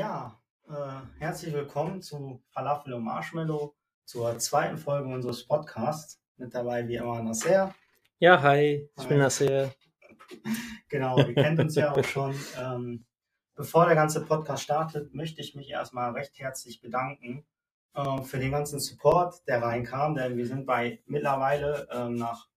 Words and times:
Ja, 0.00 0.40
äh, 0.66 0.72
herzlich 1.18 1.52
willkommen 1.52 2.00
zu 2.00 2.42
Falafel 2.48 2.94
und 2.94 3.04
Marshmallow, 3.04 3.76
zur 4.06 4.38
zweiten 4.38 4.78
Folge 4.78 5.10
unseres 5.10 5.46
Podcasts. 5.46 6.22
Mit 6.38 6.54
dabei 6.54 6.88
wie 6.88 6.94
immer 6.94 7.22
Nasser. 7.22 7.74
Ja, 8.18 8.40
hi, 8.40 8.88
ich 8.96 9.02
Hi. 9.02 9.08
bin 9.08 9.18
Nasser. 9.18 9.74
Genau, 10.88 11.18
ihr 11.18 11.34
kennt 11.34 11.60
uns 11.60 11.74
ja 11.74 11.92
auch 11.92 12.02
schon. 12.02 12.34
Ähm, 12.58 13.04
bevor 13.54 13.84
der 13.84 13.94
ganze 13.94 14.24
Podcast 14.24 14.62
startet, 14.62 15.12
möchte 15.12 15.42
ich 15.42 15.54
mich 15.54 15.68
erstmal 15.68 16.12
recht 16.12 16.38
herzlich 16.38 16.80
bedanken 16.80 17.44
äh, 17.92 18.22
für 18.22 18.38
den 18.38 18.52
ganzen 18.52 18.80
Support, 18.80 19.46
der 19.48 19.60
reinkam, 19.60 20.14
denn 20.14 20.38
wir 20.38 20.46
sind 20.46 20.64
bei 20.64 21.02
mittlerweile 21.04 21.86
ähm, 21.92 22.14
nach 22.14 22.48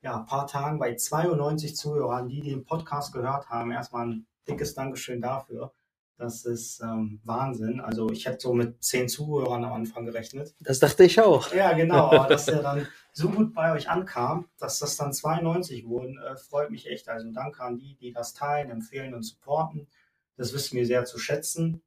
ja, 0.00 0.20
ein 0.20 0.26
paar 0.26 0.46
Tagen 0.46 0.78
bei 0.78 0.94
92 0.94 1.74
Zuhörern, 1.74 2.28
die 2.28 2.40
den 2.40 2.64
Podcast 2.64 3.12
gehört 3.12 3.48
haben. 3.48 3.72
Erstmal 3.72 4.06
ein 4.06 4.26
dickes 4.46 4.74
Dankeschön 4.74 5.20
dafür. 5.20 5.74
Das 6.16 6.44
ist 6.44 6.80
ähm, 6.80 7.20
Wahnsinn. 7.24 7.80
Also 7.80 8.08
ich 8.10 8.26
hätte 8.26 8.40
so 8.40 8.54
mit 8.54 8.82
10 8.84 9.08
Zuhörern 9.08 9.64
am 9.64 9.72
Anfang 9.72 10.04
gerechnet. 10.04 10.54
Das 10.60 10.78
dachte 10.78 11.04
ich 11.04 11.20
auch. 11.20 11.52
Ja, 11.52 11.72
genau, 11.72 12.10
aber 12.12 12.28
dass 12.28 12.46
der 12.46 12.62
dann 12.62 12.86
so 13.12 13.28
gut 13.28 13.52
bei 13.52 13.72
euch 13.72 13.88
ankam, 13.88 14.48
dass 14.58 14.78
das 14.78 14.96
dann 14.96 15.12
92 15.12 15.86
wurden, 15.86 16.18
äh, 16.18 16.36
freut 16.36 16.70
mich 16.70 16.88
echt. 16.88 17.08
Also 17.08 17.30
danke 17.32 17.62
an 17.62 17.78
die, 17.78 17.96
die 17.96 18.12
das 18.12 18.32
teilen, 18.32 18.70
empfehlen 18.70 19.14
und 19.14 19.24
supporten. 19.24 19.88
Das 20.36 20.52
wissen 20.52 20.76
wir 20.76 20.86
sehr 20.86 21.04
zu 21.04 21.18
schätzen. 21.18 21.82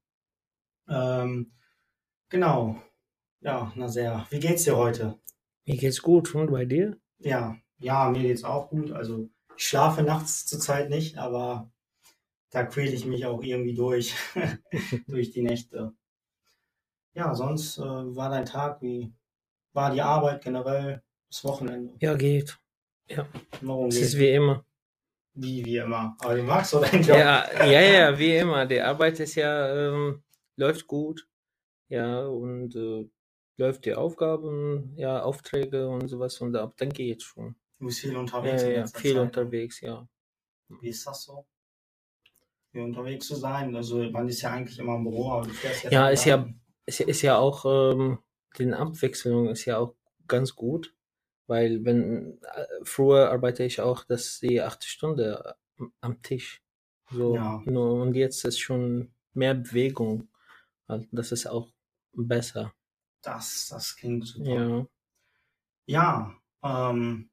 Ähm, 0.89 1.51
genau. 2.29 2.81
Ja, 3.39 3.71
na 3.75 3.87
sehr. 3.87 4.25
Wie 4.29 4.39
geht's 4.39 4.63
dir 4.63 4.75
heute? 4.75 5.17
Mir 5.65 5.77
geht's 5.77 6.01
gut 6.01 6.33
und 6.35 6.51
bei 6.51 6.65
dir? 6.65 6.97
Ja, 7.19 7.57
ja, 7.77 8.09
mir 8.09 8.21
geht's 8.21 8.43
auch 8.43 8.69
gut. 8.69 8.91
Also 8.91 9.29
ich 9.55 9.65
schlafe 9.65 10.03
nachts 10.03 10.45
zurzeit 10.45 10.89
nicht, 10.89 11.17
aber 11.17 11.71
da 12.51 12.63
quäle 12.65 12.91
ich 12.93 13.05
mich 13.05 13.25
auch 13.25 13.41
irgendwie 13.43 13.73
durch, 13.75 14.13
durch 15.07 15.31
die 15.31 15.43
Nächte. 15.43 15.93
Ja, 17.13 17.33
sonst 17.35 17.77
äh, 17.79 17.81
war 17.81 18.29
dein 18.29 18.45
Tag, 18.45 18.81
wie 18.81 19.13
war 19.73 19.91
die 19.91 20.01
Arbeit 20.01 20.43
generell, 20.43 21.03
das 21.29 21.43
Wochenende? 21.43 21.95
Ja, 21.99 22.15
geht. 22.15 22.59
Warum 23.61 23.87
Es 23.89 23.95
geht's? 23.95 24.07
ist 24.13 24.19
wie 24.19 24.29
immer. 24.31 24.65
Wie, 25.33 25.63
wie 25.65 25.77
immer. 25.77 26.15
Aber 26.19 26.35
du 26.35 26.43
magst 26.43 26.71
so 26.71 26.79
deinen 26.81 27.03
Job. 27.03 27.17
Ja, 27.17 27.65
ja, 27.65 27.81
ja, 27.81 28.17
wie 28.19 28.35
immer. 28.37 28.65
Die 28.65 28.81
Arbeit 28.81 29.19
ist 29.19 29.35
ja, 29.35 29.69
ähm, 29.89 30.23
läuft 30.55 30.87
gut. 30.87 31.27
Ja, 31.89 32.25
und 32.27 32.75
äh, 32.75 33.09
läuft 33.57 33.85
die 33.85 33.95
Aufgaben, 33.95 34.93
ja, 34.97 35.21
Aufträge 35.23 35.87
und 35.89 36.07
sowas 36.07 36.41
und 36.41 36.55
ab 36.55 36.75
dann 36.77 36.89
geht's 36.89 37.23
schon. 37.25 37.55
Du 37.79 37.85
bist 37.87 37.99
viel 38.01 38.13
Ja, 38.13 38.19
unterwegs. 38.19 38.63
ja, 38.63 38.69
ja, 38.69 38.87
viel 38.87 39.13
Zeit. 39.13 39.21
unterwegs, 39.23 39.81
ja. 39.81 40.07
Wie 40.81 40.89
ist 40.89 41.05
das 41.05 41.23
so? 41.23 41.45
Viel 42.77 42.83
unterwegs 42.85 43.25
zu 43.25 43.35
sein. 43.35 43.75
Also 43.75 44.03
man 44.11 44.29
ist 44.29 44.41
ja 44.41 44.51
eigentlich 44.51 44.77
immer 44.77 44.97
im 44.97 45.03
Büro, 45.03 45.31
aber 45.31 45.47
du 45.47 45.49
fährst 45.49 45.85
Ja, 45.85 46.01
mal 46.01 46.13
ist 46.13 46.25
ja- 46.25 46.37
dahin. 46.37 46.61
Es 46.85 46.99
ist 46.99 47.21
ja 47.23 47.37
auch, 47.37 47.65
ähm, 47.65 48.19
die 48.59 48.71
Abwechslung 48.71 49.49
ist 49.49 49.65
ja 49.65 49.79
auch 49.79 49.95
ganz 50.27 50.55
gut, 50.55 50.93
weil 51.47 51.83
wenn, 51.83 52.39
äh, 52.43 52.65
früher 52.83 53.31
arbeite 53.31 53.63
ich 53.63 53.81
auch, 53.81 54.03
dass 54.05 54.39
die 54.39 54.61
acht 54.61 54.83
Stunden 54.85 55.35
am 56.01 56.21
Tisch. 56.21 56.61
So, 57.09 57.33
Ja. 57.35 57.61
nur, 57.65 58.01
und 58.03 58.13
jetzt 58.15 58.45
ist 58.45 58.59
schon 58.59 59.11
mehr 59.33 59.55
Bewegung. 59.55 60.29
Halt, 60.87 61.07
Das 61.11 61.31
ist 61.31 61.47
auch 61.47 61.69
besser. 62.13 62.73
Das, 63.23 63.69
das 63.69 63.95
klingt 63.95 64.25
super. 64.27 64.87
Ja. 65.87 66.31
Ja, 66.61 66.91
ähm, 66.91 67.29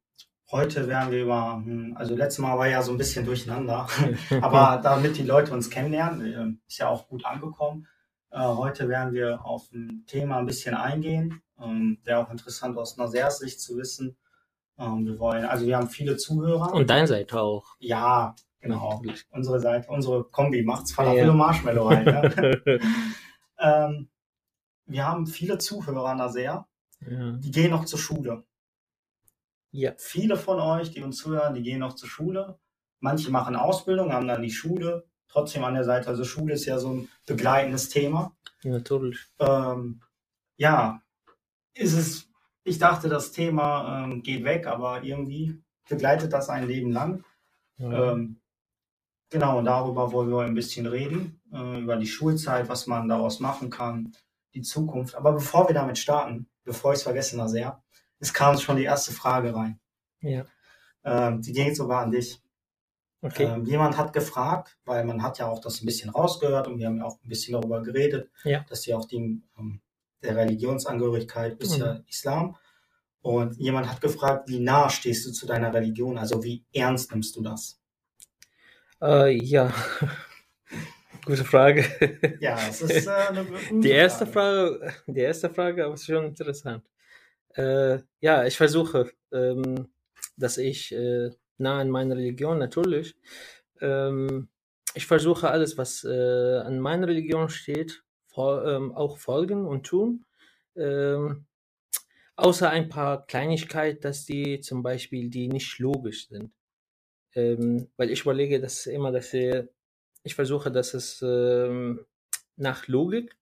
heute 0.55 0.87
werden 0.87 1.11
wir 1.11 1.25
über, 1.25 1.61
hm, 1.65 1.97
also 1.99 2.15
letztes 2.15 2.39
Mal 2.39 2.57
war 2.57 2.69
ja 2.69 2.81
so 2.81 2.93
ein 2.93 2.99
bisschen 2.99 3.27
durcheinander, 3.27 3.89
aber 4.41 4.81
damit 4.81 5.19
die 5.19 5.25
Leute 5.25 5.53
uns 5.53 5.69
kennenlernen, 5.69 6.25
äh, 6.25 6.69
ist 6.69 6.79
ja 6.79 6.89
auch 6.89 7.09
gut 7.09 7.27
angekommen. 7.27 7.89
Äh, 8.31 8.39
heute 8.39 8.89
werden 8.89 9.13
wir 9.13 9.45
auf 9.45 9.71
ein 9.73 10.05
Thema 10.07 10.39
ein 10.39 10.47
bisschen 10.47 10.77
eingehen, 10.77 11.43
ähm, 11.61 11.99
wäre 12.05 12.21
auch 12.21 12.31
interessant 12.31 12.79
aus 12.79 12.97
Nasers 12.97 13.39
Sicht 13.39 13.61
zu 13.61 13.77
wissen. 13.77 14.17
Ähm, 14.79 15.07
wir 15.07 15.19
wollen, 15.19 15.45
also 15.45 15.67
wir 15.67 15.77
haben 15.77 15.89
viele 15.89 16.17
Zuhörer. 16.17 16.73
Und 16.73 16.89
deine 16.89 17.09
Seite 17.09 17.41
auch. 17.41 17.75
ja, 17.81 18.35
genau. 18.61 19.03
Unsere 19.31 19.59
Seite, 19.59 19.89
unsere 19.91 20.23
Kombi 20.23 20.63
macht's 20.63 20.93
Falafel 20.93 21.25
Ja. 21.25 21.31
und 21.33 21.37
Marshmallow 21.37 21.89
rein. 21.89 22.05
Ne? 22.05 22.61
ähm, 23.59 24.09
wir 24.87 25.05
haben 25.05 25.27
viele 25.27 25.59
Zuhörer, 25.59 26.15
Naser, 26.15 26.41
ja. 26.41 26.67
die 27.01 27.51
gehen 27.51 27.73
noch 27.73 27.87
zur 27.87 27.99
Schule. 27.99 28.45
Ja. 29.75 29.93
viele 29.99 30.37
von 30.37 30.61
euch, 30.61 30.91
die 30.91 31.03
uns 31.03 31.19
zuhören, 31.19 31.55
die 31.55 31.63
gehen 31.63 31.81
noch 31.81 31.95
zur 31.95 32.09
Schule. 32.09 32.59
Manche 33.01 33.31
machen 33.31 33.57
Ausbildung, 33.57 34.13
haben 34.13 34.29
dann 34.29 34.43
die 34.43 34.51
Schule 34.51 35.05
trotzdem 35.29 35.65
an 35.65 35.75
der 35.75 35.85
Seite. 35.85 36.09
Also 36.09 36.25
Schule 36.25 36.55
ist 36.55 36.65
ja 36.65 36.79
so 36.79 36.91
ein 36.91 37.09
begleitendes 37.27 37.89
Thema. 37.89 38.37
Natürlich. 38.63 39.27
Ähm, 39.41 40.01
ja, 40.57 41.03
ist 41.75 41.95
es, 41.95 42.31
ich 42.63 42.79
dachte, 42.79 43.09
das 43.09 43.33
Thema 43.33 44.05
ähm, 44.05 44.23
geht 44.23 44.45
weg, 44.45 44.67
aber 44.67 45.03
irgendwie 45.03 45.61
begleitet 45.89 46.33
das 46.33 46.49
ein 46.49 46.67
Leben 46.67 46.93
lang. 46.93 47.25
Ja. 47.77 48.13
Ähm, 48.13 48.41
genau, 49.29 49.59
und 49.59 49.65
darüber 49.65 50.13
wollen 50.13 50.31
wir 50.31 50.41
ein 50.41 50.55
bisschen 50.55 50.87
reden, 50.87 51.43
äh, 51.53 51.81
über 51.81 51.97
die 51.97 52.07
Schulzeit, 52.07 52.69
was 52.69 52.87
man 52.87 53.09
daraus 53.09 53.41
machen 53.41 53.71
kann, 53.71 54.13
die 54.55 54.63
Zukunft. 54.63 55.17
Aber 55.17 55.33
bevor 55.33 55.69
wir 55.69 55.75
damit 55.75 55.99
starten, 55.99 56.49
bevor 56.63 56.93
ich 56.93 56.99
es 56.99 57.03
vergesse, 57.03 57.37
na 57.37 57.49
sehr, 57.49 57.84
es 58.21 58.33
kam 58.33 58.57
schon 58.59 58.77
die 58.77 58.85
erste 58.85 59.13
Frage 59.13 59.55
rein. 59.55 59.79
ja. 60.21 60.45
Ähm, 61.07 61.43
die 61.43 61.53
geht 61.53 61.77
sogar 61.77 62.01
an 62.03 62.11
dich. 62.13 62.41
Okay. 63.21 63.45
Ähm, 63.45 63.65
jemand 63.67 63.99
hat 63.99 64.15
gefragt, 64.15 64.79
weil 64.87 65.05
man 65.05 65.23
hat 65.23 65.39
ja 65.39 65.47
auch 65.49 65.61
das 65.61 65.83
ein 65.83 65.87
bisschen 65.87 66.09
rausgehört 66.11 66.67
und 66.67 66.79
wir 66.79 66.87
haben 66.87 66.97
ja 66.97 67.05
auch 67.05 67.19
ein 67.23 67.29
bisschen 67.29 67.53
darüber 67.53 67.83
geredet, 67.83 68.31
Ja. 68.45 68.65
dass 68.71 68.87
ja 68.87 68.97
auch 68.97 69.05
die 69.05 69.43
ähm, 69.59 69.81
der 70.23 70.37
Religionsangehörigkeit 70.37 71.61
ist 71.61 71.77
ja 71.77 72.01
Islam. 72.09 72.57
Und 73.21 73.57
jemand 73.59 73.91
hat 73.91 74.01
gefragt, 74.01 74.49
wie 74.49 74.61
nah 74.61 74.89
stehst 74.89 75.27
du 75.27 75.33
zu 75.33 75.47
deiner 75.47 75.73
Religion? 75.75 76.17
Also 76.17 76.43
wie 76.43 76.65
ernst 76.73 77.11
nimmst 77.13 77.37
du 77.37 77.43
das? 77.43 77.79
Äh, 79.03 79.33
ja. 79.43 79.73
Gute 81.27 81.45
Frage. 81.45 81.85
Ja, 82.41 82.59
es 82.69 82.81
ist 82.83 83.07
äh, 83.07 83.11
eine 83.11 83.45
gute 83.71 83.81
Die 83.81 83.91
erste 83.91 84.27
Frage, 84.27 84.93
die 85.07 85.21
erste 85.21 85.51
Frage 85.51 85.85
aber 85.85 85.95
ist 85.95 86.07
schon 86.07 86.25
interessant. 86.25 86.85
Äh, 87.55 88.01
ja, 88.21 88.45
ich 88.45 88.57
versuche, 88.57 89.13
ähm, 89.33 89.89
dass 90.37 90.59
ich 90.59 90.93
äh, 90.93 91.31
nah 91.59 91.81
an 91.81 91.91
meiner 91.91 92.17
Religion 92.17 92.59
natürlich. 92.59 93.17
Ähm, 93.81 94.49
ich 94.95 95.07
versuche 95.07 95.51
alles, 95.51 95.79
was 95.79 96.05
äh, 96.05 96.59
an 96.59 96.81
meiner 96.81 97.09
Religion 97.09 97.49
steht, 97.49 98.03
fol 98.27 98.65
ähm, 98.67 98.93
auch 98.93 99.19
folgen 99.19 99.67
und 99.67 99.87
tun. 99.87 100.25
Ähm, 100.77 101.47
außer 102.37 102.71
ein 102.71 102.89
paar 102.89 103.27
Kleinigkeiten, 103.27 104.01
dass 104.01 104.25
die 104.25 104.61
zum 104.61 104.83
Beispiel 104.83 105.31
die 105.31 105.49
nicht 105.49 105.79
logisch 105.79 106.29
sind. 106.29 106.53
Ähm, 107.35 107.89
weil 107.97 108.11
ich 108.11 108.23
überlege, 108.23 108.61
dass 108.61 108.87
immer, 108.87 109.13
dass 109.13 109.33
wir, 109.33 109.69
ich 110.23 110.35
versuche, 110.35 110.71
dass 110.71 110.95
es 110.95 111.23
ähm, 111.23 112.05
nach 112.57 112.89
Logik 112.89 113.37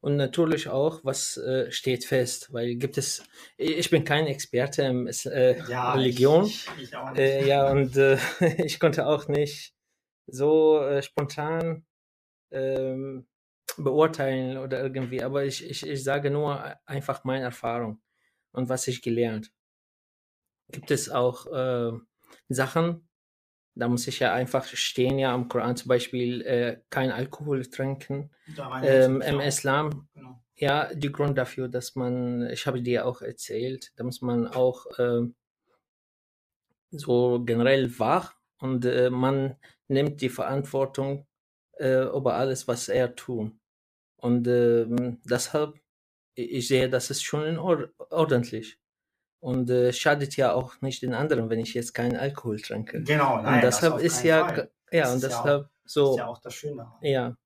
und 0.00 0.16
natürlich 0.16 0.68
auch, 0.68 1.04
was 1.04 1.36
äh, 1.36 1.70
steht 1.70 2.04
fest, 2.06 2.52
weil 2.52 2.76
gibt 2.76 2.96
es, 2.96 3.22
ich 3.56 3.90
bin 3.90 4.04
kein 4.04 4.26
Experte 4.26 4.82
im 4.82 5.06
äh, 5.06 5.58
ja, 5.68 5.92
Religion. 5.92 6.46
Ich, 6.46 6.68
ich. 6.78 6.92
Äh, 7.16 7.46
ja, 7.46 7.70
und 7.70 7.96
äh, 7.96 8.16
ich 8.64 8.80
konnte 8.80 9.06
auch 9.06 9.28
nicht 9.28 9.74
so 10.26 10.80
äh, 10.82 11.02
spontan 11.02 11.84
ähm, 12.50 13.26
beurteilen 13.76 14.56
oder 14.56 14.82
irgendwie, 14.82 15.22
aber 15.22 15.44
ich, 15.44 15.68
ich, 15.68 15.86
ich 15.86 16.02
sage 16.02 16.30
nur 16.30 16.76
einfach 16.86 17.24
meine 17.24 17.44
Erfahrung 17.44 18.00
und 18.52 18.68
was 18.68 18.88
ich 18.88 19.02
gelernt. 19.02 19.52
Gibt 20.68 20.90
es 20.90 21.10
auch 21.10 21.46
äh, 21.46 21.92
Sachen, 22.48 23.08
da 23.74 23.88
muss 23.88 24.06
ich 24.08 24.18
ja 24.18 24.32
einfach 24.32 24.64
stehen, 24.64 25.18
ja 25.18 25.32
am 25.32 25.48
Koran 25.48 25.76
zum 25.76 25.88
Beispiel 25.88 26.42
äh, 26.42 26.80
kein 26.90 27.10
Alkohol 27.12 27.66
trinken. 27.66 28.30
Ähm, 28.82 29.20
Im. 29.20 29.40
Islam 29.40 30.08
Genau. 30.14 30.42
ja, 30.56 30.92
die 30.94 31.12
Grund 31.12 31.38
dafür, 31.38 31.68
dass 31.68 31.94
man, 31.94 32.48
ich 32.50 32.66
habe 32.66 32.82
dir 32.82 33.06
auch 33.06 33.22
erzählt, 33.22 33.92
da 33.96 34.04
muss 34.04 34.20
man 34.20 34.48
auch 34.48 34.86
ähm, 34.98 35.34
so 36.90 37.42
generell 37.44 37.98
wach 37.98 38.34
und 38.58 38.84
äh, 38.84 39.10
man 39.10 39.56
nimmt 39.88 40.20
die 40.20 40.28
Verantwortung 40.28 41.26
äh, 41.78 42.04
über 42.04 42.34
alles, 42.34 42.68
was 42.68 42.88
er 42.88 43.14
tut. 43.14 43.52
Und 44.16 44.46
ähm, 44.48 45.20
deshalb, 45.24 45.74
ich 46.34 46.68
sehe, 46.68 46.90
das 46.90 47.10
ist 47.10 47.22
schon 47.22 47.58
ordentlich. 47.58 48.79
Und 49.40 49.70
äh, 49.70 49.92
schadet 49.92 50.36
ja 50.36 50.52
auch 50.52 50.80
nicht 50.82 51.00
den 51.02 51.14
anderen, 51.14 51.48
wenn 51.48 51.58
ich 51.60 51.72
jetzt 51.74 51.94
keinen 51.94 52.16
Alkohol 52.16 52.60
trinke. 52.60 53.02
Genau, 53.02 53.40
nein, 53.40 53.54
und 53.56 53.64
das 53.64 53.76
deshalb 53.76 53.94
auf 53.94 54.02
ist 54.02 54.22
ja, 54.22 54.46
Fall. 54.46 54.70
ja, 54.92 55.02
Das 55.02 55.12
und 55.12 55.16
ist 55.16 55.22
ja 55.22 55.28
auch- 55.38 55.42
deshalb 55.44 55.62
Das 55.84 55.92
so. 55.94 56.10
ist 56.10 56.16
ja 56.18 56.26
auch 56.26 56.38
das 56.40 56.54
Schöne. 56.54 56.86
Ja, 57.00 57.36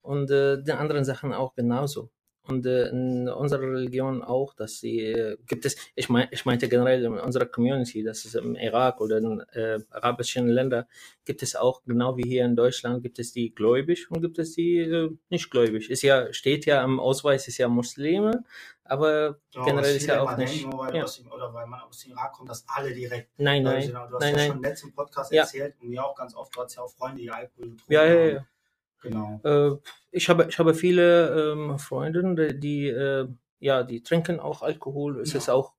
und 0.00 0.30
äh, 0.30 0.62
die 0.62 0.72
anderen 0.72 1.04
Sachen 1.04 1.32
auch 1.34 1.54
genauso. 1.54 2.10
Und 2.44 2.66
äh, 2.66 2.88
in 2.88 3.28
unserer 3.28 3.62
Religion 3.62 4.22
auch, 4.22 4.52
dass 4.54 4.80
sie, 4.80 4.98
äh, 5.00 5.36
gibt 5.46 5.64
es, 5.64 5.76
ich, 5.94 6.08
mein, 6.08 6.26
ich 6.32 6.44
meinte 6.44 6.68
generell 6.68 7.04
in 7.04 7.18
unserer 7.18 7.46
Community, 7.46 8.02
dass 8.02 8.24
es 8.24 8.34
im 8.34 8.56
Irak 8.56 9.00
oder 9.00 9.18
in 9.18 9.40
äh, 9.52 9.78
arabischen 9.90 10.48
Ländern 10.48 10.86
gibt 11.24 11.42
es 11.42 11.54
auch, 11.54 11.82
genau 11.84 12.16
wie 12.16 12.28
hier 12.28 12.44
in 12.44 12.56
Deutschland, 12.56 13.02
gibt 13.02 13.20
es 13.20 13.32
die 13.32 13.54
gläubig 13.54 14.10
und 14.10 14.22
gibt 14.22 14.38
es 14.40 14.54
die 14.54 14.78
äh, 14.78 15.10
nicht 15.30 15.50
gläubig. 15.52 15.88
Ist 15.88 16.02
ja, 16.02 16.32
steht 16.32 16.66
ja 16.66 16.82
im 16.82 16.98
Ausweis, 16.98 17.46
ist 17.46 17.58
ja 17.58 17.68
Muslime, 17.68 18.42
aber 18.84 19.38
Ja, 19.52 19.64
generell 19.64 19.94
ist 19.96 20.06
ja 20.06 20.20
auch 20.20 20.36
nicht. 20.36 20.64
nur 20.66 20.78
weil, 20.80 20.96
Ja. 20.96 21.04
aus 21.04 21.24
oder 21.24 21.54
weil 21.54 21.66
man 21.68 21.80
aus 21.82 22.00
dem 22.00 22.10
Irak 22.12 22.32
kommt, 22.32 22.50
dass 22.50 22.64
alle 22.68 22.92
direkt 22.92 23.30
Nein, 23.38 23.62
nein, 23.62 23.82
sind. 23.82 23.94
Du 23.94 24.00
hast 24.00 24.20
nein, 24.20 24.32
ja 24.32 24.38
nein. 24.38 24.46
schon 24.48 24.56
im 24.56 24.62
letzten 24.64 24.92
Podcast 24.92 25.32
Ja. 25.32 25.42
erzählt 25.42 25.76
und 25.80 25.88
mir 25.90 26.04
auch 26.04 26.16
ganz 26.16 26.34
oft, 26.34 26.54
du 26.56 26.60
hast 26.60 26.74
ja 26.74 26.82
auch 26.82 26.90
Freunde, 26.90 27.22
die 27.22 27.30
Alkohol 27.30 27.70
getrunken 27.70 27.92
Ja, 27.92 28.04
ja, 28.04 28.34
haben. 28.38 28.46
Genau. 29.02 29.40
Äh, 29.44 29.76
ich 30.10 30.28
habe, 30.28 30.46
ich 30.48 30.58
habe 30.58 30.74
viele 30.74 31.52
ähm, 31.52 31.78
Freunde, 31.78 32.54
die, 32.54 32.86
äh, 32.88 33.28
ja, 33.60 33.82
die 33.82 34.02
trinken 34.02 34.40
auch 34.40 34.62
Alkohol. 34.62 35.20
Es 35.20 35.32
Ja. 35.32 35.38
ist 35.38 35.48
auch, 35.50 35.74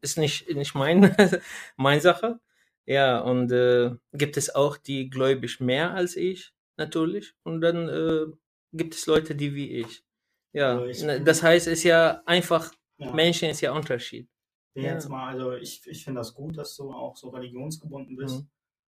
ist 0.00 0.18
nicht, 0.18 0.48
nicht 0.54 0.74
mein, 0.74 1.14
mein 1.76 2.00
Sache. 2.00 2.40
Ja, 2.84 3.20
und 3.20 3.52
äh, 3.52 3.92
gibt 4.12 4.36
es 4.36 4.54
auch 4.54 4.76
die 4.76 5.08
gläubig 5.08 5.60
mehr 5.60 5.92
als 5.94 6.16
ich, 6.16 6.52
natürlich. 6.76 7.34
Und 7.44 7.60
dann 7.60 7.88
äh, 7.88 8.26
gibt 8.72 8.94
es 8.94 9.06
Leute, 9.06 9.34
die 9.36 9.54
wie 9.54 9.70
ich. 9.80 10.04
Ja, 10.52 10.72
Also 10.72 10.86
ich 10.86 11.02
ne, 11.04 11.20
das 11.22 11.42
heißt, 11.42 11.68
es 11.68 11.78
ist 11.80 11.84
ja 11.84 12.22
einfach, 12.26 12.72
Ja. 12.98 13.12
Menschen 13.12 13.48
ist 13.50 13.60
ja 13.60 13.72
Unterschied. 13.72 14.28
Ja. 14.74 14.94
jetzt 14.94 15.08
mal, 15.08 15.28
also 15.32 15.52
ich, 15.52 15.86
ich 15.86 16.02
finde 16.04 16.20
das 16.20 16.34
gut, 16.34 16.56
dass 16.56 16.74
du 16.76 16.92
auch 16.92 17.16
so 17.16 17.28
religionsgebunden 17.30 18.16
bist. 18.16 18.40
Mhm. 18.40 18.48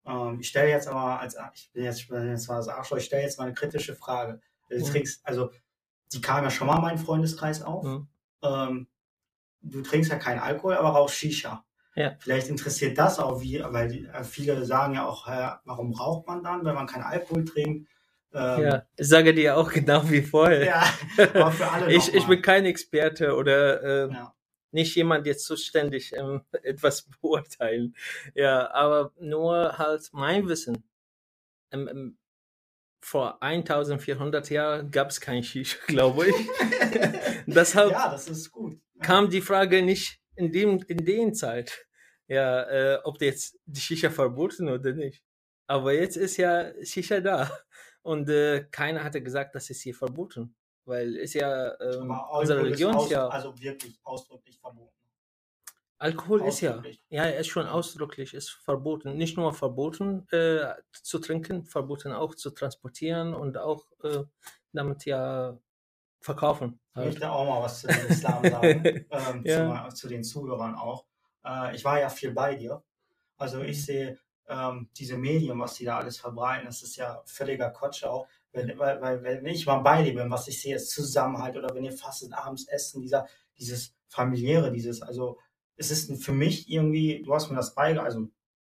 Ähm, 0.08 0.40
ich 0.40 0.48
stelle 0.48 0.70
jetzt 0.70 0.88
aber 0.88 1.20
als, 1.20 1.36
ich 1.54 1.72
bin 1.74 1.84
jetzt, 1.84 2.00
ich 2.00 2.08
bin 2.08 2.28
jetzt 2.30 2.48
mal 2.48 2.58
das 2.58 2.68
Arschloch, 2.70 2.98
ich 2.98 3.06
stelle 3.06 3.24
jetzt 3.24 3.38
mal 3.38 3.46
eine 3.46 3.54
kritische 3.54 3.96
Frage. 3.96 4.40
Du 4.70 4.78
Mhm. 4.78 4.84
trinkst, 4.86 5.22
also 5.26 5.52
die 6.14 6.22
kam 6.22 6.44
ja 6.44 6.50
schon 6.50 6.68
mal 6.68 6.76
in 6.78 6.82
meinen 6.82 6.98
Freundeskreis 6.98 7.62
auf. 7.62 7.84
Mhm. 7.84 8.08
Ähm, 8.44 8.88
du 9.62 9.82
trinkst 9.82 10.10
ja 10.12 10.18
keinen 10.18 10.40
Alkohol, 10.40 10.76
aber 10.76 10.90
rauchst 10.90 11.16
Shisha. 11.16 11.64
Ja. 11.96 12.16
Vielleicht 12.20 12.48
interessiert 12.48 12.98
das 12.98 13.20
auch, 13.20 13.42
wie, 13.42 13.62
weil 13.64 13.88
die, 13.90 14.06
äh, 14.06 14.24
viele 14.24 14.64
sagen 14.66 14.94
ja 14.94 15.06
auch, 15.06 15.28
warum 15.66 15.94
raucht 15.94 16.28
man 16.28 16.44
dann, 16.44 16.64
wenn 16.64 16.76
man 16.76 16.86
keinen 16.88 17.04
Alkohol 17.04 17.44
trinkt? 17.44 17.90
Ähm, 18.34 18.62
Ja, 18.64 18.84
ich 18.96 19.08
sage 19.08 19.34
dir 19.34 19.58
auch 19.58 19.72
genau 19.74 20.08
wie 20.10 20.22
vorher. 20.22 20.64
ja, 20.66 20.84
aber 21.34 21.52
für 21.52 21.70
alle 21.72 21.92
ich, 21.94 22.14
ich 22.14 22.28
bin 22.28 22.42
kein 22.42 22.66
Experte 22.66 23.36
oder 23.36 23.84
äh, 23.84 24.14
Ja. 24.14 24.34
Nicht 24.78 24.96
jemand 24.96 25.26
jetzt 25.26 25.44
zuständig 25.46 26.14
ähm, 26.14 26.42
etwas 26.64 27.10
beurteilen. 27.22 27.96
Ja, 28.36 28.72
aber 28.72 29.12
nur 29.20 29.78
halt 29.78 30.10
mein 30.14 30.48
Wissen. 30.48 30.84
Ähm, 31.72 31.88
ähm, 31.90 32.18
vor 33.02 33.42
1400 33.42 34.50
Jahren 34.50 34.92
gab 34.92 35.10
es 35.10 35.20
kein 35.20 35.44
Shisha, 35.44 35.78
glaube 35.88 36.28
ich. 36.28 36.36
Deshalb 37.48 37.92
ja, 37.92 38.12
das 38.12 38.28
ist 38.30 38.52
gut. 38.52 38.80
Kam 39.02 39.30
die 39.30 39.42
Frage 39.42 39.82
nicht 39.82 40.20
in 40.36 40.52
dem 40.52 40.84
in 40.88 41.06
den 41.06 41.34
Zeit, 41.34 41.88
ja, 42.28 42.64
äh, 42.64 43.00
ob 43.04 43.22
jetzt 43.22 43.58
die 43.66 43.82
Shisha 43.82 44.10
verboten 44.10 44.70
oder 44.70 44.94
nicht. 44.94 45.24
Aber 45.68 45.94
jetzt 45.94 46.18
ist 46.18 46.38
ja 46.38 46.72
Shisha 46.84 47.20
da 47.20 47.52
und 48.04 48.30
äh, 48.30 48.66
keiner 48.72 49.04
hatte 49.04 49.22
gesagt, 49.22 49.56
das 49.56 49.70
ist 49.70 49.82
hier 49.82 49.96
verboten, 49.96 50.56
weil 50.88 51.16
ist 51.16 51.34
ja 51.34 51.80
ähm, 51.80 52.12
unsere 52.32 52.64
Religion 52.64 52.92
ist 52.92 52.98
aus, 52.98 53.10
ja 53.10 53.28
also 53.28 53.60
wirklich 53.60 54.00
ausdrücklich 54.04 54.60
verboten. 54.60 54.94
Alkohol 56.00 56.42
ist 56.44 56.62
ja, 56.62 56.84
ja, 57.10 57.24
ist 57.26 57.48
schon 57.48 57.66
ausdrücklich, 57.66 58.36
ist 58.36 58.52
verboten. 58.52 59.18
Nicht 59.18 59.36
nur 59.36 59.52
verboten 59.54 60.28
äh, 60.32 60.76
zu 60.92 61.18
trinken, 61.20 61.66
verboten 61.66 62.12
auch 62.12 62.36
zu 62.36 62.52
transportieren 62.52 63.34
und 63.34 63.58
auch 63.58 63.84
äh, 64.04 64.24
damit 64.74 65.06
ja 65.06 65.58
verkaufen. 66.22 66.80
Ich 66.92 66.96
Halt. 66.96 67.08
möchte 67.08 67.32
auch 67.32 67.46
mal 67.48 67.64
was 67.64 67.82
zu 67.82 67.88
dem 67.88 68.08
Islam 68.08 68.44
sagen, 68.44 68.84
ähm, 69.12 69.42
Ja. 69.44 69.90
zu, 69.90 69.96
zu 69.96 70.08
den 70.08 70.24
Zuhörern 70.24 70.76
auch. 70.76 71.06
Äh, 71.44 71.76
ich 71.76 71.84
war 71.84 72.00
ja 72.00 72.10
viel 72.10 72.32
bei 72.32 72.56
dir. 72.56 72.84
Also 73.38 73.62
ich 73.62 73.84
sehe 73.84 74.20
ähm, 74.48 74.90
diese 74.98 75.18
Medien, 75.18 75.60
was 75.60 75.76
die 75.76 75.86
da 75.86 75.98
alles 75.98 76.18
verbreiten, 76.18 76.66
das 76.66 76.82
ist 76.84 76.96
ja 76.96 77.22
völliger 77.26 77.70
Quatsch 77.72 78.04
auch. 78.04 78.28
Wenn, 78.52 78.78
weil, 78.80 79.02
weil, 79.02 79.24
wenn 79.24 79.46
ich 79.46 79.66
mal 79.66 79.80
bei 79.80 80.04
dir 80.04 80.14
bin, 80.16 80.32
was 80.32 80.48
ich 80.48 80.62
sehe, 80.62 80.76
ist 80.76 80.90
Zusammenhalt 80.92 81.58
oder 81.58 81.74
wenn 81.76 81.84
ihr 81.84 81.92
fastet, 81.92 82.34
abends 82.34 82.68
essen, 82.68 83.02
dieser, 83.02 83.28
dieses 83.58 83.94
familiäre, 84.08 84.72
dieses, 84.72 85.02
also 85.02 85.38
es 85.76 85.92
ist 85.92 86.24
für 86.24 86.32
mich 86.32 86.70
irgendwie, 86.70 87.22
du 87.24 87.34
hast 87.36 87.50
mir 87.50 87.56
das 87.58 87.76
beigebracht, 87.76 88.08
also 88.08 88.28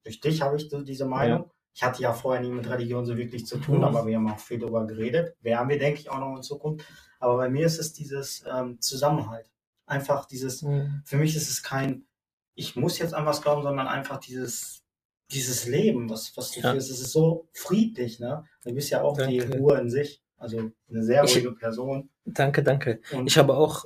durch 0.05 0.21
dich 0.21 0.41
habe 0.43 0.57
ich 0.57 0.69
so 0.71 0.81
diese 0.83 1.05
Meinung. 1.07 1.51
Ich 1.75 1.83
hatte 1.85 2.03
ja 2.03 2.13
vorher 2.13 2.43
nie 2.43 2.51
mit 2.51 2.69
Religion 2.69 3.05
so 3.07 3.17
wirklich 3.17 3.47
zu 3.47 3.59
tun, 3.59 3.79
Mhm. 3.79 3.85
aber 3.85 4.07
wir 4.07 4.17
haben 4.17 4.29
auch 4.29 4.39
viel 4.41 4.59
darüber 4.59 4.85
geredet. 4.87 5.37
Werden 5.43 5.69
wir, 5.69 5.79
denke 5.79 6.01
ich, 6.01 6.11
auch 6.11 6.19
noch 6.19 6.35
in 6.35 6.43
Zukunft. 6.43 6.85
Aber 7.21 7.37
bei 7.37 7.49
mir 7.49 7.67
ist 7.67 7.79
es 7.79 7.93
dieses 7.93 8.43
ähm, 8.53 8.81
Zusammenhalt. 8.81 9.49
Einfach 9.87 10.25
dieses, 10.25 10.63
Mhm. 10.63 11.03
für 11.05 11.19
mich 11.19 11.37
ist 11.37 11.49
es 11.51 11.63
kein, 11.63 12.07
ich 12.55 12.75
muss 12.75 12.99
jetzt 12.99 13.15
an 13.15 13.27
was 13.27 13.43
glauben, 13.43 13.63
sondern 13.63 13.87
einfach 13.87 14.19
dieses, 14.19 14.83
dieses 15.31 15.67
Leben, 15.67 16.09
was, 16.09 16.37
was 16.37 16.53
du 16.53 16.61
Ja. 16.61 16.73
führst. 16.73 16.91
Es 16.91 17.01
ist 17.01 17.13
so 17.13 17.49
friedlich, 17.53 18.19
ne? 18.21 18.45
Du 18.65 18.73
bist 18.75 18.91
ja 18.91 19.03
auch 19.03 19.17
die 19.17 19.39
Danke. 19.39 19.59
Ruhe 19.59 19.79
in 19.79 19.91
sich. 19.91 20.23
Also 20.39 20.71
eine 20.89 21.03
sehr 21.03 21.25
Ich- 21.25 21.35
ruhige 21.37 21.53
Person. 21.53 22.09
Danke, 22.25 22.63
danke. 22.63 23.01
Und 23.13 23.27
Ich 23.27 23.37
habe 23.37 23.55
auch, 23.57 23.85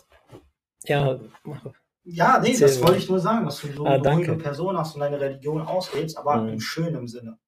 ja, 0.85 1.19
ja, 2.05 2.41
nee, 2.41 2.57
das 2.59 2.83
wollte 2.83 2.99
ich 2.99 3.09
nur 3.09 3.21
sagen, 3.21 3.45
dass 3.45 3.61
du 3.61 3.69
so 3.73 3.85
Ah, 3.87 3.91
eine 3.95 4.09
ruhige 4.09 4.27
danke. 4.29 4.43
Person 4.43 4.77
hast 4.77 4.95
und 4.95 5.01
deine 5.01 5.21
Religion 5.21 5.63
auslebst, 5.63 6.17
aber 6.19 6.37
Mhm. 6.43 6.49
im 6.51 6.61
schönen 6.61 7.07
Sinne. 7.09 7.39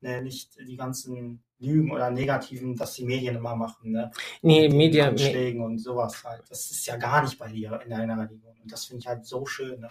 Ne, 0.00 0.20
nicht 0.22 0.54
die 0.60 0.76
ganzen 0.76 1.42
Lügen 1.58 1.90
oder 1.90 2.10
negativen, 2.10 2.76
dass 2.76 2.92
die 2.94 3.04
Medien 3.06 3.36
immer 3.36 3.56
machen, 3.56 3.92
ne? 3.92 4.10
nee, 4.42 4.62
mit 4.62 4.72
den 4.72 4.76
Media, 4.76 5.04
Me 5.04 5.10
Anschlägen 5.12 5.62
und 5.62 5.78
sowas 5.78 6.22
halt. 6.24 6.42
Das 6.50 6.70
ist 6.70 6.84
ja 6.86 6.96
gar 6.96 7.22
nicht 7.22 7.38
bei 7.38 7.50
dir 7.50 7.80
in 7.82 7.88
deiner 7.90 8.18
Religion. 8.18 8.54
Und 8.62 8.70
das 8.70 8.84
finde 8.84 9.00
ich 9.00 9.06
halt 9.06 9.24
so 9.24 9.46
schön. 9.46 9.80
Ne? 9.80 9.90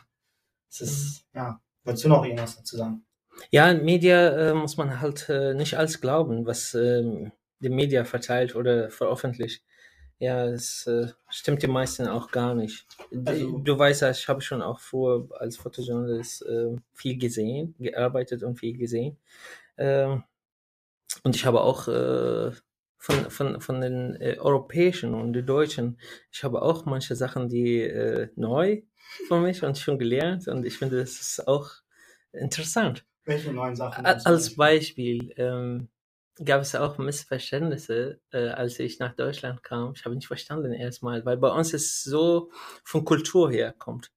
Es 0.70 0.82
ist, 0.82 1.26
Mhm. 1.34 1.38
ja, 1.40 1.62
wolltest 1.84 2.06
du 2.06 2.10
noch 2.10 2.24
irgendwas 2.24 2.56
dazu 2.58 2.78
sagen? 2.78 3.04
Ja, 3.52 3.74
Media 3.74 4.52
äh, 4.52 4.54
muss 4.54 4.78
man 4.78 5.00
halt 5.02 5.30
äh, 5.30 5.54
nicht 5.54 5.78
alles 5.78 6.02
glauben, 6.02 6.46
was 6.46 6.74
ähm, 6.74 7.32
die 7.60 7.70
Media 7.70 8.06
verteilt 8.06 8.56
oder 8.56 8.90
veröffentlicht. 8.90 9.64
Ja, 10.20 10.50
das 10.50 10.88
äh, 10.88 11.08
stimmt 11.30 11.64
die 11.64 11.68
meisten 11.68 12.08
auch 12.08 12.32
gar 12.32 12.56
nicht. 12.56 12.86
Also- 13.26 13.60
du 13.60 13.78
weißt 13.78 14.04
ja, 14.04 14.12
ich 14.12 14.28
habe 14.30 14.42
schon 14.42 14.62
auch 14.62 14.80
früher 14.80 15.28
als 15.40 15.58
Fotojournalist 15.58 16.44
äh, 16.46 16.76
viel 16.94 17.18
gesehen, 17.18 17.76
gearbeitet 17.80 18.44
und 18.44 18.58
viel 18.60 18.78
gesehen. 18.78 19.18
Ähm, 19.78 20.24
und 21.24 21.36
ich 21.36 21.46
habe 21.46 21.62
auch 21.62 21.88
äh, 21.88 22.52
von, 22.98 23.30
von, 23.30 23.62
von 23.62 23.82
den 23.82 24.16
äh, 24.16 24.38
europäischen 24.40 25.14
und 25.14 25.34
den 25.34 25.46
deutschen, 25.46 26.00
ich 26.32 26.44
habe 26.44 26.62
auch 26.62 26.86
manche 26.86 27.16
Sachen, 27.16 27.50
die 27.50 27.82
äh, 27.82 28.30
neu 28.36 28.82
für 29.28 29.40
mich 29.40 29.64
und 29.64 29.78
schon 29.78 30.00
gelernt 30.00 30.48
und 30.48 30.66
ich 30.66 30.78
finde, 30.78 31.00
das 31.00 31.20
ist 31.20 31.48
auch 31.48 31.70
interessant. 32.32 33.06
Welche 33.26 33.54
neuen 33.54 33.76
Sachen? 33.76 34.06
Als 34.06 34.56
Beispiel 34.56 35.34
ähm, 35.38 35.90
gab 36.44 36.62
es 36.62 36.76
auch 36.76 36.98
Missverständnisse, 36.98 38.20
äh, 38.32 38.50
als 38.50 38.80
ich 38.80 39.00
nach 39.00 39.16
Deutschland 39.16 39.64
kam. 39.64 39.94
Ich 39.96 40.06
habe 40.06 40.16
nicht 40.16 40.28
verstanden 40.28 40.74
erstmal, 40.74 41.26
weil 41.26 41.38
bei 41.38 41.50
uns 41.50 41.74
es 41.74 42.04
so 42.04 42.52
von 42.84 43.06
Kultur 43.06 43.52
her 43.52 43.74
kommt. 43.78 44.12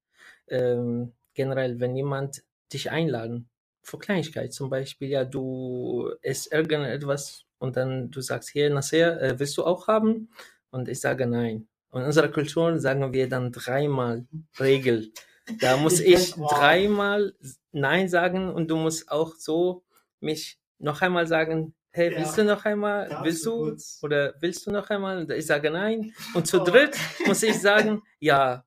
Ähm, 0.49 1.13
generell, 1.35 1.81
wenn 1.81 1.97
jemand 1.97 2.43
dich 2.73 2.91
einladen, 2.91 3.49
für 3.83 3.99
Kleinigkeit 3.99 4.53
zum 4.53 4.69
Beispiel, 4.69 5.09
ja, 5.09 5.25
du 5.25 6.11
isst 6.23 6.53
irgendetwas 6.53 7.45
und 7.59 7.77
dann 7.77 8.11
du 8.11 8.21
sagst, 8.21 8.51
hier, 8.51 8.69
Nasser, 8.71 9.21
äh, 9.21 9.39
willst 9.39 9.57
du 9.57 9.65
auch 9.65 9.87
haben? 9.87 10.31
Und 10.71 10.89
ich 10.89 11.01
sage 11.01 11.27
nein. 11.27 11.69
Und 11.91 12.01
in 12.01 12.07
unserer 12.07 12.29
Kultur 12.29 12.79
sagen 12.81 13.13
wir 13.13 13.29
dann 13.29 13.53
dreimal 13.53 14.27
Regel. 14.59 15.13
Da 15.61 15.77
muss 15.77 16.01
Ich 16.01 16.13
ich 16.13 16.35
dreimal 16.35 17.35
Nein 17.81 18.09
sagen 18.09 18.53
und 18.53 18.71
du 18.71 18.77
musst 18.77 19.11
auch 19.11 19.35
so 19.37 19.83
mich 20.21 20.59
noch 20.79 21.03
einmal 21.03 21.27
sagen, 21.27 21.75
hey, 21.93 22.11
Ja. 22.13 22.19
willst 22.19 22.37
du 22.39 22.45
noch 22.45 22.65
einmal, 22.65 23.09
Darfst 23.09 23.25
willst 23.25 23.47
du 23.47 23.57
kurz- 23.59 23.99
oder 24.03 24.35
willst 24.41 24.67
du 24.67 24.71
noch 24.71 24.89
einmal? 24.91 25.19
Und 25.19 25.31
ich 25.31 25.47
sage 25.47 25.71
nein. 25.71 26.13
Und 26.35 26.47
zu 26.47 26.61
Oh. 26.61 26.65
dritt 26.65 26.97
muss 27.27 27.43
ich 27.43 27.61
sagen, 27.61 28.03
ja, 28.19 28.65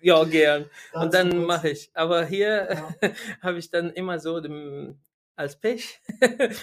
ja, 0.00 0.22
gern. 0.24 0.66
Dazu 0.92 1.04
Und 1.04 1.14
dann 1.14 1.44
mache 1.44 1.70
ich. 1.70 1.90
Aber 1.94 2.24
hier 2.26 2.68
Ja. 2.70 2.88
habe 3.42 3.58
ich 3.58 3.70
dann 3.70 3.90
immer 3.90 4.18
so 4.20 4.40
dem, 4.40 4.98
als 5.34 5.58
Pech. 5.58 6.00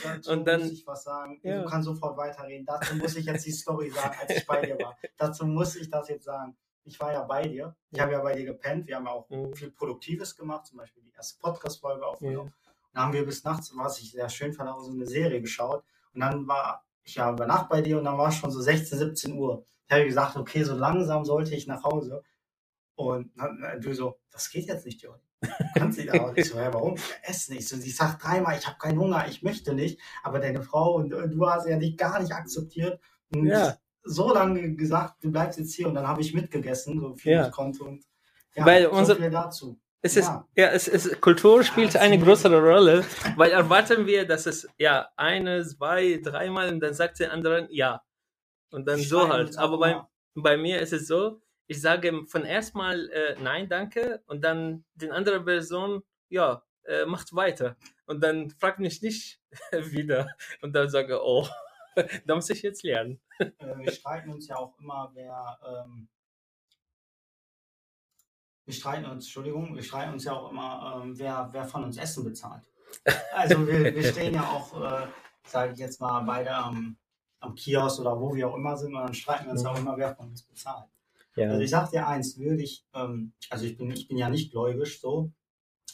Dazu 0.04 0.32
und 0.32 0.46
dann, 0.46 0.62
muss 0.62 0.72
ich 0.72 0.86
was 0.88 1.04
sagen. 1.04 1.40
Ja. 1.44 1.62
Du 1.64 1.70
kannst 1.70 1.86
sofort 1.88 2.16
weiterreden. 2.18 2.66
Dazu 2.66 2.96
muss 2.96 3.16
ich 3.16 3.26
jetzt 3.26 3.46
die 3.46 3.52
Story 3.52 3.90
sagen, 3.90 4.16
als 4.22 4.38
ich 4.38 4.46
bei 4.48 4.62
dir 4.66 4.78
war. 4.80 4.96
Dazu 5.18 5.46
muss 5.46 5.76
ich 5.76 5.90
das 5.90 6.08
jetzt 6.10 6.26
sagen. 6.26 6.56
Ich 6.86 7.00
war 7.00 7.14
ja 7.14 7.24
bei 7.24 7.48
dir. 7.48 7.76
Ich 7.92 8.00
habe 8.00 8.12
ja 8.12 8.22
bei 8.22 8.36
dir 8.36 8.46
gepennt. 8.46 8.88
Wir 8.88 8.96
haben 8.98 9.06
ja 9.06 9.12
auch 9.12 9.30
Mhm. 9.30 9.54
viel 9.56 9.72
Produktives 9.72 10.36
gemacht, 10.36 10.66
zum 10.68 10.78
Beispiel 10.80 11.04
die 11.04 11.14
erste 11.16 11.40
Podcast-Folge 11.40 12.06
aufgenommen. 12.06 12.50
Ja. 12.66 12.72
Und 12.72 12.94
dann 12.94 13.04
haben 13.06 13.14
wir 13.14 13.26
bis 13.26 13.44
nachts, 13.44 13.72
was 13.76 14.00
ich 14.00 14.12
sehr 14.12 14.30
schön 14.30 14.54
fand, 14.54 14.70
auch 14.70 14.80
so 14.82 14.92
eine 14.92 15.06
Serie 15.08 15.42
geschaut. 15.42 15.84
Und 16.14 16.22
dann 16.22 16.48
war 16.48 16.84
ich 17.04 17.16
ja 17.16 17.32
über 17.32 17.46
Nacht 17.46 17.70
bei 17.70 17.82
dir 17.82 17.98
und 17.98 18.06
dann 18.06 18.18
war 18.18 18.30
es 18.30 18.36
schon 18.36 18.52
so 18.52 18.62
16, 18.62 18.98
17 18.98 19.34
Uhr. 19.34 19.66
Ich 19.88 19.94
habe 19.94 20.06
gesagt, 20.06 20.36
okay, 20.38 20.64
so 20.64 20.76
langsam 20.76 21.26
sollte 21.26 21.56
ich 21.56 21.68
nach 21.68 21.84
Hause. 21.84 22.24
Und 22.96 23.32
dann, 23.38 23.62
äh, 23.64 23.80
du 23.80 23.94
so, 23.94 24.20
das 24.32 24.50
geht 24.50 24.68
jetzt 24.68 24.86
nicht, 24.86 25.02
Jörn. 25.02 25.20
Du 25.42 25.50
kannst 25.76 25.98
nicht 25.98 26.12
Hause. 26.14 26.34
Ich 26.38 26.50
so, 26.50 26.58
ja, 26.58 26.74
warum? 26.74 26.96
Ich 26.96 27.14
esse 27.24 27.54
nicht. 27.54 27.68
So, 27.68 27.76
sie 27.76 27.90
sagt 27.90 28.24
dreimal, 28.24 28.58
ich 28.58 28.66
habe 28.68 28.78
keinen 28.78 29.00
Hunger, 29.00 29.28
ich 29.28 29.42
möchte 29.42 29.74
nicht. 29.74 30.00
Aber 30.22 30.40
deine 30.40 30.62
Frau 30.62 30.96
und, 30.96 31.14
und 31.14 31.32
du 31.32 31.50
hast 31.50 31.68
ja 31.68 31.78
nicht 31.78 31.98
gar 31.98 32.20
nicht 32.22 32.32
akzeptiert. 32.32 33.02
Und 33.34 33.48
Ja. 33.48 33.78
So 34.04 34.34
lange 34.34 34.76
gesagt, 34.76 35.24
du 35.24 35.32
bleibst 35.32 35.60
jetzt 35.60 35.74
hier 35.74 35.88
und 35.88 35.96
dann 35.96 36.08
habe 36.08 36.22
ich 36.22 36.34
mitgegessen, 36.34 37.00
so 37.00 37.16
viel 37.16 37.34
Ja. 37.34 37.46
ich 37.48 37.52
konnte. 37.52 37.84
Und 37.84 38.04
ja, 38.56 38.66
Weil 38.66 38.84
so 38.84 38.92
unser- 38.92 39.16
viel 39.16 39.30
dazu. 39.30 39.80
Es 40.06 40.18
ist, 40.18 40.26
Ja. 40.28 40.46
ja, 40.58 40.68
es 40.68 40.90
ist, 40.90 41.22
Kultur 41.22 41.64
spielt 41.64 41.96
eine 41.96 42.20
größere 42.20 42.60
Rolle, 42.62 43.06
weil 43.38 43.52
erwarten 43.52 44.06
wir, 44.06 44.28
dass 44.28 44.46
es 44.46 44.68
ja 44.78 45.08
eine, 45.16 45.66
zwei, 45.66 46.20
dreimal 46.22 46.68
und 46.74 46.82
dann 46.82 46.94
sagt 46.94 47.20
der 47.20 47.32
andere 47.32 47.68
ja. 47.72 48.02
Und 48.72 48.86
dann 48.88 48.98
Wir 49.00 49.06
so 49.08 49.30
halt. 49.30 49.58
Aber 49.58 49.78
bei, 49.80 50.02
bei 50.36 50.58
mir 50.58 50.82
ist 50.82 50.92
es 50.92 51.08
so, 51.08 51.40
ich 51.68 51.80
sage 51.80 52.26
von 52.28 52.44
erstmal 52.44 53.10
äh, 53.12 53.36
nein, 53.42 53.70
danke 53.70 54.22
und 54.26 54.44
dann 54.44 54.84
den 54.96 55.12
anderen 55.12 55.46
Person, 55.46 56.04
ja, 56.28 56.62
äh, 56.84 57.06
macht 57.06 57.34
weiter. 57.34 57.78
Und 58.06 58.22
dann 58.22 58.50
fragt 58.50 58.80
mich 58.80 59.02
nicht 59.02 59.40
wieder. 59.72 60.28
Und 60.62 60.76
dann 60.76 60.90
sage 60.90 61.22
oh, 61.24 61.48
da 62.26 62.36
muss 62.36 62.50
ich 62.50 62.62
jetzt 62.62 62.84
lernen. 62.84 63.20
Äh, 63.40 63.52
wir 63.60 63.92
streiten 63.92 64.30
uns 64.32 64.48
ja 64.48 64.58
auch 64.58 64.78
immer, 64.80 65.12
wer. 65.14 65.60
Ähm, 65.66 66.08
wir 68.66 68.74
streiten 68.74 69.06
uns, 69.06 69.26
Entschuldigung, 69.26 69.76
wir 69.76 69.84
streiten 69.84 70.14
uns 70.14 70.24
ja 70.24 70.34
auch 70.34 70.50
immer, 70.52 71.02
ähm, 71.04 71.18
wer, 71.20 71.50
wer 71.52 71.66
von 71.66 71.84
uns 71.84 71.98
Essen 71.98 72.24
bezahlt. 72.24 72.64
Also 73.34 73.68
wir, 73.68 73.94
wir 73.94 74.04
stehen 74.04 74.34
ja 74.36 74.44
auch, 74.44 74.82
äh, 74.82 75.08
sage 75.46 75.74
ich 75.74 75.80
jetzt 75.80 76.00
mal, 76.00 76.22
beide 76.22 76.52
am, 76.54 76.96
am 77.42 77.56
Kiosk 77.56 78.00
oder 78.00 78.20
wo 78.20 78.34
wir 78.34 78.48
auch 78.50 78.56
immer 78.56 78.78
sind 78.78 78.94
und 78.96 79.02
dann 79.02 79.14
streiten 79.14 79.46
wir 79.46 79.52
uns 79.52 79.64
Mhm. 79.64 79.68
auch 79.70 79.78
immer, 79.78 79.98
wer 79.98 80.16
von 80.16 80.30
uns 80.30 80.44
bezahlt. 80.44 80.88
Ja, 81.36 81.50
Also 81.50 81.62
ich 81.62 81.72
sag 81.72 81.90
dir 81.90 82.08
eins, 82.08 82.38
würde 82.38 82.64
ich, 82.64 82.86
ähm, 82.94 83.34
also 83.50 83.66
ich 83.66 83.76
bin, 83.78 83.92
ich 83.92 84.08
bin 84.08 84.18
ja 84.18 84.30
nicht 84.30 84.52
gläubisch 84.52 85.02
so, 85.02 85.32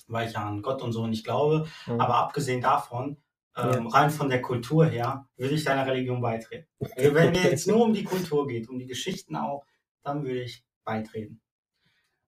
weil 0.07 0.27
ich 0.27 0.33
ja 0.33 0.45
an 0.45 0.61
Gott 0.61 0.81
und 0.83 0.91
so 0.91 1.07
nicht 1.07 1.23
glaube, 1.23 1.67
Mhm. 1.87 1.99
aber 2.01 2.15
abgesehen 2.17 2.61
davon, 2.61 3.17
ähm, 3.57 3.85
Ja. 3.85 3.89
rein 3.89 4.09
von 4.09 4.29
der 4.29 4.41
Kultur 4.41 4.85
her, 4.85 5.27
würde 5.37 5.55
ich 5.55 5.63
deiner 5.63 5.85
Religion 5.85 6.21
beitreten. 6.21 6.67
Also 6.95 7.13
wenn 7.13 7.31
mir 7.31 7.43
jetzt 7.43 7.67
nur 7.67 7.83
um 7.83 7.93
die 7.93 8.03
Kultur 8.03 8.47
geht, 8.47 8.69
um 8.69 8.79
die 8.79 8.87
Geschichten 8.87 9.35
auch, 9.35 9.65
dann 10.03 10.23
würde 10.23 10.41
ich 10.41 10.63
beitreten. 10.83 11.41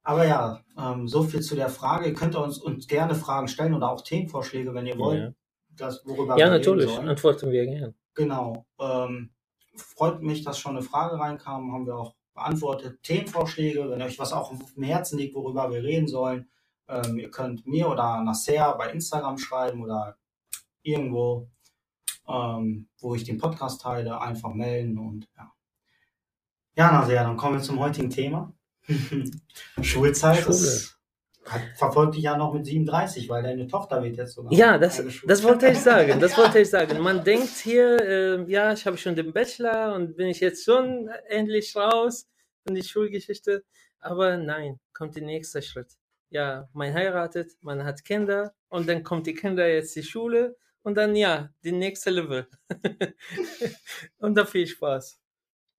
Aber 0.03 0.25
ja, 0.25 0.61
ähm, 0.77 1.07
so 1.07 1.23
viel 1.23 1.41
zu 1.41 1.55
der 1.55 1.69
Frage. 1.69 2.07
Ihr 2.07 2.13
könnt 2.13 2.35
uns, 2.35 2.57
uns 2.57 2.87
gerne 2.87 3.13
Fragen 3.15 3.47
stellen 3.47 3.73
oder 3.73 3.91
auch 3.91 4.01
Themenvorschläge, 4.01 4.73
wenn 4.73 4.87
ihr 4.87 4.97
wollt, 4.97 5.19
ja. 5.19 5.31
das, 5.69 6.01
worüber 6.05 6.37
ja 6.37 6.45
wir 6.47 6.51
natürlich, 6.51 6.85
reden 6.85 6.95
sollen. 6.95 7.09
antworten 7.09 7.51
wir 7.51 7.65
gern. 7.65 7.95
Genau. 8.15 8.65
Ähm, 8.79 9.29
freut 9.75 10.21
mich, 10.21 10.43
dass 10.43 10.57
schon 10.57 10.75
eine 10.75 10.81
Frage 10.81 11.19
reinkam, 11.19 11.71
haben 11.71 11.85
wir 11.85 11.95
auch 11.95 12.15
beantwortet. 12.33 13.03
Themenvorschläge, 13.03 13.89
wenn 13.89 14.01
euch 14.01 14.17
was 14.17 14.33
auch 14.33 14.51
auf 14.51 14.73
dem 14.73 14.83
Herzen 14.83 15.19
liegt, 15.19 15.35
worüber 15.35 15.71
wir 15.71 15.83
reden 15.83 16.07
sollen, 16.07 16.49
ähm, 16.87 17.19
ihr 17.19 17.29
könnt 17.29 17.67
mir 17.67 17.87
oder 17.87 18.21
Nasser 18.23 18.75
bei 18.77 18.91
Instagram 18.91 19.37
schreiben 19.37 19.83
oder 19.83 20.17
irgendwo, 20.83 21.49
ähm, 22.27 22.87
wo 22.99 23.15
ich 23.15 23.23
den 23.23 23.37
Podcast 23.37 23.81
teile, 23.81 24.19
einfach 24.21 24.53
melden 24.53 24.97
und 24.97 25.27
ja. 25.35 25.51
Ja, 26.75 26.91
Nasser, 26.91 27.15
dann 27.15 27.37
kommen 27.37 27.55
wir 27.55 27.61
zum 27.61 27.79
heutigen 27.79 28.09
Thema. 28.09 28.53
Schulzeit. 29.81 30.37
Schule. 30.37 30.81
Hat, 31.45 31.61
verfolgt 31.75 32.15
dich 32.15 32.23
ja 32.23 32.37
noch 32.37 32.53
mit 32.53 32.65
37, 32.65 33.27
weil 33.27 33.41
deine 33.43 33.67
Tochter 33.67 34.01
wird 34.03 34.15
jetzt 34.15 34.35
sogar 34.35 34.53
Ja, 34.53 34.77
das, 34.77 35.03
das 35.25 35.43
wollte 35.43 35.67
ich 35.67 35.79
sagen. 35.79 36.19
Das 36.19 36.31
Ja. 36.31 36.37
wollte 36.43 36.59
ich 36.59 36.69
sagen. 36.69 36.99
Man 36.99 37.23
denkt 37.23 37.57
hier, 37.63 37.99
äh, 37.99 38.51
ja, 38.51 38.71
ich 38.73 38.85
habe 38.85 38.95
schon 38.97 39.15
den 39.15 39.33
Bachelor 39.33 39.95
und 39.95 40.15
bin 40.15 40.27
ich 40.27 40.39
jetzt 40.39 40.63
schon 40.63 41.09
endlich 41.27 41.75
raus 41.75 42.27
von 42.63 42.75
die 42.75 42.83
Schulgeschichte. 42.83 43.63
Aber 43.99 44.37
nein, 44.37 44.79
kommt 44.93 45.15
der 45.15 45.23
nächste 45.23 45.61
Schritt. 45.61 45.97
Ja, 46.29 46.69
man 46.73 46.93
heiratet, 46.93 47.51
man 47.61 47.83
hat 47.83 48.05
Kinder 48.05 48.53
und 48.69 48.87
dann 48.87 49.03
kommt 49.03 49.27
die 49.27 49.33
Kinder 49.33 49.67
jetzt 49.67 49.95
die 49.95 50.03
Schule 50.03 50.55
und 50.83 50.95
dann 50.95 51.15
ja, 51.15 51.49
die 51.63 51.71
nächste 51.71 52.09
Level. 52.11 52.47
und 54.19 54.35
da 54.35 54.45
viel 54.45 54.67
Spaß. 54.67 55.19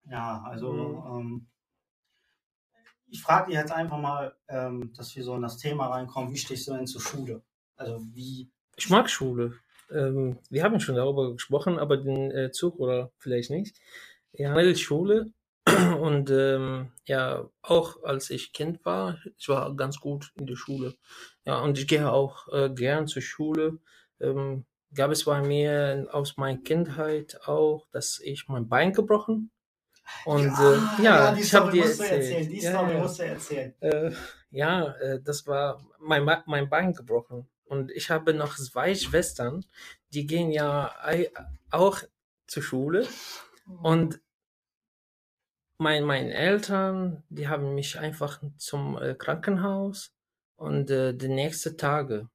Ja, 0.05 0.43
also 0.43 0.71
Mhm. 0.73 1.19
ähm, 1.19 1.47
ich 3.07 3.21
frage 3.21 3.47
dich 3.47 3.55
jetzt 3.55 3.71
einfach 3.71 3.99
mal, 3.99 4.35
ähm, 4.47 4.91
dass 4.95 5.15
wir 5.15 5.23
so 5.23 5.35
in 5.35 5.41
das 5.43 5.57
Thema 5.57 5.87
reinkommen, 5.87 6.31
wie 6.33 6.37
stehst 6.37 6.67
du 6.67 6.73
denn 6.73 6.87
zur 6.87 7.01
Schule? 7.01 7.43
Also 7.75 8.01
wie, 8.11 8.51
Ich 8.75 8.89
mag 8.89 9.09
Schule. 9.09 9.59
Ähm, 9.91 10.39
wir 10.49 10.63
haben 10.63 10.79
schon 10.79 10.95
darüber 10.95 11.33
gesprochen, 11.33 11.77
aber 11.79 11.97
den 11.97 12.31
äh, 12.31 12.51
Zug 12.51 12.79
oder 12.79 13.11
vielleicht 13.17 13.51
nicht. 13.51 13.79
Ja, 14.31 14.55
weil 14.55 14.75
Schule 14.75 15.31
und 16.01 16.29
ähm, 16.31 16.91
ja, 17.05 17.49
auch 17.61 18.03
als 18.03 18.29
ich 18.31 18.51
Kind 18.53 18.83
war, 18.85 19.19
ich 19.37 19.47
war 19.49 19.75
ganz 19.75 19.99
gut 19.99 20.31
in 20.35 20.47
der 20.47 20.55
Schule. 20.55 20.95
Ja, 21.45 21.61
und 21.61 21.77
ich 21.77 21.87
gehe 21.87 22.11
auch 22.11 22.47
äh, 22.51 22.69
gern 22.73 23.07
zur 23.07 23.21
Schule. 23.21 23.79
Ähm, 24.19 24.65
gab 24.95 25.11
es 25.11 25.25
bei 25.25 25.41
mir 25.41 26.07
aus 26.11 26.37
meiner 26.37 26.59
Kindheit 26.59 27.39
auch, 27.45 27.87
dass 27.91 28.19
ich 28.19 28.47
mein 28.47 28.67
Bein 28.67 28.93
gebrochen 28.93 29.51
und 30.25 30.47
äh, 30.47 31.03
ja, 31.03 31.33
die 31.33 31.41
ich 31.41 31.53
habe 31.53 31.71
dir 31.71 31.85
erzählt. 31.85 32.51
die 32.51 32.59
Ja, 32.59 32.71
Story 32.71 32.93
ja. 32.93 32.99
musst 32.99 33.19
du 33.19 33.23
erzählen. 33.23 33.73
Äh, 33.81 34.11
ja, 34.51 34.91
äh, 34.97 35.21
das 35.21 35.47
war 35.47 35.83
mein, 35.99 36.25
mein 36.45 36.69
Bein 36.69 36.93
gebrochen. 36.93 37.47
Und 37.65 37.91
ich 37.91 38.09
habe 38.09 38.33
noch 38.33 38.55
zwei 38.55 38.93
Schwestern, 38.93 39.65
die 40.13 40.27
gehen 40.27 40.51
ja 40.51 40.93
auch 41.71 42.01
zur 42.47 42.63
Schule. 42.63 43.07
Und 43.81 44.21
mein, 45.77 46.03
meine 46.03 46.33
Eltern, 46.33 47.23
die 47.29 47.47
haben 47.47 47.73
mich 47.73 47.99
einfach 47.99 48.41
zum 48.57 49.01
äh, 49.01 49.15
Krankenhaus. 49.15 50.13
Und 50.55 50.91
äh, 50.91 51.13
die 51.13 51.29
nächsten 51.29 51.77
Tage 51.77 52.29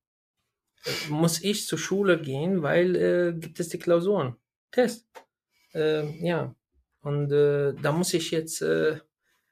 muss 1.09 1.43
ich 1.43 1.67
zur 1.67 1.79
Schule 1.79 2.21
gehen, 2.21 2.63
weil 2.63 2.97
äh, 2.97 3.33
gibt 3.39 3.61
es 3.61 3.69
die 3.69 3.79
Klausuren. 3.79 4.37
Test. 4.71 5.07
Äh, 5.75 6.07
ja. 6.25 6.55
Und 7.01 7.33
äh, 7.33 7.75
da 7.75 7.93
muss 7.93 8.15
ich 8.15 8.31
jetzt 8.31 8.63
äh, 8.63 8.99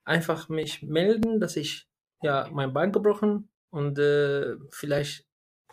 einfach 0.04 0.48
mich 0.48 0.82
melden, 0.82 1.40
dass 1.40 1.56
ich 1.56 1.88
ja 2.22 2.48
mein 2.52 2.72
Bein 2.72 2.92
gebrochen 2.92 3.48
und 3.70 3.98
äh, 3.98 4.56
vielleicht 4.70 5.26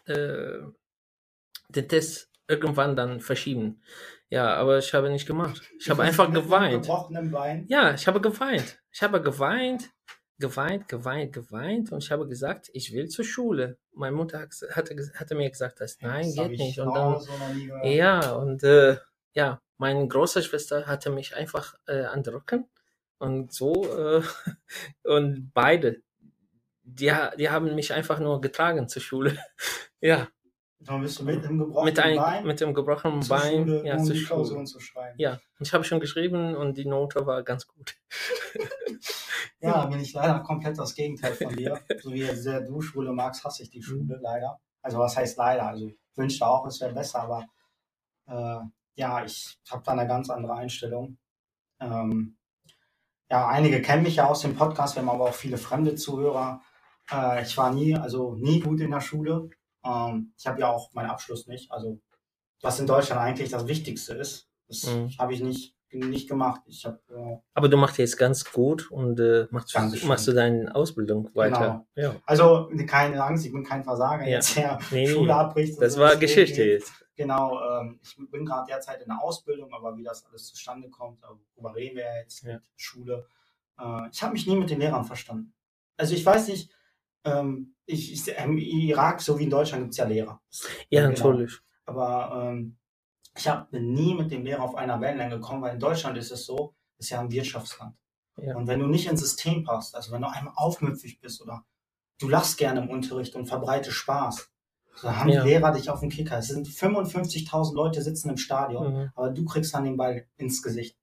äh, 0.06 0.60
den 1.70 1.88
Test 1.88 2.30
irgendwann 2.48 2.96
dann 2.96 3.20
verschieben. 3.22 3.82
Ja, 4.30 4.56
aber 4.56 4.80
ich 4.80 4.94
habe 4.94 5.10
nicht 5.10 5.28
gemacht. 5.28 5.62
Ich 5.80 5.90
habe 5.90 6.04
einfach 6.04 6.32
geweint. 6.32 6.84
gebrochenen 6.84 7.32
Bein. 7.32 7.66
Ja, 7.68 7.94
ich 7.94 8.08
habe 8.08 8.20
geweint. 8.20 8.82
Ich 8.92 9.02
habe 9.02 9.22
geweint, 9.22 9.90
geweint, 10.40 10.88
geweint, 10.88 11.32
geweint 11.34 11.92
und 11.92 12.04
ich 12.04 12.12
habe 12.12 12.28
gesagt, 12.28 12.70
ich 12.74 12.92
will 12.94 13.08
zur 13.08 13.24
Schule. 13.26 13.78
Meine 13.94 14.16
Mutter 14.16 14.40
hat- 14.40 14.56
hatte, 14.72 14.96
hatte 15.16 15.36
mir 15.36 15.50
gesagt, 15.50 15.80
dass 15.80 16.00
nein, 16.02 16.24
Das 16.26 16.36
geht 16.36 16.52
ich 16.54 16.60
nicht. 16.60 16.80
Und 16.80 16.94
dann, 16.94 17.22
ja, 17.84 18.32
und 18.34 18.64
äh, 18.64 18.98
ja, 19.34 19.62
meine 19.78 20.08
große 20.08 20.42
Schwester 20.44 20.86
hatte 20.88 21.10
mich 21.12 21.36
einfach 21.36 21.76
äh, 21.88 22.04
an 22.04 22.24
den 22.24 22.34
Rücken 22.34 22.66
und 23.20 23.54
so 23.54 23.74
äh, 23.98 24.22
und 25.04 25.52
beide, 25.54 26.02
die, 26.84 27.14
die 27.38 27.50
haben 27.50 27.74
mich 27.76 27.94
einfach 27.94 28.20
nur 28.20 28.42
getragen 28.42 28.88
zur 28.90 29.02
Schule. 29.02 29.38
ja, 30.02 30.28
Dann 30.80 31.02
bist 31.02 31.20
du 31.20 31.24
mit 31.24 31.44
dem 31.46 31.58
gebrochenen 31.60 31.86
mit, 31.86 32.00
ein, 32.00 32.18
Bein 32.18 32.46
mit 32.46 32.60
dem 32.60 32.74
gebrochenen 32.74 33.22
zur 33.22 33.38
Bein 33.38 33.66
Schule, 33.68 33.86
ja, 33.86 33.96
um 33.96 34.04
zur 34.04 34.16
Schule. 34.16 34.26
Klausuren 34.28 34.68
zu 34.68 34.80
schreiben. 34.82 35.16
Ja, 35.18 35.40
ich 35.60 35.74
habe 35.74 35.84
schon 35.86 36.00
geschrieben 36.02 36.56
und 36.56 36.76
die 36.78 36.86
Note 36.86 37.26
war 37.26 37.44
ganz 37.44 37.66
gut. 37.68 37.96
Ja, 39.60 39.74
da 39.74 39.86
bin 39.88 40.00
ich 40.00 40.14
leider 40.14 40.40
komplett 40.42 40.78
das 40.78 40.96
Gegenteil 40.96 41.34
von 41.36 41.56
dir. 41.56 41.80
so 42.02 42.12
wie 42.14 42.26
sehr 42.36 42.62
du 42.62 42.82
Schule 42.82 43.12
magst, 43.14 43.44
hasse 43.44 43.64
ich 43.64 43.70
die 43.70 43.80
Mhm. 43.80 43.84
Schule 43.84 44.20
leider. 44.22 44.60
Also 44.82 45.00
was 45.00 45.16
heißt 45.18 45.38
leider? 45.38 45.68
Also 45.68 45.88
ich 45.88 45.98
wünschte 46.16 46.46
auch, 46.46 46.66
es 46.68 46.80
wäre 46.82 46.94
besser, 46.94 47.22
aber 47.22 47.46
äh, 48.28 48.60
ja, 48.96 49.24
ich 49.26 49.60
habe 49.70 49.84
da 49.84 49.92
eine 49.94 50.08
ganz 50.08 50.30
andere 50.30 50.54
Einstellung. 50.56 51.18
Ähm, 51.80 52.38
ja, 53.30 53.48
einige 53.48 53.82
kennen 53.82 54.04
mich 54.04 54.18
ja 54.18 54.28
aus 54.28 54.42
dem 54.42 54.56
Podcast, 54.56 54.96
wir 54.96 55.02
haben 55.02 55.10
aber 55.10 55.26
auch 55.30 55.34
viele 55.34 55.58
fremde 55.58 55.96
Zuhörer. 55.96 56.62
Äh, 57.12 57.44
ich 57.44 57.58
war 57.58 57.74
nie, 57.74 57.96
also 57.96 58.36
nie 58.36 58.60
gut 58.60 58.80
in 58.82 58.92
der 58.92 59.02
Schule. 59.02 59.50
Ähm, 59.84 60.34
ich 60.38 60.46
habe 60.46 60.60
ja 60.62 60.70
auch 60.70 60.94
meinen 60.94 61.10
Abschluss 61.10 61.48
nicht. 61.48 61.72
Also 61.72 62.00
was 62.62 62.80
in 62.80 62.88
Deutschland 62.88 63.20
eigentlich 63.22 63.50
das 63.50 63.68
Wichtigste 63.68 64.14
ist, 64.14 64.48
das 64.68 64.84
Mhm. 64.86 65.10
habe 65.18 65.34
ich 65.34 65.42
nicht, 65.42 65.76
nicht 66.00 66.28
gemacht. 66.30 66.62
Ich 66.68 66.86
habe 66.86 67.00
äh, 67.10 67.38
Aber 67.54 67.70
du 67.70 67.78
machst 67.78 67.98
jetzt 67.98 68.18
ganz 68.18 68.44
gut 68.52 68.90
und 68.92 69.20
äh, 69.20 69.48
machst, 69.52 69.76
Dankeschön. 69.76 70.08
machst 70.08 70.28
du 70.28 70.34
deine 70.34 70.74
Ausbildung 70.76 71.30
weiter. 71.34 71.86
Ja. 71.96 72.16
Also 72.26 72.70
keine 72.88 73.24
Angst, 73.24 73.46
ich 73.46 73.52
bin 73.52 73.64
kein 73.64 73.84
Versager, 73.84 74.24
Ja. 74.24 74.38
jetzt 74.38 74.56
der 74.58 74.80
Nee. 74.92 75.08
Schule 75.08 75.34
abbricht. 75.36 75.82
Das 75.82 75.94
so, 75.94 76.02
war 76.02 76.16
Geschichte 76.16 76.64
jetzt. 76.64 76.92
Genau, 77.16 77.60
ähm, 77.80 78.00
ich 78.02 78.16
bin 78.32 78.46
gerade 78.46 78.68
derzeit 78.68 79.02
in 79.02 79.08
der 79.10 79.22
Ausbildung, 79.22 79.72
aber 79.74 79.96
wie 79.98 80.04
das 80.04 80.26
alles 80.26 80.48
zustande 80.48 80.90
kommt, 80.90 81.22
darüber 81.22 81.76
reden 81.76 81.98
wir 81.98 82.06
jetzt 82.22 82.44
Ja. 82.44 82.54
mit 82.56 82.64
Schule. 82.76 83.28
Äh, 83.80 84.10
ich 84.12 84.22
habe 84.24 84.34
mich 84.34 84.48
nie 84.48 84.56
mit 84.56 84.70
den 84.70 84.80
Lehrern 84.80 85.06
verstanden. 85.06 85.54
Also 85.98 86.16
ich 86.16 86.26
weiß 86.26 86.48
nicht, 86.48 86.72
ähm, 87.24 87.76
ich, 87.86 88.12
ich, 88.14 88.28
im 88.38 88.58
Irak, 88.58 89.22
so 89.22 89.38
wie 89.38 89.44
in 89.44 89.50
Deutschland, 89.50 89.84
gibt 89.84 89.92
es 89.92 89.98
ja 89.98 90.06
Lehrer. 90.06 90.42
Ja, 90.90 91.02
Genau. 91.08 91.10
natürlich. 91.14 91.60
Aber 91.86 92.50
ähm, 92.52 92.78
ich 93.36 93.48
hab, 93.48 93.72
bin 93.72 93.94
nie 93.94 94.14
mit 94.14 94.32
dem 94.32 94.44
Lehrer 94.44 94.64
auf 94.64 94.76
einer 94.76 95.02
Wellenlänge 95.02 95.36
gekommen, 95.36 95.62
weil 95.62 95.74
in 95.74 95.80
Deutschland 95.80 96.18
ist 96.18 96.32
es 96.32 96.46
so, 96.46 96.74
ist 96.98 97.10
ja 97.10 97.20
ein 97.20 97.32
Wirtschaftsland. 97.32 97.96
Ja. 98.38 98.56
Und 98.56 98.68
wenn 98.68 98.80
du 98.80 98.88
nicht 98.88 99.08
ins 99.08 99.22
System 99.22 99.64
passt, 99.64 99.96
also 99.96 100.12
wenn 100.12 100.22
du 100.22 100.30
einmal 100.30 100.54
aufmüpfig 100.56 101.20
bist 101.20 101.42
oder 101.42 101.64
du 102.20 102.28
lachst 102.30 102.58
gerne 102.58 102.82
im 102.82 102.90
Unterricht 102.90 103.36
und 103.36 103.46
verbreitest 103.48 103.96
Spaß, 103.98 104.50
dann 105.02 105.18
haben 105.20 105.30
Ja. 105.30 105.44
die 105.44 105.50
Lehrer 105.50 105.72
dich 105.72 105.90
auf 105.90 106.00
dem 106.02 106.10
Kicker. 106.10 106.38
Es 106.38 106.48
sind 106.48 106.68
55.000 106.68 107.74
Leute 107.76 108.02
sitzen 108.02 108.30
im 108.30 108.38
Stadion, 108.38 108.94
Mhm. 108.94 109.10
aber 109.16 109.32
du 109.32 109.44
kriegst 109.46 109.74
dann 109.74 109.84
den 109.86 109.98
Ball 109.98 110.28
ins 110.38 110.62
Gesicht. 110.62 110.98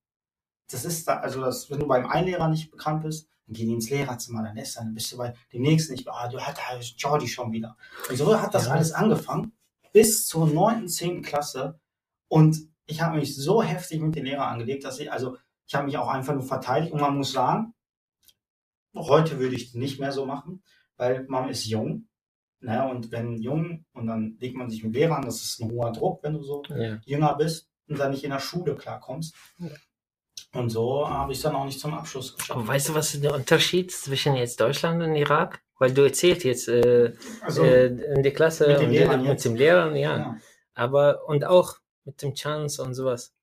das 0.73 0.85
ist 0.85 1.09
da, 1.09 1.17
also 1.19 1.41
das, 1.41 1.69
wenn 1.69 1.81
du 1.81 1.89
beim 1.89 2.07
einen 2.07 2.29
Lehrer 2.29 2.47
nicht 2.47 2.71
bekannt 2.71 3.03
bist, 3.03 3.29
dann 3.49 3.55
geh 3.55 3.65
ins 3.73 3.91
Lehrerzimmer, 3.91 4.45
dann 4.45 4.55
lässt 4.55 4.77
dann 4.77 4.95
bist 4.95 5.11
du 5.11 5.17
bei 5.17 5.35
dem 5.53 5.63
nächsten 5.63 5.95
nicht, 5.95 6.07
ah, 6.09 6.29
du 6.29 6.41
hat 6.41 6.59
da 6.59 6.77
ist 6.79 6.95
Jordi 6.97 7.27
schon 7.27 7.51
wieder. 7.51 7.77
Und 8.09 8.15
so 8.17 8.41
hat 8.41 8.55
das 8.55 8.67
Ja. 8.67 8.75
alles 8.75 8.93
angefangen 8.93 9.51
bis 9.93 10.29
zur 10.29 10.47
neunten, 10.47 10.87
zehnten 10.89 11.23
Klasse. 11.23 11.80
Und 12.31 12.57
ich 12.87 13.03
habe 13.03 13.19
mich 13.19 13.37
so 13.37 13.61
heftig 13.63 14.01
mit 14.01 14.15
den 14.15 14.25
Lehrern 14.25 14.53
angelegt, 14.53 14.85
dass 14.85 15.01
ich, 15.01 15.13
also 15.13 15.37
ich 15.67 15.75
habe 15.75 15.87
mich 15.87 15.99
auch 15.99 16.09
einfach 16.09 16.33
nur 16.33 16.45
verteidigt 16.45 16.93
und 16.93 17.01
man 17.01 17.17
muss 17.17 17.33
sagen, 17.33 17.75
heute 18.97 19.39
würde 19.41 19.57
ich 19.57 19.75
nicht 19.75 19.99
mehr 19.99 20.13
so 20.13 20.27
machen, 20.27 20.63
weil 20.97 21.25
man 21.29 21.49
ist 21.49 21.67
jung. 21.67 22.09
Ne? 22.61 22.89
Und 22.89 23.11
wenn 23.11 23.37
jung 23.37 23.85
und 23.93 24.07
dann 24.07 24.37
legt 24.39 24.57
man 24.57 24.71
sich 24.71 24.85
mit 24.85 24.95
Lehrern, 24.95 25.23
das 25.23 25.43
ist 25.43 25.61
ein 25.61 25.71
hoher 25.73 25.93
Druck, 25.93 26.23
wenn 26.23 26.35
du 26.35 26.43
so 26.43 26.63
Ja. 26.69 27.01
jünger 27.05 27.35
bist 27.35 27.69
und 27.89 27.99
dann 27.99 28.13
nicht 28.13 28.23
in 28.23 28.31
der 28.31 28.39
Schule 28.39 28.77
klarkommst. 28.77 29.35
Ja. 29.59 29.69
Und 30.53 30.71
so 30.71 31.09
habe 31.09 31.33
ich 31.33 31.39
es 31.39 31.43
dann 31.43 31.57
auch 31.57 31.65
nicht 31.65 31.81
zum 31.81 31.95
Abschluss 31.95 32.37
geschafft. 32.37 32.59
Und 32.59 32.69
weißt 32.69 32.91
du, 32.91 32.95
was 32.95 33.15
ist 33.15 33.25
der 33.25 33.35
Unterschied 33.35 33.91
zwischen 33.91 34.37
jetzt 34.37 34.61
Deutschland 34.61 35.03
und 35.03 35.17
Irak? 35.17 35.63
Weil 35.79 35.93
du 35.93 36.03
erzählt 36.03 36.45
jetzt 36.45 36.69
äh, 36.69 37.15
Also, 37.41 37.65
äh, 37.65 37.87
in 37.87 38.23
der 38.23 38.33
Klasse 38.33 38.69
Mit 38.69 38.81
den 38.81 38.87
und 38.87 38.93
Lehrern 38.93 39.23
mit 39.25 39.45
dem 39.45 39.57
Lehrern, 39.57 39.97
ja. 39.97 40.17
ja. 40.19 40.37
Aber 40.75 41.27
und 41.27 41.45
auch 41.45 41.81
mit 42.11 42.23
dem 42.23 42.35
Chance 42.35 42.83
und 42.83 42.95
sowas. 42.95 43.35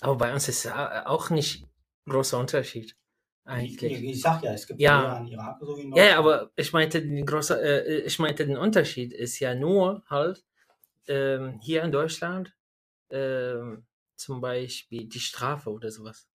Aber 0.00 0.16
bei 0.16 0.32
uns 0.32 0.48
ist 0.48 0.64
ja 0.64 1.06
auch 1.06 1.30
nicht 1.30 1.66
großer 2.08 2.38
Unterschied 2.38 2.90
Ich, 2.92 2.96
eigentlich. 3.44 4.02
ich 4.02 4.20
sag 4.20 4.42
ja, 4.42 4.52
es 4.52 4.66
gibt 4.66 4.80
Ja. 4.80 5.18
In 5.18 5.26
Irak, 5.28 5.58
so 5.60 5.76
wie 5.76 5.82
in 5.82 5.94
Ja, 5.94 6.04
ja, 6.04 6.18
aber 6.18 6.50
ich 6.56 6.72
meinte, 6.72 7.00
den 7.00 7.24
große, 7.24 7.60
äh, 7.60 8.00
ich 8.00 8.18
meinte, 8.18 8.46
den 8.46 8.56
Unterschied 8.56 9.12
ist 9.12 9.38
ja 9.40 9.54
nur 9.54 10.02
halt 10.08 10.44
ähm, 11.06 11.58
hier 11.62 11.82
in 11.82 11.92
Deutschland 11.92 12.54
ähm, 13.10 13.86
zum 14.16 14.40
Beispiel 14.40 15.06
die 15.08 15.20
Strafe 15.20 15.70
oder 15.70 15.90
sowas. 15.90 16.28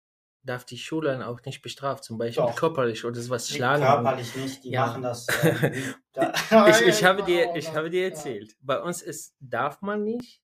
Darf 0.43 0.65
die 0.65 0.77
Schule 0.77 1.09
dann 1.11 1.21
auch 1.23 1.41
nicht 1.43 1.61
bestraft, 1.61 2.03
zum 2.05 2.17
Beispiel 2.17 2.45
Doch. 2.45 2.55
körperlich 2.55 3.03
oder 3.03 3.19
sowas 3.19 3.49
Nee, 3.49 3.57
schlagen. 3.57 3.83
Körperlich 3.83 4.35
nicht, 4.35 4.63
die 4.63 4.69
Ja. 4.71 4.85
machen 4.87 5.01
das. 5.03 5.27
Äh, 5.43 5.71
da, 6.13 6.33
ich, 6.67 6.81
ich, 6.87 7.03
habe 7.07 7.23
dir, 7.23 7.55
ich 7.55 7.73
habe 7.75 7.89
dir 7.89 8.01
ja. 8.01 8.07
erzählt, 8.09 8.55
bei 8.61 8.79
uns 8.81 9.01
ist, 9.01 9.35
darf 9.39 9.81
man 9.81 10.03
nicht, 10.03 10.41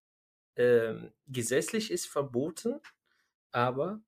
ähm, 0.57 1.11
gesetzlich 1.27 1.91
ist 1.91 2.07
verboten, 2.07 2.79
aber 3.51 3.99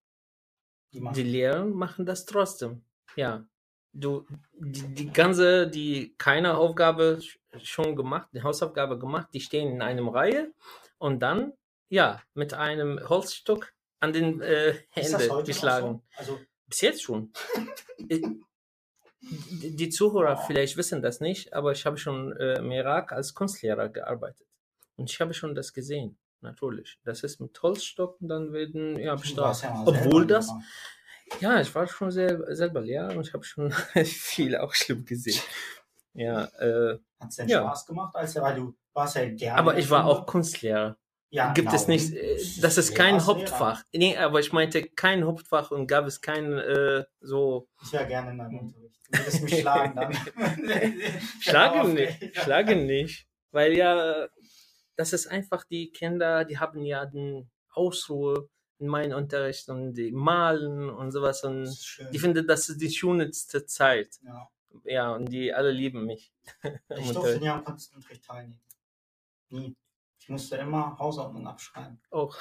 Die 0.94 1.02
die 1.14 1.24
Lehrer 1.24 1.66
machen 1.66 2.06
das 2.06 2.26
trotzdem. 2.26 2.84
Ja. 3.16 3.46
Du, 3.94 4.26
die, 4.54 4.88
die 4.94 5.12
ganze, 5.12 5.68
die 5.68 6.14
keine 6.18 6.58
Aufgabe 6.58 7.20
sch- 7.22 7.38
schon 7.64 7.96
gemacht, 7.96 8.30
die 8.34 8.44
Hausaufgabe 8.44 9.00
gemacht, 9.00 9.30
die 9.34 9.40
stehen 9.42 9.72
in 9.74 9.82
einem 9.82 10.08
Reihe 10.10 10.54
und 11.00 11.20
dann, 11.20 11.54
ja, 11.90 12.22
mit 12.36 12.54
einem 12.54 13.00
Holzstock 13.10 13.74
an 14.00 14.14
den 14.14 14.42
äh, 14.42 14.76
Hände 14.92 15.44
geschlagen. 15.44 16.04
So? 16.12 16.20
Also, 16.20 16.40
Bis 16.68 16.82
jetzt 16.82 17.02
schon. 17.04 17.32
Äh, 18.10 18.22
die, 19.20 19.76
die 19.76 19.90
Zuhörer 19.90 20.38
vielleicht 20.38 20.78
wissen 20.78 21.02
das 21.02 21.20
nicht, 21.20 21.54
aber 21.54 21.72
ich 21.72 21.86
habe 21.86 21.98
schon 21.98 22.32
äh, 22.38 22.60
im 22.60 22.72
Irak 22.72 23.12
als 23.12 23.34
Kunstlehrer 23.34 23.90
gearbeitet. 23.90 24.48
Und 24.96 25.10
ich 25.10 25.20
habe 25.20 25.34
schon 25.34 25.56
das 25.56 25.74
gesehen, 25.74 26.18
natürlich. 26.42 27.00
Das 27.04 27.24
ist 27.24 27.40
mit 27.40 27.62
Holzstock 27.62 28.20
und 28.22 28.30
dann 28.30 28.54
werden, 28.54 28.98
ja, 28.98 29.16
bestraft. 29.16 29.64
ja 29.64 29.84
Obwohl 29.86 30.26
das, 30.26 30.48
Lehrer. 30.48 31.56
ja, 31.56 31.62
ich 31.62 31.74
war 31.74 31.88
schon 31.88 32.12
sel 32.12 32.44
selber 32.56 32.82
Lehrer 32.82 33.16
und 33.16 33.28
ich 33.28 33.34
habe 33.34 33.44
schon 33.44 33.72
viel 34.04 34.58
auch 34.58 34.74
schlimm 34.74 35.06
gesehen. 35.06 35.42
Ja, 36.14 36.46
äh, 36.60 37.00
Hat's 37.20 37.36
denn 37.36 37.48
ja. 37.48 37.62
Spaß 37.62 37.86
gemacht, 37.86 38.16
als 38.16 38.36
weil 38.36 38.56
du 38.56 38.76
warst 38.94 39.16
ja 39.16 39.30
gerne. 39.30 39.60
aber 39.60 39.78
ich 39.78 39.90
war 39.90 40.06
auch 40.06 40.26
Kunstlehrer. 40.26 40.98
Ja, 41.30 41.52
Gibt 41.52 41.74
es 41.74 41.86
genau. 41.86 41.96
nicht, 41.96 42.14
äh, 42.14 42.40
das 42.62 42.78
ist 42.78 42.96
kein. 42.96 43.26
Hauptfach. 43.26 43.84
Nee, 43.94 44.16
aber 44.18 44.40
ich 44.40 44.54
meinte 44.54 44.84
kein 44.84 45.26
Hauptfach 45.26 45.72
und 45.72 45.88
gab 45.88 46.06
es 46.06 46.22
kein 46.22 46.58
äh, 46.58 47.04
so 47.20 47.68
Ich 47.84 47.92
wäre 47.92 48.08
gerne 48.08 48.32
in 48.32 48.38
deinem 48.38 48.60
Unterricht. 48.60 48.98
Du 49.10 49.20
würdest 49.20 49.44
mich 49.44 49.60
schlagen 49.60 49.96
dann. 49.96 50.14
Schlagen 51.42 51.98
Ja, 51.98 52.06
nicht, 52.06 52.38
schlagen 52.38 52.86
nicht. 52.86 53.28
Weil 53.52 53.74
ja, 53.74 54.28
das 54.98 55.14
ist 55.14 55.28
einfach 55.28 55.64
die 55.64 55.92
Kinder, 55.92 56.44
die 56.44 56.60
haben 56.60 56.84
ja 56.84 57.06
den 57.06 57.50
Ausruhe 57.72 58.50
in 58.80 58.88
meinem 58.88 59.18
Unterricht 59.18 59.70
und 59.70 59.94
die 59.94 60.12
malen 60.12 60.90
und 60.90 61.12
sowas 61.12 61.44
und 61.44 61.66
die 62.12 62.20
finden, 62.20 62.46
das 62.46 62.70
ist 62.70 62.82
die 62.82 62.92
schönste 62.92 63.66
Zeit. 63.66 64.20
ja. 64.24 64.50
Ja, 64.84 65.14
und 65.14 65.32
die 65.32 65.54
alle 65.54 65.72
lieben 65.72 66.06
mich. 66.06 66.34
Ich 66.98 67.12
durfte 67.12 67.40
nie 67.40 67.50
am 67.50 67.64
Kunstunterricht 67.64 68.24
teilnehmen. 68.24 68.62
Nie. 69.50 69.76
Ich 70.20 70.30
musste 70.30 70.58
immer 70.58 70.98
Hausordnung 71.00 71.48
abschreiben. 71.48 72.02
Auch. 72.12 72.36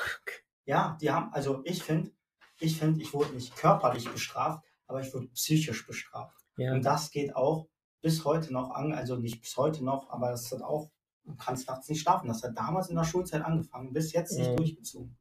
Ja, 0.64 0.98
die 1.00 1.10
haben, 1.10 1.32
also 1.32 1.62
ich 1.64 1.82
finde, 1.82 2.10
ich 2.58 2.78
finde, 2.78 3.00
ich 3.00 3.14
wurde 3.14 3.32
nicht 3.32 3.54
körperlich 3.56 4.10
bestraft, 4.10 4.64
aber 4.86 5.00
ich 5.00 5.14
wurde 5.14 5.28
psychisch 5.28 5.86
bestraft. 5.86 6.36
Ja. 6.56 6.72
Und 6.72 6.84
das 6.84 7.10
geht 7.10 7.34
auch 7.36 7.68
bis 8.00 8.24
heute 8.24 8.52
noch 8.52 8.70
an, 8.70 8.92
also 8.92 9.16
nicht 9.16 9.40
bis 9.40 9.56
heute 9.56 9.84
noch, 9.84 10.10
aber 10.10 10.30
das 10.30 10.50
hat 10.50 10.62
auch, 10.62 10.90
du 11.26 11.34
kannst 11.36 11.68
nachts 11.68 11.88
nicht 11.88 12.00
schlafen. 12.00 12.28
Das 12.28 12.42
hat 12.42 12.56
damals 12.56 12.88
in 12.88 12.96
der 12.96 13.04
Schulzeit 13.04 13.42
angefangen, 13.42 13.92
bis 13.92 14.12
jetzt 14.12 14.36
nicht 14.38 14.50
Mhm. 14.50 14.56
durchgezogen. 14.56 15.16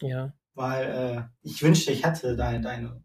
ja. 0.00 0.32
Weil 0.54 0.84
äh, 0.84 1.22
ich 1.48 1.62
wünschte, 1.62 1.92
ich 1.92 2.04
hätte 2.04 2.36
deine, 2.36 2.60
deine 2.60 3.02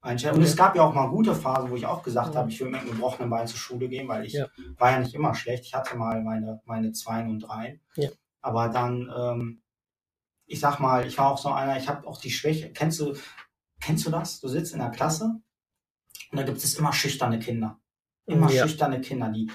Einstellung. 0.00 0.38
Und 0.38 0.42
es 0.44 0.56
gab 0.56 0.74
ja 0.74 0.82
auch 0.82 0.92
mal 0.94 1.06
gute 1.08 1.32
Phasen, 1.32 1.70
wo 1.70 1.76
ich 1.76 1.86
auch 1.86 2.02
gesagt 2.02 2.34
Ja. 2.34 2.40
habe, 2.40 2.50
ich 2.50 2.58
will 2.60 2.70
mit 2.70 2.80
einem 2.80 2.90
gebrochenen 2.90 3.30
Bein 3.30 3.46
zur 3.46 3.58
Schule 3.58 3.88
gehen, 3.88 4.08
weil 4.08 4.24
ich 4.24 4.32
Ja. 4.32 4.46
war 4.78 4.90
ja 4.90 4.98
nicht 4.98 5.14
immer 5.14 5.32
schlecht. 5.34 5.64
Ich 5.64 5.74
hatte 5.74 5.96
mal 5.96 6.20
meine, 6.24 6.60
meine 6.64 6.90
Zweien 6.92 7.30
und 7.30 7.38
Dreien. 7.40 7.80
Ja. 7.94 8.08
Aber 8.40 8.68
dann, 8.68 9.08
ähm, 9.16 9.62
ich 10.46 10.58
sag 10.58 10.80
mal, 10.80 11.06
ich 11.06 11.16
war 11.18 11.30
auch 11.30 11.38
so 11.38 11.50
einer, 11.52 11.76
ich 11.76 11.88
habe 11.88 12.04
auch 12.06 12.20
die 12.20 12.30
Schwäche. 12.32 12.72
Kennst 12.72 12.98
du, 12.98 13.14
kennst 13.80 14.04
du 14.06 14.10
das? 14.10 14.40
Du 14.40 14.48
sitzt 14.48 14.72
in 14.72 14.80
der 14.80 14.90
Klasse 14.90 15.40
und 16.32 16.36
da 16.36 16.42
gibt 16.42 16.58
es 16.58 16.74
immer 16.76 16.92
schüchterne 16.92 17.38
Kinder. 17.38 17.78
Immer 18.26 18.48
schüchterne 18.48 19.00
Kinder, 19.00 19.28
die, 19.30 19.50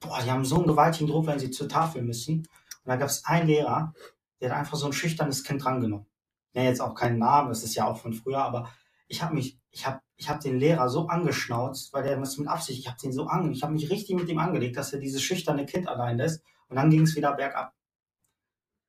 boah, 0.00 0.20
die 0.22 0.30
haben 0.30 0.44
so 0.44 0.56
einen 0.56 0.66
gewaltigen 0.66 1.08
Druck, 1.08 1.26
wenn 1.26 1.38
sie 1.38 1.50
zur 1.50 1.68
Tafel 1.68 2.02
müssen. 2.02 2.38
Und 2.38 2.46
da 2.86 2.96
gab 2.96 3.08
es 3.08 3.24
einen 3.24 3.46
Lehrer, 3.46 3.94
der 4.40 4.50
hat 4.50 4.58
einfach 4.58 4.76
so 4.76 4.86
ein 4.86 4.92
schüchternes 4.92 5.44
Kind 5.44 5.64
drangenommen. 5.64 6.06
Ja, 6.54 6.62
jetzt 6.62 6.80
auch 6.80 6.94
keinen 6.94 7.18
Namen, 7.18 7.50
das 7.50 7.62
ist 7.62 7.74
ja 7.74 7.86
auch 7.86 7.98
von 7.98 8.12
früher, 8.12 8.42
aber 8.42 8.70
ich 9.06 9.22
habe 9.22 9.34
mich, 9.34 9.58
ich 9.70 9.86
habe 9.86 10.00
ich 10.16 10.28
hab 10.28 10.40
den 10.40 10.58
Lehrer 10.58 10.88
so 10.88 11.06
angeschnauzt, 11.08 11.92
weil 11.92 12.02
der 12.02 12.18
das 12.18 12.36
mit 12.38 12.48
Absicht, 12.48 12.78
ich 12.80 12.88
habe 12.88 12.98
den 13.02 13.12
so 13.12 13.26
ange, 13.26 13.52
ich 13.52 13.62
habe 13.62 13.72
mich 13.72 13.88
richtig 13.90 14.16
mit 14.16 14.28
ihm 14.28 14.38
angelegt, 14.38 14.76
dass 14.76 14.92
er 14.92 14.98
dieses 14.98 15.22
schüchterne 15.22 15.64
Kind 15.66 15.88
allein 15.88 16.16
lässt 16.18 16.42
und 16.68 16.76
dann 16.76 16.90
ging 16.90 17.02
es 17.02 17.14
wieder 17.16 17.32
bergab. 17.34 17.72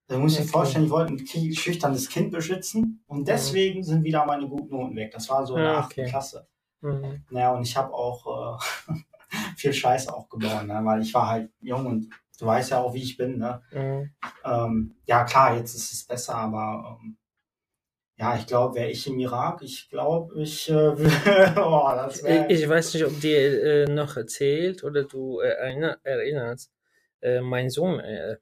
Da 0.08 0.18
muss 0.18 0.34
ich 0.34 0.40
Okay. 0.42 0.50
vorstellen, 0.50 0.86
ich 0.86 0.92
wollte 0.92 1.14
ein 1.14 1.54
schüchternes 1.56 2.10
Kind 2.10 2.32
beschützen 2.32 3.04
und 3.08 3.28
deswegen 3.28 3.84
sind 3.84 4.04
wieder 4.04 4.26
meine 4.26 4.48
guten 4.50 4.70
Noten 4.76 4.96
weg. 4.96 5.12
Das 5.12 5.30
war 5.30 5.46
so 5.46 5.56
in 5.56 5.64
der 5.64 5.78
Ah, 5.78 5.86
okay. 5.86 6.06
Klasse. 6.06 6.48
Mhm. 6.82 7.24
Naja, 7.30 7.52
und 7.54 7.62
ich 7.62 7.78
habe 7.78 7.94
auch 7.94 8.60
äh, 8.90 8.94
viel 9.58 9.74
Scheiße 9.74 10.14
auch 10.14 10.30
gebaut, 10.30 10.68
ne? 10.68 10.80
weil 10.84 11.02
ich 11.02 11.14
war 11.14 11.28
halt 11.28 11.52
jung 11.60 11.86
und 11.86 12.10
du 12.40 12.46
weißt 12.46 12.72
ja 12.72 12.80
auch, 12.80 12.94
wie 12.94 13.04
ich 13.04 13.18
bin. 13.18 13.38
Ne? 13.38 13.62
Mhm. 13.72 14.12
Ähm, 14.44 14.96
ja, 15.06 15.24
klar, 15.24 15.58
jetzt 15.58 15.76
ist 15.76 15.92
es 15.92 16.04
besser, 16.04 16.36
aber 16.36 17.00
ähm, 17.02 17.18
ja, 18.18 18.36
ich 18.36 18.46
glaube, 18.46 18.76
wäre 18.76 18.92
ich 18.92 19.08
im 19.08 19.18
Irak, 19.18 19.64
ich 19.64 19.90
glaube, 19.90 20.40
ich, 20.42 20.70
äh, 20.70 20.74
oh, 21.58 21.92
das 21.96 22.24
wäre. 22.24 22.46
Ich, 22.52 22.62
ich 22.62 22.70
weiß 22.70 22.94
nicht, 22.94 23.06
ob 23.06 23.20
dir 23.20 23.64
äh, 23.64 23.86
noch 23.86 24.16
erzählt 24.16 24.84
oder 24.84 25.06
du 25.06 25.40
äh, 25.40 25.48
erinner, 25.48 25.98
erinnerst. 26.04 26.72
Äh, 27.22 27.42
mein 27.42 27.72
Sohn 27.72 28.00
äh, 28.00 28.38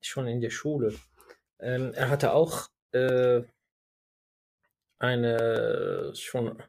schon 0.00 0.28
in 0.28 0.40
der 0.40 0.50
Schule. 0.50 0.94
Ähm, 1.60 1.92
er 1.94 2.08
hatte 2.08 2.32
auch 2.32 2.68
äh, 2.92 3.42
eine 4.98 6.12
schon, 6.14 6.62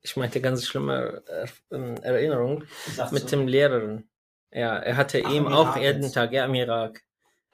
ich 0.00 0.16
meinte 0.16 0.40
ganz 0.40 0.66
schlimme 0.66 1.22
er, 1.26 1.48
ähm, 1.70 1.96
Erinnerung 2.02 2.64
mit 3.10 3.22
du? 3.24 3.26
dem 3.28 3.48
Lehrerin. 3.48 4.08
Ja, 4.50 4.76
er 4.78 4.96
hatte 4.96 5.22
Ach, 5.24 5.30
ihm 5.32 5.46
auch 5.46 5.76
Irak 5.76 5.82
jeden 5.82 6.02
jetzt. 6.02 6.12
Tag, 6.14 6.32
ja, 6.32 6.44
im 6.44 6.54
Irak, 6.54 7.02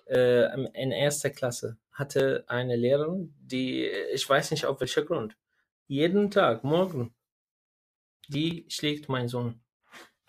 äh, 0.06 0.52
in 0.74 0.90
erster 0.92 1.30
Klasse, 1.30 1.76
hatte 1.92 2.44
eine 2.48 2.76
Lehrerin, 2.76 3.34
die, 3.40 3.86
ich 4.12 4.28
weiß 4.28 4.50
nicht 4.52 4.66
auf 4.66 4.80
welcher 4.80 5.02
Grund, 5.04 5.36
jeden 5.86 6.30
Tag, 6.30 6.64
morgen, 6.64 7.14
die 8.28 8.66
schlägt 8.68 9.08
meinen 9.08 9.28
Sohn. 9.28 9.60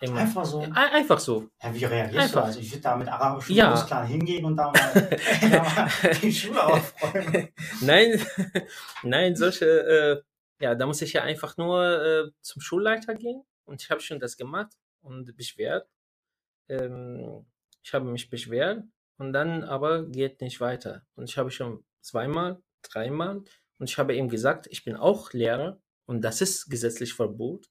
Immer. 0.02 0.20
Einfach 0.20 0.46
so. 0.46 0.60
Ein- 0.60 0.72
Einfach 0.74 1.18
so. 1.20 1.50
Ja, 1.62 1.74
wie 1.74 1.84
reagierst 1.84 2.18
Einfach. 2.28 2.40
du? 2.40 2.46
Also 2.46 2.60
ich 2.60 2.70
würde 2.72 2.80
da 2.82 2.96
mit 2.96 3.06
arabischen 3.08 3.54
Ja. 3.54 3.70
Muskeln 3.70 4.06
hingehen 4.06 4.44
und 4.46 4.56
da 4.56 4.70
mal, 4.70 5.18
da 5.50 5.62
mal 5.62 5.90
die 6.22 6.32
Schule 6.32 6.64
aufräumen. 6.64 7.48
Nein, 7.82 8.18
nein, 9.02 9.36
solche, 9.36 9.66
äh, 9.66 10.22
ja, 10.60 10.74
da 10.74 10.86
muss 10.86 11.02
ich 11.02 11.14
ja 11.14 11.22
einfach 11.22 11.56
nur 11.56 12.02
äh, 12.02 12.30
zum 12.42 12.60
Schulleiter 12.60 13.14
gehen 13.14 13.42
und 13.64 13.82
ich 13.82 13.90
habe 13.90 14.00
schon 14.00 14.20
das 14.20 14.36
gemacht 14.36 14.72
und 15.00 15.34
beschwert. 15.36 15.88
Ähm, 16.68 17.46
ich 17.82 17.94
habe 17.94 18.04
mich 18.10 18.28
beschwert 18.28 18.84
und 19.16 19.32
dann 19.32 19.64
aber 19.64 20.04
geht 20.06 20.40
nicht 20.42 20.60
weiter. 20.60 21.06
Und 21.14 21.28
ich 21.28 21.38
habe 21.38 21.50
schon 21.50 21.84
zweimal, 22.02 22.62
dreimal 22.82 23.42
und 23.78 23.90
ich 23.90 23.98
habe 23.98 24.14
ihm 24.14 24.28
gesagt, 24.28 24.66
ich 24.70 24.84
bin 24.84 24.96
auch 24.96 25.32
Lehrer 25.32 25.80
und 26.04 26.22
das 26.22 26.42
ist 26.42 26.68
gesetzlich 26.68 27.14
verbot, 27.14 27.70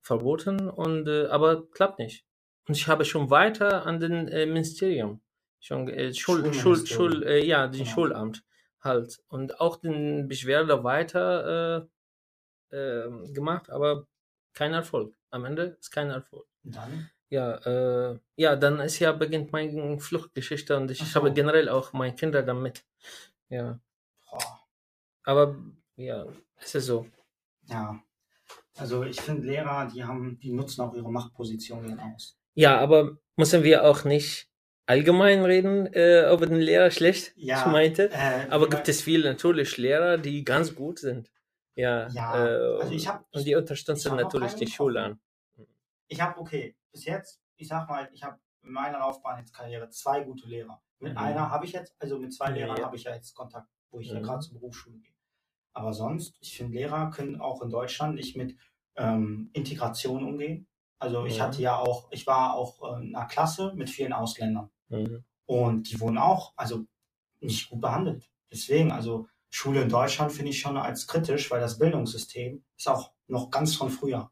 verboten 0.00 0.68
und 0.68 1.08
äh, 1.08 1.26
aber 1.28 1.68
klappt 1.70 1.98
nicht. 1.98 2.26
Und 2.66 2.76
ich 2.76 2.86
habe 2.88 3.06
schon 3.06 3.30
weiter 3.30 3.86
an 3.86 4.00
den 4.00 4.28
äh, 4.28 4.44
Ministerium, 4.44 5.22
schon 5.60 5.88
äh, 5.88 6.12
Schul, 6.12 6.52
Schul. 6.52 6.86
Schul, 6.86 7.22
äh, 7.26 7.42
ja, 7.44 7.66
den 7.68 7.84
Genau. 7.84 7.90
Schulamt 7.90 8.44
halt 8.80 9.20
und 9.28 9.60
auch 9.60 9.76
den 9.76 10.28
Beschwerde 10.28 10.84
weiter 10.84 11.88
äh, 12.70 13.08
gemacht, 13.32 13.70
aber 13.70 14.06
kein 14.52 14.72
Erfolg. 14.72 15.14
Am 15.30 15.44
Ende 15.44 15.76
ist 15.80 15.90
kein 15.90 16.10
Erfolg. 16.10 16.46
Dann? 16.62 17.10
Ja, 17.30 17.56
äh, 18.12 18.18
ja, 18.36 18.56
dann 18.56 18.80
ist 18.80 18.98
ja 18.98 19.12
beginnt 19.12 19.52
meine 19.52 19.98
Fluchtgeschichte 20.00 20.76
und 20.76 20.90
ich 20.90 20.98
so. 20.98 21.14
habe 21.14 21.32
generell 21.32 21.68
auch 21.68 21.92
meine 21.92 22.14
Kinder 22.14 22.42
damit. 22.42 22.84
Ja, 23.50 23.78
Boah. 24.30 24.60
aber 25.24 25.56
ja, 25.96 26.26
es 26.56 26.74
ist 26.74 26.86
so. 26.86 27.06
Ja. 27.66 28.02
Also 28.76 29.02
ich 29.02 29.20
finde 29.20 29.46
Lehrer, 29.46 29.90
die 29.92 30.04
haben, 30.04 30.38
die 30.40 30.52
nutzen 30.52 30.82
auch 30.82 30.94
ihre 30.94 31.10
Machtpositionen 31.10 31.98
aus. 31.98 32.38
Ja, 32.54 32.78
aber 32.78 33.18
müssen 33.36 33.62
wir 33.62 33.84
auch 33.84 34.04
nicht 34.04 34.48
allgemein 34.86 35.44
reden, 35.44 35.92
äh, 35.92 36.26
ob 36.30 36.42
ein 36.42 36.54
Lehrer 36.56 36.90
schlecht 36.90 37.32
Ja, 37.36 37.60
ich 37.60 37.66
meinte. 37.66 38.10
Äh, 38.10 38.46
Aber 38.48 38.68
gibt 38.68 38.88
es 38.88 39.02
viele 39.02 39.28
natürlich 39.28 39.76
Lehrer, 39.76 40.16
die 40.16 40.44
ganz 40.44 40.74
gut 40.74 40.98
sind. 40.98 41.30
Ja, 41.78 42.08
Ja, 42.08 42.34
äh, 42.46 42.80
also 42.80 42.92
ich 42.92 43.06
hab- 43.06 43.24
und 43.32 43.46
die 43.46 43.54
unterstützen 43.54 44.16
natürlich 44.16 44.54
die 44.56 44.66
Schule 44.66 45.00
an. 45.02 45.20
ich 46.08 46.20
habe, 46.20 46.38
okay, 46.40 46.74
bis 46.90 47.04
jetzt, 47.04 47.40
ich 47.56 47.68
sag 47.68 47.88
mal, 47.88 48.08
ich 48.12 48.24
habe 48.24 48.38
in 48.62 48.72
meiner 48.72 48.98
Laufbahn 48.98 49.38
jetzt 49.38 49.54
Karriere 49.54 49.88
zwei 49.90 50.22
gute 50.24 50.48
Lehrer. 50.48 50.82
Mit 50.98 51.12
Mhm. 51.12 51.18
einer 51.18 51.50
habe 51.50 51.66
ich 51.66 51.72
jetzt, 51.72 51.94
also 52.00 52.18
mit 52.18 52.34
zwei 52.34 52.46
Ja, 52.46 52.54
Lehrern 52.56 52.78
ja. 52.78 52.84
habe 52.86 52.96
ich 52.96 53.04
ja 53.04 53.14
jetzt 53.14 53.32
Kontakt, 53.34 53.68
wo 53.90 54.00
ich 54.00 54.08
ja 54.08 54.18
Mhm. 54.18 54.24
gerade 54.24 54.40
zur 54.40 54.54
Berufsschule 54.54 54.98
gehe. 54.98 55.12
Aber 55.72 55.92
sonst, 55.92 56.36
ich 56.40 56.56
finde, 56.56 56.74
Lehrer 56.76 57.10
können 57.10 57.40
auch 57.40 57.62
in 57.62 57.70
Deutschland 57.70 58.16
nicht 58.16 58.36
mit 58.36 58.56
ähm, 58.96 59.50
Integration 59.52 60.24
umgehen. 60.24 60.66
Also 60.98 61.24
ich 61.26 61.38
Mhm. 61.38 61.42
hatte 61.42 61.62
ja 61.62 61.76
auch, 61.76 62.10
ich 62.10 62.26
war 62.26 62.54
auch 62.54 62.96
in 62.98 63.14
einer 63.14 63.26
Klasse 63.28 63.72
mit 63.76 63.88
vielen 63.88 64.12
Ausländern. 64.12 64.68
Mhm. 64.88 65.22
Und 65.46 65.92
die 65.92 66.00
wurden 66.00 66.18
auch, 66.18 66.52
also 66.56 66.84
nicht 67.38 67.70
gut 67.70 67.80
behandelt. 67.80 68.28
Deswegen, 68.50 68.90
also 68.90 69.28
Schule 69.50 69.82
in 69.82 69.88
Deutschland 69.88 70.32
finde 70.32 70.50
ich 70.50 70.60
schon 70.60 70.76
als 70.76 71.06
kritisch, 71.06 71.50
weil 71.50 71.60
das 71.60 71.78
Bildungssystem 71.78 72.62
ist 72.76 72.88
auch 72.88 73.12
noch 73.26 73.50
ganz 73.50 73.74
von 73.74 73.90
früher. 73.90 74.30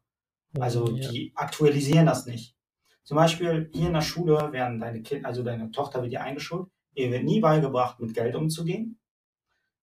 Also 0.59 0.89
ja. 0.89 1.09
die 1.09 1.31
aktualisieren 1.35 2.05
das 2.05 2.25
nicht. 2.25 2.55
Zum 3.03 3.15
Beispiel 3.15 3.69
hier 3.73 3.87
in 3.87 3.93
der 3.93 4.01
Schule 4.01 4.51
werden 4.51 4.79
deine 4.79 5.01
Kind, 5.01 5.25
also 5.25 5.43
deine 5.43 5.71
Tochter 5.71 6.01
wird 6.01 6.11
dir 6.11 6.21
eingeschult, 6.21 6.69
ihr 6.93 7.11
wird 7.11 7.23
nie 7.23 7.39
beigebracht, 7.39 7.99
mit 7.99 8.13
Geld 8.13 8.35
umzugehen. 8.35 8.99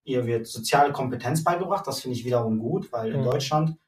Ihr 0.05 0.27
wird 0.27 0.47
soziale 0.47 0.93
Kompetenz 0.93 1.43
beigebracht, 1.43 1.87
das 1.87 2.01
finde 2.03 2.19
ich 2.19 2.25
wiederum 2.25 2.59
gut, 2.59 2.93
weil 2.93 3.13
in 3.13 3.21
Mhm. 3.21 3.25
Deutschland 3.25 3.79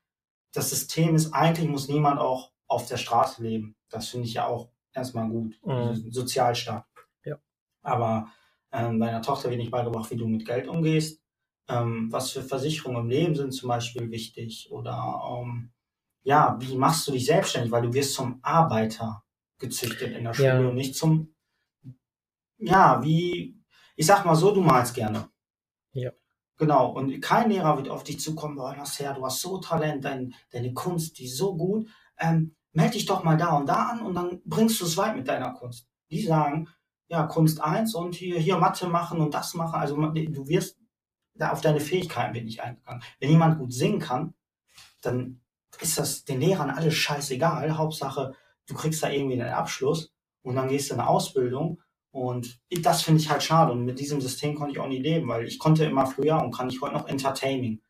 das 0.52 0.70
System 0.70 1.14
ist, 1.14 1.32
eigentlich 1.34 1.68
muss 1.68 1.88
niemand 1.88 2.18
auch 2.18 2.52
auf 2.66 2.86
der 2.88 2.96
Straße 2.96 3.42
leben. 3.42 3.76
Das 3.90 4.08
finde 4.08 4.26
ich 4.26 4.34
ja 4.34 4.46
auch 4.46 4.70
erstmal 4.94 5.28
gut. 5.28 5.58
Mhm. 5.64 6.10
Sozialstaat. 6.10 6.86
Ja. 7.24 7.36
Aber 7.82 8.28
ähm, 8.72 8.98
deiner 8.98 9.20
Tochter 9.22 9.50
wird 9.50 9.58
nicht 9.58 9.70
beigebracht, 9.70 10.10
wie 10.10 10.16
du 10.16 10.26
mit 10.26 10.46
Geld 10.46 10.66
umgehst. 10.66 11.20
Ähm, 11.68 12.12
was 12.12 12.30
für 12.30 12.42
Versicherungen 12.42 13.02
im 13.02 13.08
Leben 13.08 13.34
sind 13.34 13.52
zum 13.52 13.68
Beispiel 13.68 14.10
wichtig. 14.10 14.68
Oder 14.70 15.20
ähm, 15.42 15.72
ja, 16.22 16.56
wie 16.60 16.76
machst 16.76 17.06
du 17.08 17.12
dich 17.12 17.26
selbstständig? 17.26 17.72
Weil 17.72 17.82
du 17.82 17.92
wirst 17.92 18.14
zum 18.14 18.38
Arbeiter 18.42 19.24
gezüchtet 19.58 20.16
in 20.16 20.24
der 20.24 20.34
Schule 20.34 20.48
Ja. 20.48 20.68
und 20.68 20.74
nicht 20.76 20.94
zum, 20.94 21.34
ja, 22.58 23.02
wie, 23.02 23.58
ich 23.96 24.06
sag 24.06 24.24
mal 24.24 24.34
so, 24.36 24.54
du 24.54 24.60
malst 24.60 24.94
gerne. 24.94 25.28
Ja. 25.92 26.12
Genau, 26.58 26.90
und 26.92 27.20
kein 27.20 27.50
Lehrer 27.50 27.76
wird 27.76 27.88
auf 27.88 28.02
dich 28.04 28.18
zukommen, 28.20 28.56
boah, 28.56 28.74
Nasser, 28.74 29.12
du 29.14 29.24
hast 29.24 29.40
so 29.40 29.58
Talent, 29.58 30.04
dein, 30.04 30.34
deine 30.50 30.72
Kunst, 30.72 31.18
die 31.18 31.26
ist 31.26 31.36
so 31.36 31.54
gut, 31.56 31.88
ähm, 32.18 32.56
melde 32.72 32.92
dich 32.94 33.06
doch 33.06 33.24
mal 33.24 33.36
da 33.36 33.56
und 33.56 33.66
da 33.66 33.88
an 33.88 34.00
und 34.00 34.14
dann 34.14 34.40
bringst 34.44 34.80
du 34.80 34.84
es 34.86 34.96
weit 34.96 35.16
mit 35.16 35.28
deiner 35.28 35.52
Kunst. 35.52 35.86
Die 36.10 36.22
sagen, 36.22 36.68
ja, 37.08 37.26
Kunst 37.26 37.60
eins 37.60 37.94
und 37.94 38.14
hier, 38.14 38.38
hier 38.38 38.56
Mathe 38.58 38.88
machen 38.88 39.20
und 39.20 39.34
das 39.34 39.54
machen, 39.54 39.74
also 39.78 39.96
du 39.96 40.48
wirst, 40.48 40.78
da 41.38 41.50
auf 41.50 41.60
deine 41.60 41.80
Fähigkeiten 41.80 42.34
wird 42.34 42.44
nicht 42.44 42.62
eingegangen. 42.62 43.02
Wenn 43.20 43.30
jemand 43.30 43.58
gut 43.58 43.72
singen 43.72 44.00
kann, 44.00 44.34
dann 45.02 45.40
ist 45.80 45.98
das 45.98 46.24
den 46.24 46.40
Lehrern 46.40 46.70
alles 46.70 46.94
scheißegal, 46.94 47.76
Hauptsache, 47.76 48.34
du 48.66 48.74
kriegst 48.74 49.02
da 49.02 49.10
irgendwie 49.10 49.40
einen 49.40 49.52
Abschluss 49.52 50.12
und 50.42 50.56
dann 50.56 50.68
gehst 50.68 50.90
du 50.90 50.94
in 50.94 51.00
eine 51.00 51.08
Ausbildung 51.08 51.80
und 52.10 52.60
das 52.70 53.02
finde 53.02 53.20
ich 53.20 53.30
halt 53.30 53.42
schade. 53.42 53.72
Und 53.72 53.84
mit 53.84 53.98
diesem 54.00 54.20
System 54.20 54.54
konnte 54.54 54.72
ich 54.72 54.80
auch 54.80 54.88
nie 54.88 55.00
leben, 55.02 55.28
weil 55.28 55.46
ich 55.46 55.58
konnte 55.58 55.84
immer 55.84 56.06
früher 56.06 56.42
und 56.42 56.54
kann 56.54 56.70
ich 56.70 56.80
heute 56.80 56.94
noch 56.94 57.06
Entertaining. 57.08 57.82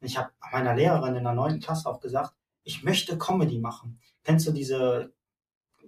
Ich 0.00 0.18
habe 0.18 0.30
meiner 0.52 0.74
Lehrerin 0.74 1.16
in 1.16 1.24
der 1.24 1.32
neunten 1.32 1.60
Klasse 1.60 1.88
auch 1.88 2.00
gesagt, 2.00 2.34
ich 2.62 2.82
möchte 2.82 3.16
Comedy 3.16 3.58
machen. 3.58 3.98
Kennst 4.22 4.46
du 4.46 4.52
diese, 4.52 5.12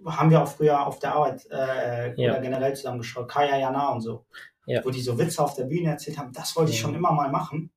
haben 0.05 0.31
wir 0.31 0.41
auch 0.41 0.47
früher 0.47 0.85
auf 0.87 0.97
der 0.99 1.13
Arbeit 1.13 1.45
äh, 1.51 2.19
Ja. 2.19 2.31
oder 2.31 2.41
generell 2.41 2.75
zusammengeschaut, 2.75 3.27
Kaya 3.29 3.57
Jana 3.57 3.89
und 3.89 4.01
so, 4.01 4.25
Ja. 4.67 4.85
wo 4.85 4.91
die 4.91 5.01
so 5.01 5.17
Witze 5.17 5.41
auf 5.41 5.55
der 5.55 5.63
Bühne 5.63 5.89
erzählt 5.89 6.17
haben, 6.17 6.33
das 6.33 6.55
wollte 6.55 6.71
ich 6.71 6.79
schon 6.79 6.93
immer 6.93 7.11
mal 7.11 7.31
machen. 7.31 7.71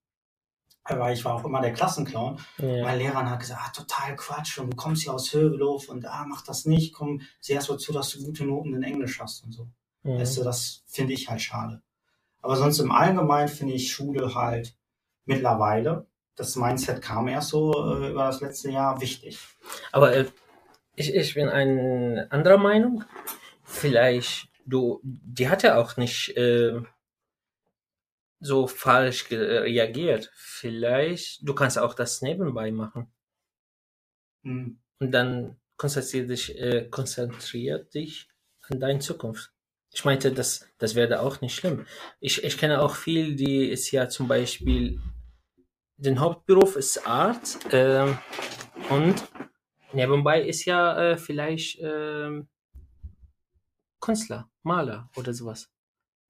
Aber 0.82 1.12
ich 1.12 1.24
war 1.24 1.34
auch 1.34 1.44
immer 1.44 1.60
der 1.60 1.72
Klassenclown. 1.72 2.38
Ja. 2.58 2.82
Mein 2.82 2.98
Lehrer 2.98 3.30
hat 3.30 3.38
gesagt, 3.38 3.60
ah, 3.64 3.70
total 3.70 4.16
Quatsch 4.16 4.58
und 4.58 4.70
du 4.70 4.76
kommst 4.76 5.04
hier 5.04 5.14
aus 5.14 5.32
Hövelhof 5.32 5.88
und 5.88 6.04
ah, 6.04 6.26
mach 6.28 6.44
das 6.44 6.66
nicht, 6.66 6.92
komm, 6.92 7.20
sieh 7.40 7.52
erst 7.52 7.70
mal 7.70 7.78
zu, 7.78 7.92
dass 7.92 8.10
du 8.10 8.24
gute 8.24 8.44
Noten 8.44 8.74
in 8.74 8.82
Englisch 8.82 9.20
hast 9.20 9.44
und 9.44 9.52
so. 9.52 9.68
Mhm. 10.02 10.18
Weißt 10.18 10.38
du, 10.38 10.42
das 10.42 10.82
finde 10.86 11.12
ich 11.12 11.28
halt 11.30 11.40
schade. 11.40 11.80
Aber 12.42 12.56
sonst 12.56 12.78
im 12.80 12.90
Allgemeinen 12.90 13.48
finde 13.48 13.74
ich 13.74 13.92
Schule 13.92 14.34
halt 14.34 14.74
mittlerweile, 15.26 16.06
das 16.34 16.56
Mindset 16.56 17.02
kam 17.02 17.28
erst 17.28 17.50
so 17.50 17.72
äh, 17.72 18.10
über 18.10 18.24
das 18.24 18.40
letzte 18.40 18.70
Jahr, 18.70 19.00
wichtig. 19.00 19.38
Aber 19.92 20.16
äh, 20.16 20.24
ich, 20.96 21.14
ich 21.14 21.34
bin 21.34 21.48
ein 21.48 22.30
anderer 22.30 22.58
Meinung. 22.58 23.04
Vielleicht, 23.62 24.48
du, 24.70 25.00
die 25.02 25.48
hat 25.48 25.62
ja 25.62 25.78
auch 25.78 25.96
nicht 25.96 26.36
äh, 26.36 26.80
so 28.40 28.66
falsch 28.66 29.28
ge- 29.28 29.58
reagiert. 29.58 30.30
Vielleicht, 30.34 31.46
du 31.46 31.54
kannst 31.54 31.78
auch 31.78 31.94
das 31.94 32.22
nebenbei 32.22 32.70
machen. 32.70 33.12
Hm. 34.44 34.80
Und 34.98 35.12
dann 35.12 35.60
konzentriert 35.76 36.30
dich, 36.30 36.58
äh, 36.58 36.88
konzentriert 36.90 37.94
dich 37.94 38.28
an 38.68 38.80
deine 38.80 39.00
Zukunft. 39.00 39.52
Ich 39.92 40.04
meinte, 40.04 40.32
das, 40.32 40.68
das 40.78 40.94
wäre 40.94 41.20
auch 41.20 41.40
nicht 41.40 41.54
schlimm. 41.54 41.86
Ich, 42.20 42.44
ich 42.44 42.56
kenne 42.56 42.80
auch 42.80 42.94
viel, 42.94 43.34
die 43.34 43.68
ist 43.68 43.90
ja 43.90 44.08
zum 44.08 44.28
Beispiel, 44.28 45.00
den 45.96 46.20
Hauptberuf 46.20 46.76
ist 46.76 47.06
Arzt 47.06 47.66
ähm, 47.72 48.18
und 48.88 49.28
nebenbei 49.92 50.42
ist 50.42 50.64
ja 50.64 51.10
äh, 51.10 51.16
vielleicht 51.18 51.78
ähm, 51.82 52.48
Künstler, 54.00 54.48
Maler 54.62 55.08
oder 55.16 55.32
sowas. 55.34 55.68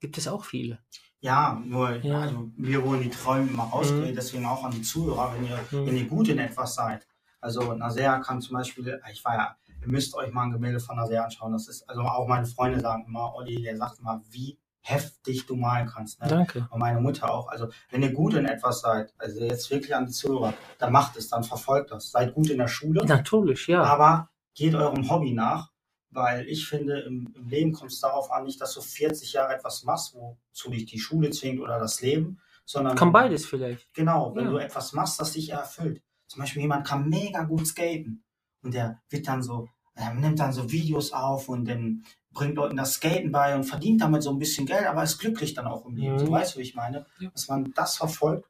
Gibt 0.01 0.19
es 0.19 0.29
auch 0.29 0.45
viele. 0.45 0.79
Ja, 1.21 1.61
nur, 1.65 1.97
Ja. 1.97 2.21
also 2.23 2.51
wir 2.57 2.85
wollen 2.85 3.03
die 3.03 3.11
Träume 3.11 3.49
immer 3.51 3.73
ausgewählt, 3.73 4.13
Mhm. 4.13 4.17
deswegen 4.17 4.47
auch 4.47 4.65
an 4.65 4.73
die 4.73 4.83
Zuhörer, 4.83 5.35
wenn 5.35 5.45
ihr, 5.47 5.59
Mhm. 5.71 5.87
wenn 5.87 5.97
ihr 5.97 6.07
gut 6.09 6.29
in 6.29 6.39
etwas 6.39 6.75
seid. 6.75 7.07
Also 7.41 7.75
Naser 7.75 8.21
kann 8.21 8.41
zum 8.41 8.57
Beispiel, 8.57 9.01
ich 9.13 9.25
war 9.25 9.35
ja, 9.35 9.57
ihr 9.83 9.89
müsst 9.89 10.15
euch 10.15 10.33
mal 10.33 10.45
ein 10.45 10.51
Gemälde 10.53 10.81
von 10.81 10.97
Naser 10.97 11.25
anschauen. 11.25 11.53
Das 11.53 11.69
ist, 11.69 11.89
also 11.89 12.03
auch 12.03 12.27
meine 12.27 12.47
Freunde 12.47 12.81
sagen 12.81 13.05
immer, 13.07 13.35
Olli, 13.35 13.63
der 13.63 13.77
sagt 13.77 13.99
immer, 13.99 14.23
wie 14.31 14.59
heftig 14.83 15.45
du 15.47 15.57
malen 15.57 15.87
kannst. 15.89 16.21
Ne? 16.23 16.29
Danke. 16.29 16.67
Und 16.71 16.81
meine 16.81 17.01
Mutter 17.01 17.31
auch. 17.31 17.49
Also 17.49 17.69
wenn 17.91 18.03
ihr 18.03 18.13
gut 18.13 18.33
in 18.35 18.47
etwas 18.47 18.81
seid, 18.81 19.13
also 19.19 19.41
jetzt 19.41 19.71
wirklich 19.71 19.95
an 19.95 20.07
die 20.07 20.13
Zuhörer, 20.13 20.55
dann 20.79 20.91
macht 20.93 21.17
es, 21.17 21.29
dann 21.29 21.45
verfolgt 21.45 21.91
das. 21.91 22.11
Seid 22.11 22.33
gut 22.35 22.49
in 22.49 22.59
der 22.59 22.69
Schule, 22.69 23.05
Natürlich, 23.05 23.67
ja. 23.67 23.83
aber 23.85 24.31
geht 24.55 24.75
eurem 24.75 25.09
Hobby 25.11 25.33
nach, 25.33 25.71
weil 26.11 26.46
ich 26.49 26.66
finde, 26.66 27.01
im, 27.01 27.33
im 27.37 27.49
Leben 27.49 27.73
kommt 27.73 27.92
es 27.92 28.01
darauf 28.01 28.31
an, 28.31 28.44
nicht, 28.44 28.61
dass 28.61 28.75
du 28.75 28.81
40 28.81 29.33
Jahre 29.33 29.55
etwas 29.55 29.85
machst, 29.85 30.14
wozu 30.14 30.70
dich 30.70 30.87
die 30.87 30.99
Schule 30.99 31.31
zwingt 31.31 31.61
oder 31.61 31.79
das 31.79 32.01
Leben, 32.01 32.40
sondern 32.64 32.96
Kann 32.96 33.12
beides 33.12 33.46
vielleicht. 33.46 33.92
Genau, 33.94 34.35
wenn 34.35 34.46
Ja. 34.46 34.51
du 34.51 34.57
etwas 34.59 34.92
machst, 34.92 35.20
das 35.20 35.33
dich 35.33 35.51
erfüllt. 35.51 36.03
Zum 36.27 36.40
Beispiel 36.40 36.62
jemand 36.62 36.87
kann 36.87 37.09
mega 37.09 37.44
gut 37.44 37.66
skaten 37.66 38.25
und 38.62 38.75
der 38.75 39.01
wird 39.09 39.27
dann 39.27 39.42
so, 39.42 39.68
er 39.94 40.14
nimmt 40.14 40.38
dann 40.38 40.53
so 40.53 40.70
Videos 40.70 41.12
auf 41.12 41.49
und 41.49 41.64
dann 41.66 42.05
bringt 42.33 42.55
Leuten 42.55 42.77
das 42.77 42.94
Skaten 42.94 43.33
bei 43.33 43.55
und 43.57 43.64
verdient 43.64 44.01
damit 44.01 44.23
so 44.23 44.31
ein 44.31 44.38
bisschen 44.38 44.66
Geld, 44.66 44.87
aber 44.87 45.03
ist 45.03 45.18
glücklich 45.18 45.55
dann 45.55 45.66
auch 45.66 45.85
im 45.85 45.96
Leben. 45.96 46.14
Mhm. 46.14 46.18
So 46.20 46.31
weißt 46.31 46.55
du, 46.55 46.59
wie 46.61 46.62
ich 46.64 46.75
meine? 46.77 47.07
Ja. 47.18 47.31
Dass 47.31 47.49
man 47.49 47.73
das 47.75 47.96
verfolgt, 47.96 48.49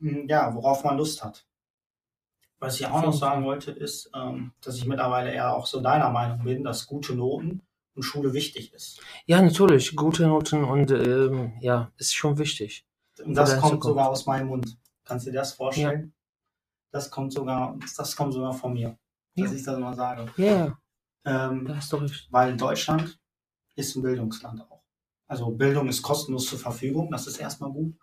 ja, 0.00 0.54
worauf 0.54 0.82
man 0.84 0.96
Lust 0.96 1.22
hat. 1.22 1.46
Was 2.62 2.78
ich 2.78 2.86
auch 2.86 3.02
noch 3.02 3.12
sagen 3.12 3.44
wollte, 3.44 3.72
ist, 3.72 4.08
ähm, 4.14 4.52
dass 4.60 4.76
ich 4.76 4.86
mittlerweile 4.86 5.32
eher 5.32 5.52
auch 5.56 5.66
so 5.66 5.80
deiner 5.80 6.10
Meinung 6.10 6.44
bin, 6.44 6.62
dass 6.62 6.86
gute 6.86 7.12
Noten 7.14 7.60
und 7.94 8.02
Schule 8.04 8.32
wichtig 8.34 8.72
ist. 8.72 9.00
Ja, 9.26 9.42
natürlich. 9.42 9.96
Gute 9.96 10.28
Noten 10.28 10.62
und 10.62 10.90
ähm, 10.92 11.54
ja, 11.60 11.90
ist 11.96 12.14
schon 12.14 12.38
wichtig. 12.38 12.86
Und 13.24 13.34
das 13.34 13.50
kommt 13.54 13.62
Zukunft. 13.64 13.84
sogar 13.84 14.08
aus 14.10 14.26
meinem 14.26 14.46
Mund. 14.46 14.78
Kannst 15.04 15.26
du 15.26 15.32
dir 15.32 15.38
das 15.38 15.54
vorstellen? 15.54 16.14
Das 16.92 17.10
kommt 17.10 17.32
sogar, 17.32 17.76
das 17.96 18.14
kommt 18.14 18.32
sogar 18.32 18.52
von 18.52 18.74
mir, 18.74 18.96
dass 19.36 19.50
Ja. 19.50 19.56
ich 19.56 19.64
das 19.64 19.78
mal 19.80 19.94
sage. 19.94 20.30
Ja, 20.36 20.78
Ähm, 21.24 21.66
da 21.66 21.76
hast 21.76 21.92
du 21.92 21.96
recht. 21.96 22.28
weil 22.30 22.56
Deutschland 22.56 23.18
ist 23.74 23.96
ein 23.96 24.02
Bildungsland 24.02 24.60
auch. 24.70 24.82
Also 25.26 25.50
Bildung 25.50 25.88
ist 25.88 26.02
kostenlos 26.02 26.46
zur 26.46 26.58
Verfügung, 26.60 27.10
das 27.10 27.26
ist 27.26 27.38
erstmal 27.38 27.72
gut. 27.72 27.96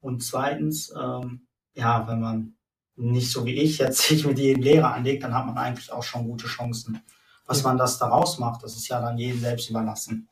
Und 0.00 0.22
zweitens, 0.22 0.92
ähm, 0.96 1.48
ja, 1.74 2.06
wenn 2.06 2.20
man 2.20 2.57
nicht 2.98 3.30
so 3.30 3.44
wie 3.44 3.54
ich 3.54 3.78
jetzt 3.78 4.02
sich 4.08 4.26
mit 4.26 4.38
jedem 4.38 4.62
Lehrer 4.62 4.94
anlegt, 4.94 5.22
dann 5.24 5.34
hat 5.34 5.46
man 5.46 5.56
eigentlich 5.56 5.92
auch 5.92 6.02
schon 6.02 6.26
gute 6.26 6.46
Chancen. 6.46 7.02
Was 7.46 7.62
man 7.62 7.78
das 7.78 7.98
daraus 7.98 8.38
macht, 8.38 8.62
das 8.62 8.76
ist 8.76 8.88
ja 8.88 9.00
dann 9.00 9.16
jedem 9.16 9.40
selbst 9.40 9.70
überlassen. 9.70 10.28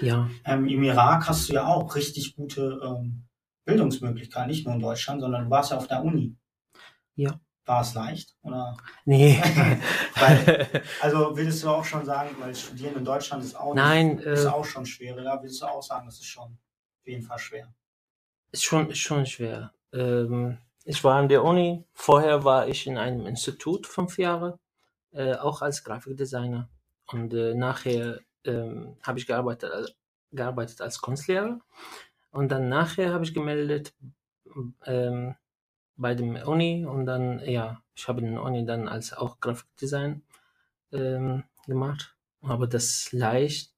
Ja, 0.00 0.28
Ähm, 0.44 0.66
Im 0.66 0.82
Irak 0.82 1.28
hast 1.28 1.48
du 1.48 1.54
ja 1.54 1.66
auch 1.66 1.94
richtig 1.94 2.34
gute 2.36 2.80
ähm, 2.84 3.22
Bildungsmöglichkeiten, 3.64 4.48
nicht 4.50 4.66
nur 4.66 4.74
in 4.74 4.80
Deutschland, 4.80 5.20
sondern 5.20 5.44
du 5.44 5.50
warst 5.50 5.70
ja 5.70 5.76
auf 5.78 5.86
der 5.86 6.02
Uni. 6.02 6.36
Ja. 7.14 7.38
War 7.64 7.80
es 7.80 7.94
leicht? 7.94 8.36
Oder? 8.42 8.76
Nee. 9.04 9.40
Weil, 10.14 10.82
also 11.00 11.36
würdest 11.36 11.62
du 11.62 11.68
auch 11.68 11.84
schon 11.84 12.04
sagen, 12.04 12.30
weil 12.38 12.54
Studieren 12.54 12.96
in 12.96 13.04
Deutschland 13.04 13.42
ist 13.42 13.56
auch, 13.56 13.74
Nein, 13.74 14.16
nicht, 14.16 14.26
ist 14.26 14.44
äh, 14.44 14.48
auch 14.48 14.64
schon 14.64 14.86
schwieriger, 14.86 15.40
würdest 15.42 15.62
du 15.62 15.66
auch 15.66 15.82
sagen, 15.82 16.06
das 16.06 16.16
ist 16.16 16.26
schon 16.26 16.44
auf 16.44 17.06
jeden 17.06 17.22
Fall 17.22 17.38
schwer. 17.38 17.74
ist 18.52 18.64
schon, 18.64 18.88
ist 18.90 18.98
schon 18.98 19.26
schwer. 19.26 19.72
Ähm, 19.92 20.58
ich 20.86 21.02
war 21.04 21.16
an 21.16 21.28
der 21.28 21.44
Uni, 21.44 21.84
vorher 21.92 22.44
war 22.44 22.68
ich 22.68 22.86
in 22.86 22.96
einem 22.96 23.26
Institut 23.26 23.86
fünf 23.86 24.18
Jahre, 24.18 24.58
äh, 25.12 25.34
auch 25.34 25.60
als 25.60 25.82
Grafikdesigner. 25.84 26.70
Und 27.06 27.34
äh, 27.34 27.54
nachher 27.54 28.20
ähm, 28.44 28.96
habe 29.02 29.18
ich 29.18 29.26
gearbeitet, 29.26 29.72
als- 29.72 29.96
gearbeitet 30.30 30.80
als 30.80 31.00
Kunstlehrer. 31.00 31.60
Und 32.30 32.50
dann 32.50 32.68
nachher 32.68 33.12
habe 33.12 33.24
ich 33.24 33.34
gemeldet 33.34 33.94
ähm, 34.84 35.34
bei 35.96 36.14
dem 36.14 36.36
Uni 36.36 36.86
und 36.86 37.06
dann, 37.06 37.40
ja, 37.40 37.82
ich 37.94 38.06
habe 38.06 38.20
in 38.20 38.32
der 38.34 38.42
Uni 38.42 38.64
dann 38.64 38.86
als 38.88 39.12
auch 39.12 39.40
Grafikdesign 39.40 40.22
ähm, 40.92 41.44
gemacht. 41.66 42.14
Aber 42.42 42.66
das 42.68 43.10
leicht, 43.12 43.74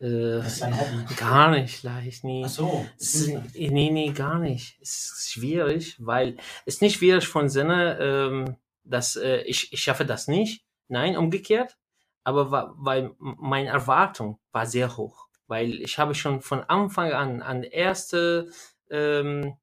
äh, 0.00 0.36
Das 0.38 0.54
ist 0.54 0.62
dein 0.62 0.78
Hobby. 0.78 1.14
gar 1.16 1.50
nicht 1.50 1.82
leicht, 1.82 2.24
nie. 2.24 2.42
Ach 2.44 2.48
so. 2.48 2.86
Es 2.98 3.26
nee, 3.26 3.90
nee, 3.90 4.10
gar 4.12 4.38
nicht. 4.38 4.78
Es 4.80 5.12
ist 5.16 5.30
schwierig, 5.32 5.96
weil 5.98 6.36
es 6.64 6.74
ist 6.74 6.82
nicht 6.82 6.96
schwierig 6.96 7.26
von 7.26 7.48
Sinne, 7.48 7.98
ähm, 8.00 8.56
dass 8.84 9.16
äh, 9.16 9.38
ich, 9.42 9.72
ich 9.72 9.82
schaffe 9.82 10.04
das 10.04 10.28
nicht. 10.28 10.64
Nein, 10.88 11.16
umgekehrt. 11.16 11.76
Aber 12.24 12.50
wa 12.50 12.74
weil 12.76 13.12
meine 13.18 13.68
Erwartung 13.68 14.38
war 14.52 14.66
sehr 14.66 14.96
hoch. 14.96 15.26
Weil 15.46 15.80
ich 15.80 15.98
habe 15.98 16.14
schon 16.14 16.40
von 16.40 16.62
Anfang 16.64 17.12
an, 17.12 17.42
an 17.42 17.62
erste 17.62 18.50
ähm, 18.90 19.56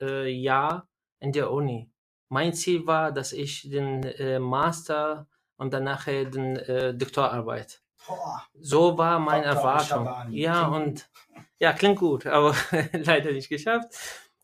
äh, 0.00 0.28
Jahr 0.30 0.88
in 1.20 1.32
der 1.32 1.50
Uni, 1.50 1.90
mein 2.30 2.52
Ziel 2.54 2.86
war, 2.86 3.12
dass 3.12 3.32
ich 3.32 3.68
den 3.70 4.02
äh, 4.04 4.38
Master 4.38 5.28
und 5.56 5.72
dann 5.72 5.84
nachher 5.84 6.24
den 6.26 6.56
äh, 6.56 6.94
Doktorarbeit 6.94 7.82
Boah, 8.06 8.42
so 8.60 8.96
war 8.96 9.18
meine 9.18 9.44
Erwartung. 9.44 10.06
Ja, 10.30 10.68
Klingt 10.68 10.74
und 10.74 11.10
ja, 11.58 11.72
klingt 11.72 11.98
gut, 11.98 12.26
aber 12.26 12.54
leider 12.92 13.32
nicht 13.32 13.48
geschafft. 13.48 13.88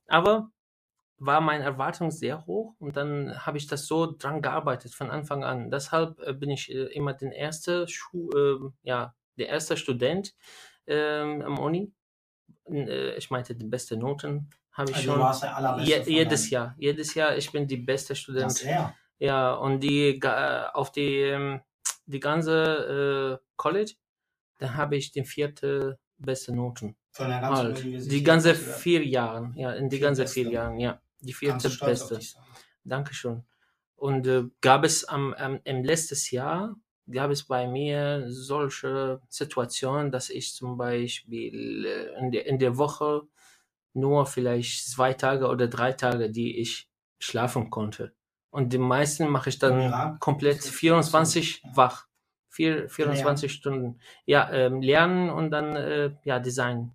Aber 0.09 0.51
war 1.19 1.41
meine 1.41 1.65
Erwartung 1.65 2.11
sehr 2.11 2.45
hoch 2.47 2.75
und 2.79 2.97
dann 2.97 3.47
habe 3.47 3.57
ich 3.57 3.67
das 3.67 3.87
so 3.87 4.13
dran 4.19 4.43
gearbeitet 4.43 4.95
von 4.95 5.11
Anfang 5.11 5.45
an. 5.45 5.71
Deshalb 5.71 6.21
äh, 6.21 6.33
bin 6.33 6.51
ich 6.51 6.71
äh, 6.71 6.85
immer 6.93 7.15
den 7.15 7.33
erste 7.33 7.89
Schu 7.89 8.31
äh, 8.31 8.59
ja, 8.83 9.15
der 9.39 9.49
erste 9.49 9.77
Student 9.77 10.35
ähm, 10.87 11.43
am 11.43 11.59
Uni. 11.59 11.93
Äh, 12.69 13.17
ich 13.17 13.31
meinte 13.31 13.55
die 13.55 13.67
beste 13.67 13.97
Noten 13.97 14.51
habe 14.75 14.91
ich 14.91 14.97
also 14.97 15.09
du 15.09 15.13
schon. 15.15 15.23
warst 15.23 15.43
der 15.45 15.57
allerbeste. 15.57 16.11
Je, 16.11 16.19
jedes. 16.19 16.51
Jahr, 16.51 16.75
jedes 16.79 17.15
Jahr, 17.15 17.37
ich 17.37 17.51
bin 17.53 17.67
die 17.67 17.77
beste 17.77 18.15
Student. 18.17 18.47
Das 18.47 18.57
sehr. 18.57 18.95
Ja, 19.19 19.55
und 19.55 19.81
die 19.81 20.21
auf 20.73 20.91
die, 20.91 21.21
ähm, 21.21 21.61
die 22.07 22.21
ganze 22.21 23.41
äh, 23.41 23.47
College, 23.57 23.95
da 24.59 24.75
habe 24.75 24.97
ich 24.97 25.13
den 25.13 25.25
vierte 25.25 25.99
beste 26.19 26.55
Noten. 26.55 26.97
Von 27.13 27.29
der 27.29 27.41
ganzen 27.41 27.65
Halt. 27.65 27.81
Universität. 27.81 28.13
Die 28.13 28.23
ganze 28.23 28.55
vier 28.55 29.05
Jahren, 29.05 29.55
ja, 29.57 29.73
in 29.73 29.89
die 29.89 29.97
Vier 29.97 30.07
ganze 30.07 30.23
Beste. 30.23 30.35
vier 30.43 30.51
Jahren, 30.51 30.79
ja. 30.79 31.01
Die 31.21 31.33
vierte 31.33 31.71
beste. 31.71 32.19
Dankeschön. 32.85 33.45
Und 33.97 34.27
äh, 34.27 34.45
gab 34.61 34.85
es 34.85 35.05
am, 35.05 35.33
am 35.35 35.61
im 35.65 35.85
letztes 35.85 36.31
Jahr 36.31 36.77
gab 37.11 37.31
es 37.31 37.45
bei 37.45 37.67
mir 37.67 38.25
solche 38.29 39.21
Situationen, 39.29 40.11
dass 40.11 40.31
ich 40.31 40.55
zum 40.55 40.77
Beispiel 40.77 41.85
äh, 41.87 42.19
in 42.19 42.31
der, 42.31 42.47
in 42.47 42.59
der 42.59 42.77
Woche 42.77 43.23
nur 43.93 44.27
vielleicht 44.27 44.91
zwei 44.91 45.13
Tage 45.13 45.49
oder 45.49 45.69
drei 45.69 45.93
Tage, 45.93 46.31
die 46.31 46.59
ich 46.59 46.89
schlafen 47.19 47.71
konnte. 47.71 48.13
Und 48.55 48.73
die 48.73 48.79
meisten 48.79 49.29
mache 49.29 49.49
ich 49.49 49.59
dann 49.59 49.81
Irak? 49.81 50.21
komplett 50.21 50.59
Das 50.59 50.67
ist 50.67 50.75
24 50.77 51.61
so, 51.61 51.69
ja. 51.69 51.77
wach. 51.77 52.07
Vier, 52.49 52.89
24 52.89 53.53
Stunden. 53.53 53.99
Ja, 54.27 54.49
ähm, 54.53 54.81
lernen 54.81 55.29
und 55.29 55.51
dann 55.51 55.75
äh, 55.75 56.15
ja, 56.23 56.39
Design. 56.39 56.93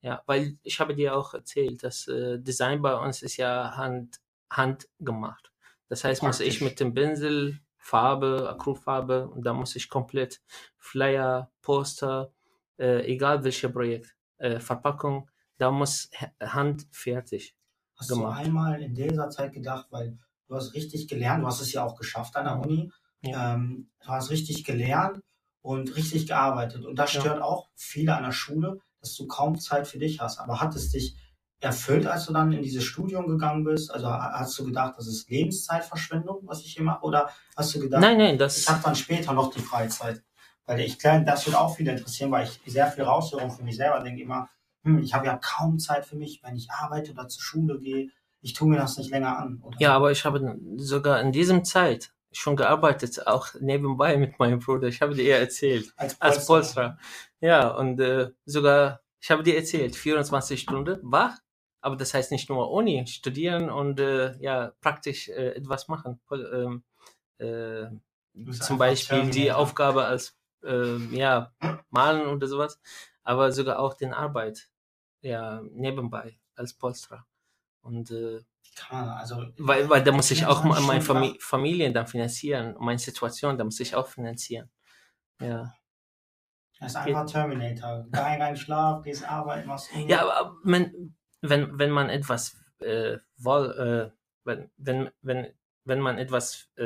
Ja, 0.00 0.22
weil 0.24 0.56
ich 0.62 0.80
habe 0.80 0.94
dir 0.94 1.14
auch 1.14 1.34
erzählt, 1.34 1.84
dass 1.84 2.08
äh, 2.08 2.38
Design 2.38 2.80
bei 2.80 2.94
uns 2.96 3.20
ist 3.20 3.36
ja 3.36 3.76
hand, 3.76 4.20
handgemacht. 4.48 5.52
Das 5.90 6.02
heißt, 6.02 6.22
muss 6.22 6.40
ich 6.40 6.60
Praktisch. 6.60 6.62
mit 6.62 6.80
dem 6.80 6.94
Pinsel, 6.94 7.60
Farbe, 7.76 8.48
Acrylfarbe 8.48 9.28
und 9.28 9.44
da 9.44 9.52
muss 9.52 9.76
ich 9.76 9.90
komplett 9.90 10.40
Flyer, 10.78 11.50
Poster, 11.60 12.32
äh, 12.78 13.04
egal 13.04 13.44
welches 13.44 13.70
Projekt, 13.70 14.16
äh, 14.38 14.60
Verpackung, 14.60 15.28
da 15.58 15.70
muss 15.70 16.08
handfertig. 16.40 17.54
Hast 17.96 18.08
gemacht. 18.08 18.40
du 18.40 18.46
einmal 18.46 18.80
in 18.80 18.94
dieser 18.94 19.28
Zeit 19.28 19.52
gedacht, 19.52 19.88
weil 19.90 20.16
du 20.48 20.54
hast 20.54 20.74
richtig 20.74 21.08
gelernt, 21.08 21.42
du 21.42 21.46
hast 21.46 21.60
es 21.60 21.72
ja 21.72 21.84
auch 21.84 21.96
geschafft 21.96 22.36
an 22.36 22.44
der 22.44 22.58
Uni, 22.60 22.90
Ja. 23.22 23.54
ähm, 23.54 23.90
du 24.02 24.08
hast 24.08 24.30
richtig 24.30 24.64
gelernt 24.64 25.20
und 25.62 25.96
richtig 25.96 26.26
gearbeitet. 26.26 26.84
Und 26.84 26.96
das 26.98 27.12
Ja. 27.12 27.20
stört 27.20 27.42
auch 27.42 27.68
viele 27.74 28.14
an 28.16 28.22
der 28.24 28.32
Schule, 28.32 28.78
dass 29.00 29.14
du 29.16 29.26
kaum 29.26 29.58
Zeit 29.58 29.88
für 29.88 29.98
dich 29.98 30.20
hast. 30.20 30.38
Aber 30.38 30.60
hat 30.60 30.74
es 30.76 30.90
dich 30.90 31.16
erfüllt, 31.60 32.06
als 32.06 32.26
du 32.26 32.32
dann 32.32 32.52
in 32.52 32.62
dieses 32.62 32.84
Studium 32.84 33.26
gegangen 33.26 33.64
bist? 33.64 33.90
Also 33.90 34.08
ha- 34.08 34.32
hast 34.38 34.56
du 34.58 34.64
gedacht, 34.64 34.94
das 34.98 35.06
ist 35.08 35.28
Lebenszeitverschwendung, 35.30 36.40
was 36.44 36.60
ich 36.60 36.74
hier 36.74 36.82
mache? 36.84 37.02
Oder 37.04 37.30
hast 37.56 37.74
du 37.74 37.80
gedacht, 37.80 38.02
Nein, 38.02 38.18
nein, 38.18 38.34
ich 38.34 38.38
das, 38.38 38.68
habe 38.68 38.82
dann 38.84 38.94
später 38.94 39.32
noch 39.32 39.52
die 39.52 39.60
Freizeit? 39.60 40.22
Weil 40.66 40.80
ich 40.80 40.98
glaube, 40.98 41.24
das 41.24 41.46
wird 41.46 41.56
auch 41.56 41.74
viele 41.76 41.92
interessieren, 41.92 42.30
weil 42.30 42.46
ich 42.46 42.60
sehr 42.72 42.86
viel 42.90 43.04
raushöre 43.04 43.42
und 43.44 43.52
für 43.52 43.62
mich 43.62 43.76
selber 43.76 44.00
denke 44.00 44.22
immer, 44.22 44.48
hm, 44.82 44.98
ich 44.98 45.14
habe 45.14 45.26
ja 45.26 45.36
kaum 45.36 45.78
Zeit 45.78 46.04
für 46.06 46.16
mich, 46.16 46.40
wenn 46.42 46.56
ich 46.56 46.70
arbeite 46.70 47.12
oder 47.12 47.28
zur 47.28 47.42
Schule 47.42 47.78
gehe. 47.78 48.10
Ich 48.46 48.52
tue 48.52 48.68
mir 48.68 48.76
das 48.76 48.96
nicht 48.96 49.10
länger 49.10 49.36
an. 49.36 49.60
Oder? 49.60 49.76
ja, 49.80 49.92
aber 49.92 50.12
ich 50.12 50.24
habe 50.24 50.56
sogar 50.76 51.20
in 51.20 51.32
diesem 51.32 51.64
Zeit 51.64 52.12
schon 52.30 52.54
gearbeitet, 52.54 53.26
auch 53.26 53.48
nebenbei 53.58 54.16
mit 54.16 54.38
meinem 54.38 54.60
Bruder. 54.60 54.86
Ich 54.86 55.02
habe 55.02 55.16
dir 55.16 55.36
erzählt. 55.36 55.92
als 55.96 56.20
als 56.20 56.46
Polster. 56.46 56.96
Ja, 57.40 57.66
und 57.70 57.98
äh, 57.98 58.30
sogar, 58.44 59.00
ich 59.20 59.32
habe 59.32 59.42
dir 59.42 59.56
erzählt, 59.56 59.96
24 59.96 60.60
Stunden 60.60 61.00
wach, 61.02 61.36
aber 61.80 61.96
das 61.96 62.14
heißt 62.14 62.30
nicht 62.30 62.48
nur 62.48 62.70
Uni, 62.70 63.04
studieren 63.08 63.68
und 63.68 63.98
äh, 63.98 64.36
ja, 64.38 64.72
praktisch 64.80 65.28
äh, 65.28 65.56
etwas 65.56 65.88
machen. 65.88 66.20
Ähm, 66.30 66.84
äh, 67.38 67.86
zum 68.60 68.78
Beispiel 68.78 69.22
die 69.22 69.30
Terminator. 69.30 69.56
Aufgabe 69.60 70.04
als 70.04 70.36
äh, 70.62 70.98
ja, 71.16 71.52
malen 71.90 72.28
oder 72.28 72.46
sowas, 72.46 72.78
aber 73.24 73.50
sogar 73.50 73.80
auch 73.80 73.94
den 73.94 74.14
Arbeit 74.14 74.68
ja, 75.20 75.62
nebenbei 75.72 76.38
als 76.54 76.74
Polster. 76.74 77.26
Und 77.86 78.10
äh, 78.10 78.40
Kann 78.76 79.08
also, 79.08 79.46
weil, 79.58 79.88
weil 79.88 80.02
da 80.02 80.12
muss 80.12 80.30
ich 80.30 80.44
auch 80.44 80.62
24 80.62 80.86
meine 80.86 81.00
Fami 81.00 81.38
Familie 81.40 81.92
dann 81.92 82.06
finanzieren, 82.06 82.74
meine 82.78 82.98
Situation, 82.98 83.56
da 83.56 83.64
muss 83.64 83.80
ich 83.80 83.94
auch 83.94 84.06
finanzieren. 84.08 84.68
Ja. 85.40 85.72
Das 86.78 86.90
ist 86.92 86.96
einfach 86.96 87.24
Terminator. 87.24 88.06
Kein, 88.12 88.38
kein 88.38 88.56
Schlaf, 88.56 89.02
gehst 89.02 89.24
arbeiten, 89.26 89.66
machst 89.66 89.92
Uni. 89.94 90.10
Ja, 90.10 90.28
aber 90.28 90.56
wenn, 90.62 91.16
wenn, 91.40 91.78
wenn 91.78 91.90
man 91.90 92.10
etwas 92.10 92.56
äh, 92.80 93.16
woll, 93.38 94.12
äh, 94.12 94.16
wenn, 94.44 94.70
wenn, 94.76 95.10
wenn, 95.22 95.54
wenn 95.84 96.00
man 96.00 96.18
etwas 96.18 96.68
äh, 96.76 96.82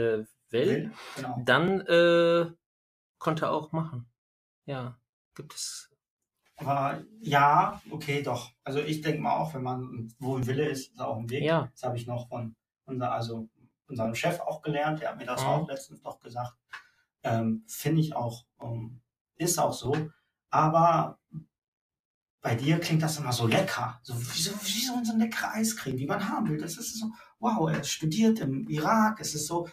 will, 0.51 0.69
Will, 0.69 0.93
Genau. 1.17 1.43
dann 1.45 1.81
äh, 1.83 2.51
konnte 3.19 3.47
er 3.47 3.53
auch 3.53 3.73
machen. 3.73 4.11
Ja, 4.67 4.99
gibt 5.35 5.55
es. 5.55 5.90
Aber 6.61 7.03
ja, 7.21 7.81
okay, 7.91 8.23
doch. 8.23 8.51
Also 8.65 8.81
ich 8.81 9.01
denke 9.01 9.21
mal 9.21 9.37
auch, 9.37 9.55
wenn 9.55 9.63
man 9.63 10.13
wo 10.19 10.37
ein 10.37 10.47
Wille 10.47 10.69
ist, 10.69 10.93
ist 10.93 11.01
auch 11.01 11.17
ein 11.19 11.29
Weg. 11.31 11.43
Ja, 11.45 11.69
Das 11.73 11.83
habe 11.83 11.97
ich 11.97 12.07
noch 12.07 12.29
von 12.29 12.55
unser, 12.85 13.13
also 13.13 13.49
unserem 13.89 14.15
Chef 14.15 14.41
auch 14.41 14.63
gelernt. 14.63 15.01
Der 15.01 15.11
hat 15.11 15.19
mir 15.19 15.27
das 15.27 15.41
Mhm. 15.43 15.49
auch 15.49 15.69
letztens 15.69 16.03
noch 16.03 16.21
gesagt. 16.21 16.55
Ähm, 17.23 17.65
Finde 17.67 18.01
ich 18.01 18.15
auch, 18.15 18.45
ähm, 18.61 19.01
ist 19.37 19.59
auch 19.59 19.73
so. 19.73 19.97
Aber 20.51 21.19
bei 22.43 22.55
dir 22.55 22.79
klingt 22.81 23.03
das 23.03 23.19
immer 23.19 23.33
so 23.33 23.47
lecker. 23.47 24.01
So 24.03 24.15
wie 24.19 24.41
so, 24.41 24.53
wie 24.63 25.05
so 25.05 25.13
ein 25.13 25.19
leckerer 25.19 25.53
Eiscreme, 25.55 25.99
wie 25.99 26.07
man 26.07 26.27
haben 26.29 26.49
will. 26.49 26.59
Das 26.59 26.77
ist 26.77 26.99
so, 26.99 27.11
wow, 27.39 27.71
er 27.71 27.85
studiert 27.85 28.39
im 28.41 28.67
Irak. 28.69 29.21
Es 29.21 29.35
ist 29.35 29.47
so, 29.47 29.69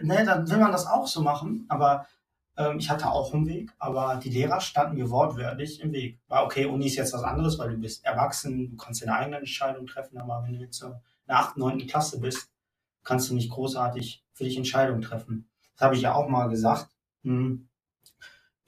ne, 0.00 0.24
dann 0.24 0.48
will 0.48 0.58
man 0.58 0.72
das 0.72 0.86
auch 0.86 1.06
so 1.06 1.22
machen. 1.22 1.66
Aber 1.68 2.06
ähm, 2.56 2.78
ich 2.78 2.90
hatte 2.90 3.10
auch 3.10 3.32
einen 3.32 3.46
Weg. 3.46 3.70
Aber 3.78 4.16
die 4.16 4.30
Lehrer 4.30 4.60
standen 4.60 4.96
mir 4.96 5.10
wortwörtlich 5.10 5.80
im 5.80 5.92
Weg. 5.92 6.18
War 6.28 6.44
okay, 6.44 6.66
Uni 6.66 6.86
ist 6.86 6.96
jetzt 6.96 7.12
was 7.12 7.22
anderes, 7.22 7.58
weil 7.58 7.70
du 7.70 7.76
bist 7.78 8.04
erwachsen, 8.04 8.70
du 8.70 8.76
kannst 8.76 9.02
deine 9.02 9.14
eigene 9.16 9.38
Entscheidung 9.38 9.86
treffen. 9.86 10.18
Aber 10.18 10.42
wenn 10.44 10.54
du 10.54 10.60
jetzt 10.60 10.78
so 10.78 10.86
in 10.88 10.94
der 11.28 11.38
8., 11.38 11.56
9. 11.56 11.86
Klasse 11.86 12.20
bist, 12.20 12.50
kannst 13.04 13.30
du 13.30 13.34
nicht 13.34 13.50
großartig 13.50 14.24
für 14.32 14.44
dich 14.44 14.56
Entscheidungen 14.56 15.02
treffen. 15.02 15.48
Das 15.74 15.86
habe 15.86 15.96
ich 15.96 16.02
ja 16.02 16.14
auch 16.14 16.28
mal 16.28 16.48
gesagt. 16.48 16.88
Hm, 17.24 17.68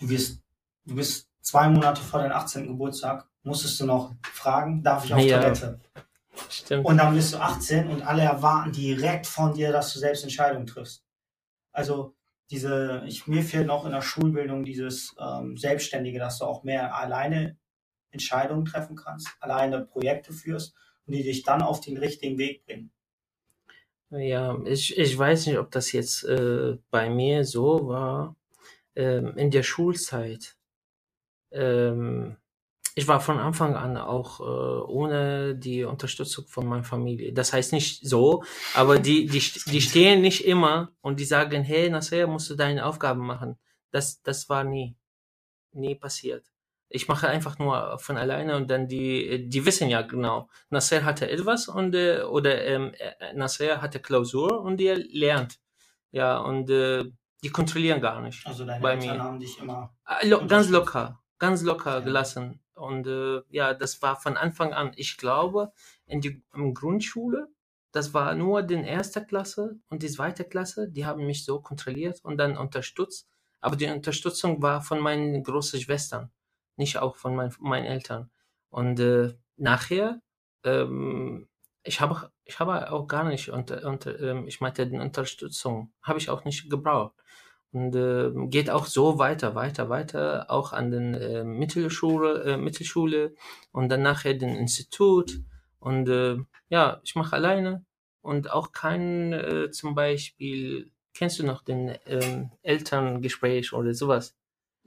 Du 0.01 0.09
wirst, 0.09 0.43
du 0.85 0.97
bist 0.97 1.29
zwei 1.41 1.69
Monate 1.69 2.03
vor 2.03 2.21
deinem 2.21 2.33
18. 2.33 2.67
Geburtstag, 2.67 3.29
musstest 3.45 3.79
du 3.81 3.87
noch 3.87 4.13
fragen, 4.33 4.83
darf 4.83 5.05
ich 5.05 5.15
auf 5.15 5.21
Ja. 5.21 5.39
Toilette? 5.41 5.79
stimmt. 6.51 6.85
Und 6.85 6.97
dann 6.97 7.15
bist 7.15 7.33
du 7.33 7.39
18 7.39 7.89
und 7.89 8.03
alle 8.03 8.23
erwarten 8.23 8.73
direkt 8.73 9.27
von 9.27 9.55
dir, 9.55 9.71
dass 9.71 9.93
du 9.93 10.01
selbst 10.01 10.25
Entscheidungen 10.25 10.67
triffst. 10.67 11.05
Also 11.73 12.15
diese, 12.51 13.03
ich, 13.07 13.27
mir 13.27 13.43
fehlt 13.43 13.67
noch 13.67 13.87
in 13.87 13.93
der 13.93 14.03
Schulbildung 14.03 14.65
dieses 14.65 15.15
ähm, 15.19 15.57
Selbstständige, 15.57 16.19
dass 16.19 16.39
du 16.39 16.45
auch 16.45 16.63
mehr 16.63 16.95
alleine 16.95 17.57
Entscheidungen 18.11 18.65
treffen 18.65 18.97
kannst, 18.97 19.29
alleine 19.41 19.85
Projekte 19.85 20.33
führst 20.33 20.75
und 21.07 21.15
die 21.15 21.23
dich 21.23 21.43
dann 21.43 21.63
auf 21.63 21.81
den 21.81 21.97
richtigen 21.97 22.39
Weg 22.39 22.65
bringen. 22.65 22.93
Ja, 24.11 24.57
ich, 24.65 24.97
ich 24.97 25.19
weiß 25.19 25.47
nicht, 25.47 25.59
ob 25.59 25.71
das 25.71 25.93
jetzt 25.93 26.25
äh, 26.25 26.77
bei 26.91 27.11
mir 27.11 27.45
so 27.45 27.89
war. 27.89 28.37
Ähm, 28.95 29.37
in 29.37 29.51
der 29.51 29.65
Schulzeit. 29.65 30.57
Ähm, 31.51 32.37
ich 32.97 33.09
war 33.09 33.21
von 33.21 33.39
Anfang 33.39 33.75
an 33.75 33.97
auch 33.97 34.41
äh, 34.41 34.43
ohne 34.45 35.57
die 35.57 35.85
Unterstützung 35.85 36.47
von 36.47 36.67
meiner 36.67 36.85
Familie. 36.85 37.33
Das 37.33 37.53
heißt 37.53 37.73
nicht 37.73 38.07
so, 38.09 38.45
aber 38.75 38.99
die, 38.99 39.27
die, 39.27 39.41
die 39.67 39.81
stehen 39.81 40.21
nicht 40.21 40.45
immer 40.47 40.93
und 41.01 41.19
die 41.19 41.25
sagen, 41.25 41.63
hey, 41.65 41.91
Nasser, 41.91 42.27
musst 42.29 42.51
du 42.51 42.55
deine 42.55 42.87
Aufgaben 42.87 43.27
machen. 43.27 43.59
Das, 43.91 44.23
das 44.23 44.49
war 44.49 44.63
nie, 44.65 44.97
nie 45.73 45.95
passiert. 45.97 46.47
Ich 46.89 47.09
mache 47.09 47.29
einfach 47.29 47.59
nur 47.59 47.99
von 47.99 48.17
alleine 48.17 48.55
und 48.57 48.71
dann 48.71 48.87
die, 48.87 49.49
die 49.49 49.67
wissen 49.67 49.89
ja 49.89 50.03
genau. 50.03 50.49
Nasser 50.71 51.05
hatte 51.05 51.29
etwas 51.29 51.67
und 51.69 51.95
äh, 51.97 52.23
oder 52.23 52.65
ähm, 52.65 52.93
äh, 52.99 53.33
Nasser 53.35 53.83
hatte 53.83 53.99
Klausur 53.99 54.61
und 54.61 54.77
die 54.77 54.89
lernt. 54.91 55.59
Ja, 56.13 56.39
und 56.39 56.71
äh, 56.71 57.05
die 57.43 57.51
kontrollieren 57.51 58.01
gar 58.01 58.21
nicht. 58.21 58.47
Also 58.47 58.65
deine 58.65 58.81
bei 58.81 58.93
Eltern 58.95 59.17
mir. 59.17 59.23
haben 59.25 59.41
dich 59.41 59.59
immer. 59.59 59.93
Äh, 60.07 60.29
lo 60.29 60.47
ganz 60.47 60.69
locker, 60.69 61.21
ganz 61.41 61.63
locker 61.63 61.95
Ja. 61.95 62.01
gelassen. 62.01 62.61
Und 62.75 63.07
äh, 63.07 63.43
ja, 63.51 63.75
das 63.75 64.03
war 64.03 64.17
von 64.17 64.37
Anfang 64.37 64.73
an. 64.73 64.93
Ich 64.97 65.17
glaube, 65.17 65.73
in 66.07 66.21
die 66.21 66.43
in 66.55 66.75
Grundschule, 66.75 67.49
das 67.93 68.15
war 68.15 68.35
nur 68.35 68.63
die 68.63 68.75
erste 68.75 69.25
Klasse 69.25 69.79
und 69.89 70.03
die 70.03 70.11
zweite 70.11 70.45
Klasse, 70.45 70.91
die 70.91 71.07
haben 71.07 71.27
mich 71.27 71.45
so 71.45 71.61
kontrolliert 71.61 72.21
und 72.25 72.39
dann 72.39 72.57
unterstützt. 72.57 73.29
Aber 73.61 73.77
die 73.77 73.87
Unterstützung 73.87 74.63
war 74.63 74.83
von 74.83 75.01
meinen 75.01 75.43
großen 75.43 75.81
Schwestern, 75.81 76.31
nicht 76.77 76.99
auch 76.99 77.17
von 77.17 77.37
mein, 77.37 77.55
meinen 77.61 77.87
Eltern. 77.87 78.31
Und 78.69 79.01
äh, 79.01 79.35
nachher, 79.57 80.21
ähm, 80.65 81.49
ich 81.85 82.01
habe 82.01 82.31
ich 82.45 82.59
habe 82.59 82.91
auch 82.91 83.07
gar 83.07 83.25
nicht 83.25 83.51
unter, 83.51 83.87
unter 83.89 84.19
ähm, 84.21 84.47
ich 84.49 84.61
meinte 84.61 84.87
die 84.87 84.99
Unterstützung 84.99 85.93
habe 86.03 86.19
ich 86.19 86.31
auch 86.31 86.45
nicht 86.45 86.71
gebraucht 86.71 87.15
und 87.75 87.95
äh, 87.97 88.31
geht 88.47 88.71
auch 88.71 88.87
so 88.87 89.19
weiter, 89.19 89.55
weiter, 89.55 89.89
weiter, 89.89 90.47
auch 90.49 90.73
an 90.73 90.91
den 90.91 91.15
äh, 91.15 91.45
Mittelschule, 91.45 92.45
äh, 92.45 92.57
Mittelschule 92.57 93.35
und 93.73 93.89
dann 93.89 94.03
nachher 94.03 94.35
den 94.35 94.55
Institut 94.57 95.41
und 95.81 96.09
äh, 96.09 96.39
ja, 96.69 97.01
ich 97.03 97.17
mache 97.17 97.37
alleine 97.37 97.85
und 98.23 98.51
auch 98.51 98.73
kein 98.73 99.33
äh, 99.33 99.71
zum 99.71 99.95
Beispiel, 99.95 100.93
kennst 101.15 101.39
du 101.41 101.45
noch 101.45 101.63
den 101.63 101.99
ähm, 102.07 102.53
Elterngespräch 102.63 103.73
oder 103.73 103.93
sowas? 103.93 104.37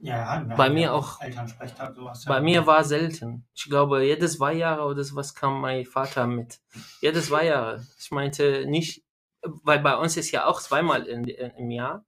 Ja, 0.00 0.44
Bei 0.56 0.70
mir 0.70 0.94
auch. 0.94 1.20
Elternsprechtag, 1.20 1.94
sowas. 1.94 2.24
Bei 2.24 2.36
ja. 2.36 2.40
mir 2.40 2.66
war 2.66 2.84
selten. 2.84 3.46
Ich 3.54 3.64
glaube, 3.64 4.04
jedes 4.04 4.34
zwei 4.34 4.54
Jahre 4.54 4.84
oder 4.84 5.02
sowas 5.02 5.34
kam 5.34 5.60
mein 5.60 5.84
Vater 5.84 6.26
mit. 6.26 6.60
Jedes 7.00 7.26
zwei 7.26 7.46
Jahre. 7.46 7.84
Ich 7.98 8.12
meinte 8.12 8.64
nicht, 8.66 9.04
weil 9.42 9.80
bei 9.80 9.96
uns 9.96 10.16
ist 10.16 10.30
ja 10.30 10.46
auch 10.46 10.60
zweimal 10.60 11.02
in, 11.06 11.24
in, 11.24 11.50
im 11.50 11.70
Jahr. 11.70 12.04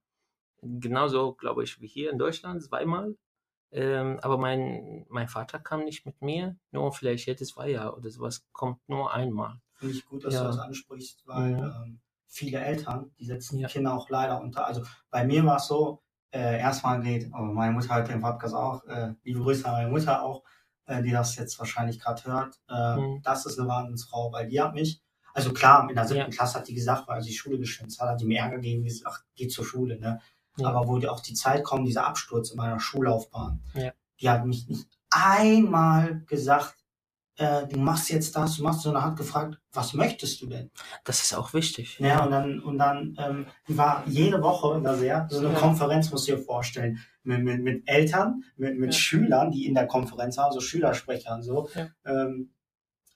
Genauso, 0.61 1.33
glaube 1.33 1.63
ich, 1.63 1.81
wie 1.81 1.87
hier 1.87 2.11
in 2.11 2.17
Deutschland, 2.19 2.61
zweimal. 2.63 3.15
Ähm, 3.71 4.19
aber 4.21 4.37
mein, 4.37 5.05
mein 5.09 5.27
Vater 5.29 5.57
kam 5.59 5.85
nicht 5.85 6.05
mit 6.05 6.21
mir, 6.21 6.57
nur 6.71 6.91
vielleicht 6.91 7.25
jedes 7.27 7.49
zwei 7.49 7.69
Jahre 7.69 7.95
oder 7.95 8.09
sowas, 8.09 8.45
kommt 8.51 8.79
nur 8.87 9.13
einmal. 9.13 9.61
Finde 9.75 9.95
ich 9.95 10.05
gut, 10.05 10.25
dass 10.25 10.33
Ja. 10.33 10.41
du 10.41 10.47
das 10.47 10.59
ansprichst, 10.59 11.23
weil 11.25 11.53
Mhm. 11.55 11.63
ähm, 11.63 11.99
viele 12.27 12.59
Eltern, 12.59 13.11
die 13.17 13.25
setzen 13.25 13.57
Ja. 13.59 13.67
die 13.67 13.73
Kinder 13.73 13.93
auch 13.93 14.09
leider 14.09 14.41
unter. 14.41 14.65
Also 14.65 14.83
bei 15.09 15.23
mir 15.25 15.45
war 15.45 15.55
es 15.57 15.67
so, 15.67 16.01
äh, 16.31 16.59
erstmal 16.59 17.01
geht, 17.01 17.29
oh, 17.33 17.37
meine 17.43 17.73
Mutter 17.73 17.95
hört 17.95 18.09
den 18.09 18.21
Podcast 18.21 18.53
auch, 18.55 18.83
äh, 18.85 19.13
liebe 19.23 19.39
Grüße 19.41 19.65
an 19.65 19.73
meine 19.73 19.89
Mutter 19.89 20.21
auch, 20.21 20.43
äh, 20.85 21.01
die 21.01 21.11
das 21.11 21.35
jetzt 21.37 21.57
wahrscheinlich 21.57 21.99
gerade 21.99 22.23
hört. 22.25 22.59
Äh, 22.69 22.97
Mhm. 22.97 23.21
Das 23.23 23.45
ist 23.45 23.57
eine 23.57 23.67
Wahnsinnsfrau, 23.69 24.31
weil 24.33 24.47
die 24.49 24.61
hat 24.61 24.73
mich, 24.73 25.01
also 25.33 25.53
klar, 25.53 25.89
in 25.89 25.95
der 25.95 26.05
siebten 26.07 26.29
Ja. 26.31 26.35
Klasse 26.37 26.59
hat 26.59 26.67
die 26.67 26.75
gesagt, 26.75 27.07
weil 27.07 27.21
sie 27.21 27.29
die 27.29 27.35
Schule 27.37 27.57
geschwänzt 27.57 27.99
hat, 28.01 28.09
hat 28.09 28.19
die 28.21 28.25
mir 28.25 28.39
Ärger 28.39 28.57
gegeben, 28.57 28.83
gesagt, 28.83 29.23
geh 29.35 29.47
zur 29.47 29.65
Schule, 29.65 29.97
ne? 29.97 30.21
Ja. 30.57 30.67
Aber 30.69 30.87
wo 30.87 30.97
die 30.99 31.07
auch 31.07 31.19
die 31.21 31.33
Zeit 31.33 31.63
kommt, 31.63 31.87
dieser 31.87 32.05
Absturz 32.05 32.51
in 32.51 32.57
meiner 32.57 32.79
Schullaufbahn, 32.79 33.61
Ja. 33.73 33.91
die 34.19 34.29
hat 34.29 34.45
mich 34.45 34.67
nicht 34.67 34.87
einmal 35.09 36.23
gesagt, 36.27 36.75
äh, 37.37 37.65
du 37.67 37.79
machst 37.79 38.09
jetzt 38.09 38.35
das, 38.35 38.57
du 38.57 38.63
machst, 38.63 38.81
sondern 38.81 39.03
hat 39.03 39.15
gefragt, 39.17 39.57
was 39.71 39.93
möchtest 39.93 40.41
du 40.41 40.47
denn? 40.47 40.69
Das 41.05 41.21
ist 41.23 41.33
auch 41.33 41.53
wichtig. 41.53 41.97
Ja, 41.99 42.23
und 42.25 42.31
dann, 42.31 42.59
und 42.59 42.77
dann 42.77 43.15
ähm, 43.17 43.45
war 43.67 44.03
jede 44.05 44.41
Woche 44.43 44.77
in 44.77 44.83
der 44.83 44.95
sehr, 44.95 45.27
so 45.29 45.39
eine 45.39 45.53
Ja. 45.53 45.59
Konferenz, 45.59 46.11
musst 46.11 46.27
du 46.27 46.33
dir 46.35 46.41
vorstellen, 46.41 46.99
mit, 47.23 47.41
mit, 47.43 47.61
mit 47.61 47.83
Eltern, 47.87 48.43
mit, 48.57 48.77
mit 48.77 48.93
Ja. 48.93 48.99
Schülern, 48.99 49.51
die 49.51 49.65
in 49.65 49.73
der 49.73 49.87
Konferenz 49.87 50.37
waren, 50.37 50.51
so 50.51 50.59
Schülersprecher 50.59 51.33
und 51.35 51.43
so. 51.43 51.69
Ja. 51.73 51.87
Ähm, 52.05 52.53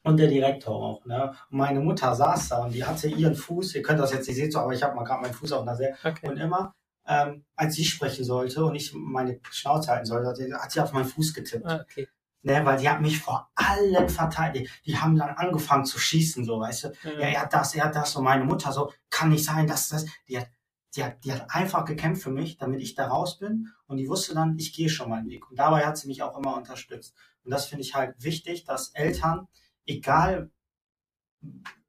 und 0.04 0.18
der 0.18 0.28
Direktor 0.28 0.76
auch. 0.76 1.06
Ne? 1.06 1.34
Und 1.50 1.58
meine 1.58 1.80
Mutter 1.82 2.14
saß 2.16 2.50
da 2.50 2.64
und 2.64 2.74
die 2.74 2.86
hatte 2.86 3.08
ihren 3.08 3.36
Fuß, 3.36 3.76
ihr 3.76 3.82
könnt 3.82 4.00
das 4.00 4.14
jetzt 4.14 4.28
nicht 4.28 4.38
sehen, 4.38 4.52
so, 4.52 4.60
aber 4.60 4.72
ich 4.74 4.84
habe 4.84 4.96
mal 4.96 5.04
gerade 5.04 5.22
meinen 5.24 5.34
Fuß 5.34 5.52
auf 5.52 5.64
einer 5.64 5.76
sehr. 5.76 5.96
Okay. 6.04 6.30
Und 6.30 6.38
immer, 6.38 6.74
ähm, 7.08 7.46
als 7.56 7.76
sie 7.76 7.86
sprechen 7.86 8.24
sollte 8.26 8.66
und 8.66 8.76
ich 8.76 8.94
meine 8.94 9.40
Schnauze 9.52 9.92
halten 9.92 10.06
sollte, 10.06 10.30
hat 10.60 10.72
sie- 10.72 10.80
auf 10.82 10.94
meinen 10.94 11.06
Fuß 11.06 11.34
getippt. 11.34 11.66
Ah, 11.66 11.82
okay. 11.82 12.08
Ne, 12.42 12.64
weil 12.64 12.78
die 12.78 12.88
hat 12.88 13.02
mich 13.02 13.20
vor 13.20 13.50
allen 13.56 14.08
verteidigt. 14.08 14.72
Die 14.86 14.98
haben 14.98 15.16
dann 15.18 15.30
angefangen 15.32 15.84
zu 15.86 15.98
schießen, 15.98 16.46
so, 16.46 16.60
weißt 16.60 16.84
du. 16.84 16.88
Ja, 17.04 17.28
er 17.28 17.42
hat 17.42 17.54
das, 17.54 17.74
er 17.74 17.86
hat 17.86 17.96
das 17.96 18.16
und 18.16 18.24
meine 18.24 18.44
Mutter 18.44 18.72
so, 18.72 18.92
kann 19.10 19.30
nicht 19.30 19.44
sein, 19.44 19.66
dass 19.66 19.90
das, 19.90 20.06
die 20.30 20.38
hat, 20.40 20.48
die 20.96 21.04
hat, 21.04 21.24
die 21.26 21.34
hat 21.34 21.48
einfach 21.50 21.86
gekämpft 21.86 22.22
für 22.22 22.30
mich, 22.30 22.58
damit 22.58 22.82
ich 22.82 22.94
da 22.94 23.08
raus 23.08 23.40
bin 23.40 23.70
und 23.88 23.98
die 23.98 24.08
wusste 24.08 24.36
dann, 24.36 24.58
ich 24.60 24.74
gehe 24.74 24.90
schon 24.90 25.10
meinen 25.10 25.28
Weg. 25.28 25.50
Und 25.50 25.58
dabei 25.58 25.86
hat 25.88 25.98
sie 25.98 26.08
mich 26.08 26.22
auch 26.22 26.38
immer 26.38 26.56
unterstützt. 26.56 27.16
Und 27.44 27.50
das 27.52 27.66
finde 27.66 27.84
ich 27.84 27.96
halt 27.96 28.16
wichtig, 28.24 28.64
dass 28.64 28.90
Eltern, 28.90 29.48
egal 29.88 30.52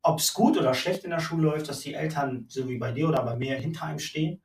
ob 0.03 0.21
es 0.21 0.33
gut 0.35 0.57
oder 0.57 0.75
schlecht 0.75 1.05
in 1.05 1.11
der 1.11 1.21
Schule 1.21 1.49
läuft, 1.49 1.69
dass 1.69 1.81
die 1.81 1.95
Eltern, 1.95 2.47
so 2.49 2.69
wie 2.69 2.79
bei 2.79 2.93
dir 2.93 3.09
oder 3.09 3.23
bei 3.23 3.37
mir, 3.37 3.57
hinter 3.57 3.85
einem 3.85 3.99
stehen 3.99 4.41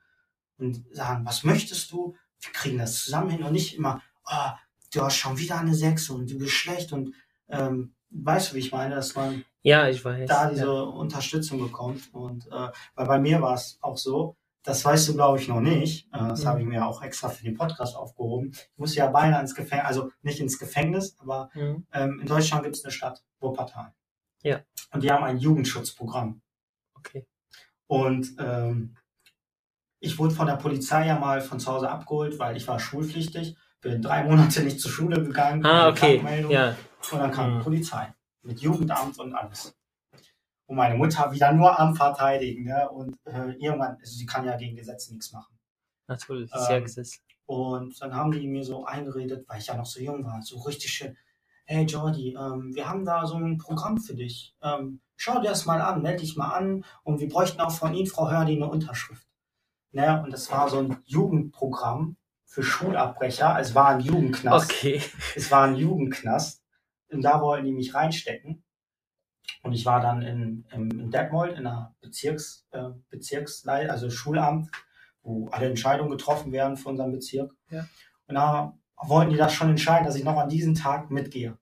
und 0.62 0.84
sagen, 0.96 1.26
was 1.26 1.44
möchtest 1.44 1.92
du? 1.92 2.16
Wir 2.40 2.52
kriegen 2.54 2.78
das 2.78 3.04
zusammen 3.04 3.30
hin 3.30 3.44
und 3.44 3.52
nicht 3.54 3.76
immer, 3.76 4.02
oh, 4.26 4.50
du 4.94 5.02
hast 5.02 5.16
schon 5.18 5.38
wieder 5.38 5.60
eine 5.60 5.74
Sechs 5.76 6.10
und 6.10 6.30
du 6.32 6.38
bist 6.38 6.52
schlecht 6.54 6.92
und 6.94 7.14
ähm, 7.50 7.94
weißt 8.10 8.52
du, 8.52 8.56
wie 8.56 8.60
ich 8.60 8.72
meine, 8.72 8.96
dass 8.96 9.16
man 9.16 9.44
Ja, 9.62 9.88
ich 9.88 10.04
weiß. 10.04 10.28
da 10.28 10.50
diese 10.50 10.66
ja. 10.66 10.72
Unterstützung 10.82 11.60
bekommt. 11.60 12.14
Und 12.14 12.48
äh, 12.48 12.70
weil 12.96 13.08
bei 13.08 13.20
mir 13.20 13.42
war 13.42 13.54
es 13.56 13.78
auch 13.82 13.98
so, 13.98 14.36
das 14.64 14.84
weißt 14.86 15.10
du, 15.10 15.14
glaube 15.16 15.40
ich, 15.40 15.48
noch 15.48 15.60
nicht. 15.62 16.08
Äh, 16.14 16.18
das 16.30 16.44
Mhm. 16.44 16.48
habe 16.48 16.60
ich 16.62 16.68
mir 16.68 16.86
auch 16.86 17.02
extra 17.02 17.30
für 17.30 17.44
den 17.44 17.56
Podcast 17.56 17.96
aufgehoben. 17.96 18.52
Ich 18.54 18.70
musste 18.78 18.98
ja 18.98 19.08
beinahe 19.08 19.42
ins 19.42 19.56
Gefängnis, 19.56 19.88
also 19.88 20.12
nicht 20.24 20.40
ins 20.40 20.60
Gefängnis, 20.60 21.16
aber 21.20 21.50
Mhm. 21.54 21.86
ähm, 21.94 22.20
in 22.22 22.28
Deutschland 22.28 22.64
gibt 22.64 22.76
es 22.76 22.84
eine 22.84 22.92
Stadt, 22.92 23.24
Wuppertal. 23.40 23.94
Ja. 24.44 24.62
Und 24.92 25.04
die 25.04 25.12
haben 25.12 25.24
ein 25.24 25.38
Jugendschutzprogramm. 25.38 26.42
Okay. 26.96 27.26
Und 27.88 28.36
ähm, 28.40 28.96
ich 30.02 30.18
wurde 30.20 30.34
von 30.34 30.48
der 30.48 30.56
Polizei 30.58 31.08
ja 31.08 31.18
mal 31.18 31.40
von 31.42 31.60
zu 31.60 31.72
Hause 31.72 31.90
abgeholt, 31.90 32.38
weil 32.40 32.58
ich 32.58 32.68
war 32.68 32.80
schulpflichtig. 32.80 33.56
Bin 33.82 34.02
drei 34.02 34.24
Monate 34.24 34.62
nicht 34.64 34.80
zur 34.80 34.92
Schule 34.92 35.24
gegangen. 35.24 35.66
Ah, 35.66 35.88
okay. 35.90 36.22
Ja. 36.50 36.76
Und 37.12 37.20
dann 37.20 37.32
kam 37.32 37.54
Mhm. 37.54 37.58
die 37.60 37.64
Polizei 37.64 38.14
mit 38.44 38.60
Jugendamt 38.60 39.18
und 39.20 39.34
alles. 39.34 39.76
Und 40.66 40.76
meine 40.76 40.96
Mutter 40.96 41.32
wieder 41.32 41.52
nur 41.54 41.80
am 41.80 41.96
Verteidigen. 41.96 42.66
Ne? 42.66 42.90
Und 42.90 43.16
äh, 43.26 43.52
irgendwann, 43.60 43.98
also 44.00 44.14
sie 44.16 44.26
kann 44.26 44.46
ja 44.46 44.56
gegen 44.58 44.76
Gesetze 44.76 45.12
nichts 45.14 45.32
machen. 45.32 45.58
Natürlich, 46.08 46.52
ist 46.54 46.70
ja 46.70 46.78
Ähm, 46.78 46.84
gesetzt. 46.84 47.22
Und 47.46 48.02
dann 48.02 48.16
haben 48.16 48.32
die 48.32 48.48
mir 48.48 48.64
so 48.64 48.86
eingeredet, 48.86 49.46
weil 49.48 49.60
ich 49.60 49.68
ja 49.68 49.76
noch 49.76 49.86
so 49.86 50.00
jung 50.00 50.24
war, 50.26 50.42
so 50.42 50.60
richtig 50.62 50.92
schön. 50.94 51.18
Hey 51.66 51.86
Jordi, 51.86 52.34
ähm, 52.40 52.74
wir 52.74 52.88
haben 52.90 53.06
da 53.06 53.26
so 53.28 53.36
ein 53.36 53.58
Programm 53.58 53.98
für 53.98 54.14
dich. 54.16 54.56
Ähm, 54.62 55.02
schau 55.16 55.40
dir 55.42 55.50
das 55.50 55.66
mal 55.66 55.82
an, 55.82 56.02
melde 56.02 56.22
dich 56.22 56.36
mal 56.38 56.50
an. 56.54 56.86
Und 57.04 57.20
wir 57.20 57.30
bräuchten 57.30 57.62
auch 57.62 57.72
von 57.72 57.94
Ihnen, 57.94 58.08
Frau 58.08 58.30
Hördi, 58.32 58.56
eine 58.56 58.70
Unterschrift. 58.70 59.28
Ne? 59.92 60.22
Und 60.24 60.32
das 60.32 60.52
war 60.52 60.70
so 60.70 60.80
ein 60.80 60.98
Jugendprogramm 61.06 62.18
für 62.46 62.64
Schulabbrecher. 62.64 63.58
Es 63.60 63.76
war 63.76 63.90
ein 63.90 64.00
Jugendknast. 64.02 64.72
Okay. 64.72 65.02
Es 65.36 65.52
war 65.52 65.64
ein 65.64 65.76
Jugendknast. 65.76 66.64
Und 67.10 67.22
da 67.22 67.42
wollten 67.42 67.66
die 67.66 67.74
mich 67.74 67.94
reinstecken. 67.94 68.64
Und 69.64 69.74
ich 69.74 69.86
war 69.86 70.00
dann 70.02 70.22
in, 70.22 70.66
in, 70.72 70.92
in 70.92 71.12
Detmold, 71.12 71.58
in 71.58 71.68
einer 71.68 71.94
Bezirks, 72.02 72.68
äh, 72.72 72.90
Bezirkslei, 73.10 73.90
also 73.90 74.10
Schulamt, 74.10 74.70
wo 75.24 75.48
alle 75.50 75.68
Entscheidungen 75.68 76.10
getroffen 76.10 76.52
werden 76.52 76.78
für 76.78 76.90
unseren 76.90 77.12
Bezirk. 77.12 77.54
Ja. 77.70 77.86
Und 78.28 78.36
da 78.36 78.78
wollten 78.98 79.32
die 79.32 79.38
das 79.38 79.54
schon 79.54 79.70
entscheiden, 79.70 80.06
dass 80.06 80.16
ich 80.16 80.24
noch 80.24 80.38
an 80.38 80.50
diesem 80.50 80.74
Tag 80.76 81.12
mitgehe. 81.12 81.58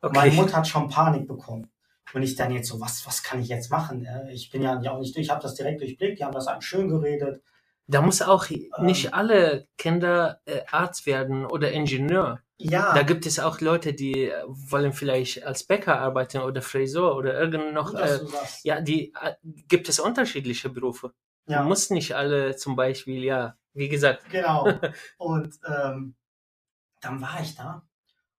Und 0.00 0.14
Meine 0.14 0.30
Okay. 0.30 0.40
Mutter 0.40 0.56
hat 0.58 0.68
schon 0.68 0.88
Panik 0.88 1.26
bekommen. 1.26 1.70
Und 2.14 2.22
ich 2.22 2.36
dann 2.36 2.50
jetzt 2.52 2.68
so, 2.68 2.80
was, 2.80 3.06
was 3.06 3.22
kann 3.22 3.40
ich 3.40 3.48
jetzt 3.48 3.70
machen? 3.70 4.04
Äh, 4.06 4.32
Ich 4.32 4.50
bin 4.50 4.62
ja 4.62 4.78
auch 4.90 4.98
nicht 5.00 5.14
durch, 5.14 5.26
ich 5.26 5.30
habe 5.30 5.42
das 5.42 5.54
direkt 5.54 5.80
durchblickt, 5.80 6.18
die 6.18 6.24
haben 6.24 6.32
das 6.34 6.46
alles 6.46 6.64
schön 6.64 6.88
geredet. 6.88 7.42
Da 7.86 8.02
muss 8.02 8.20
auch 8.22 8.50
Ähm. 8.50 8.68
nicht 8.80 9.14
alle 9.14 9.66
Kinder 9.78 10.40
äh, 10.44 10.60
Arzt 10.70 11.06
werden 11.06 11.46
oder 11.46 11.72
Ingenieur. 11.72 12.40
Ja, 12.60 12.92
Da 12.92 13.02
gibt 13.02 13.24
es 13.24 13.38
auch 13.38 13.60
Leute, 13.60 13.92
die 13.94 14.24
äh, 14.30 14.42
wollen 14.46 14.92
vielleicht 14.92 15.44
als 15.44 15.64
Bäcker 15.64 15.98
arbeiten 16.00 16.38
oder 16.38 16.60
Friseur 16.60 17.14
oder 17.16 17.38
irgend 17.38 17.72
noch. 17.72 17.92
gut, 17.92 18.00
Äh, 18.00 18.18
ja, 18.64 18.80
die 18.80 19.12
äh, 19.22 19.34
gibt 19.68 19.88
es 19.88 20.00
unterschiedliche 20.00 20.68
Berufe. 20.68 21.12
ja. 21.46 21.60
Man 21.60 21.68
muss 21.68 21.88
nicht 21.90 22.14
alle 22.16 22.56
zum 22.56 22.74
Beispiel, 22.76 23.22
ja, 23.24 23.56
wie 23.74 23.88
gesagt. 23.88 24.28
Genau. 24.30 24.66
Und 25.18 25.58
ähm, 25.66 26.14
dann 27.00 27.20
war 27.22 27.40
ich 27.40 27.54
da 27.54 27.82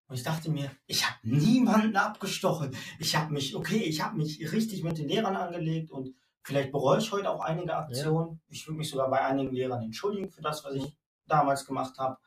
Und 0.09 0.15
ich 0.15 0.23
dachte 0.23 0.49
mir, 0.49 0.71
ich 0.87 1.07
habe 1.07 1.19
niemanden 1.23 1.95
abgestochen. 1.95 2.75
Ich 2.97 3.15
habe 3.15 3.31
mich, 3.31 3.55
okay, 3.55 3.77
ich 3.77 4.03
habe 4.03 4.17
mich 4.17 4.51
richtig 4.51 4.83
mit 4.83 4.97
den 4.97 5.07
Lehrern 5.07 5.35
angelegt 5.35 5.91
und 5.91 6.15
vielleicht 6.41 6.71
bereue 6.71 6.97
ich 6.97 7.11
heute 7.11 7.29
auch 7.29 7.41
einige 7.41 7.75
Aktionen. 7.75 8.31
Ja. 8.31 8.39
Ich 8.49 8.67
würde 8.67 8.79
mich 8.79 8.89
sogar 8.89 9.09
bei 9.09 9.23
einigen 9.23 9.53
Lehrern 9.53 9.83
entschuldigen 9.83 10.31
für 10.31 10.41
das, 10.41 10.65
was 10.65 10.73
ich 10.73 10.97
damals 11.27 11.65
gemacht 11.65 11.97
habe. 11.99 12.17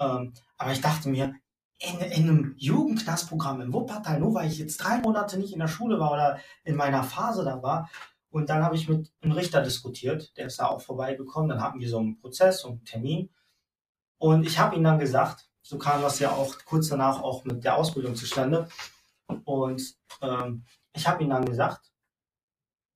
Ähm, 0.00 0.32
aber 0.58 0.72
ich 0.72 0.80
dachte 0.80 1.08
mir, 1.08 1.36
in, 1.78 1.98
in 2.00 2.28
einem 2.28 2.54
Jugendknastprogramm 2.58 3.60
im 3.60 3.72
Wuppertal, 3.72 4.18
nur 4.18 4.34
weil 4.34 4.48
ich 4.48 4.58
jetzt 4.58 4.78
drei 4.78 4.98
Monate 4.98 5.38
nicht 5.38 5.52
in 5.52 5.60
der 5.60 5.68
Schule 5.68 6.00
war 6.00 6.12
oder 6.12 6.40
in 6.64 6.74
meiner 6.74 7.04
Phase 7.04 7.44
da 7.44 7.62
war, 7.62 7.88
und 8.30 8.48
dann 8.48 8.62
habe 8.62 8.76
ich 8.76 8.88
mit 8.88 9.12
einem 9.22 9.32
Richter 9.32 9.60
diskutiert, 9.60 10.36
der 10.36 10.46
ist 10.46 10.60
da 10.60 10.66
auch 10.66 10.80
vorbeigekommen. 10.80 11.48
Dann 11.48 11.62
hatten 11.62 11.80
wir 11.80 11.88
so 11.88 11.98
einen 11.98 12.20
Prozess 12.20 12.64
und 12.64 12.70
einen 12.70 12.84
Termin. 12.84 13.30
Und 14.18 14.46
ich 14.46 14.58
habe 14.58 14.76
ihm 14.76 14.84
dann 14.84 15.00
gesagt, 15.00 15.49
so 15.70 15.78
kam 15.78 16.02
das 16.02 16.18
ja 16.18 16.32
auch 16.32 16.56
kurz 16.64 16.88
danach 16.88 17.22
auch 17.22 17.44
mit 17.44 17.62
der 17.62 17.76
Ausbildung 17.76 18.16
zustande. 18.16 18.68
Und 19.44 19.80
ähm, 20.20 20.64
ich 20.92 21.06
habe 21.06 21.22
ihm 21.22 21.30
dann 21.30 21.44
gesagt, 21.44 21.92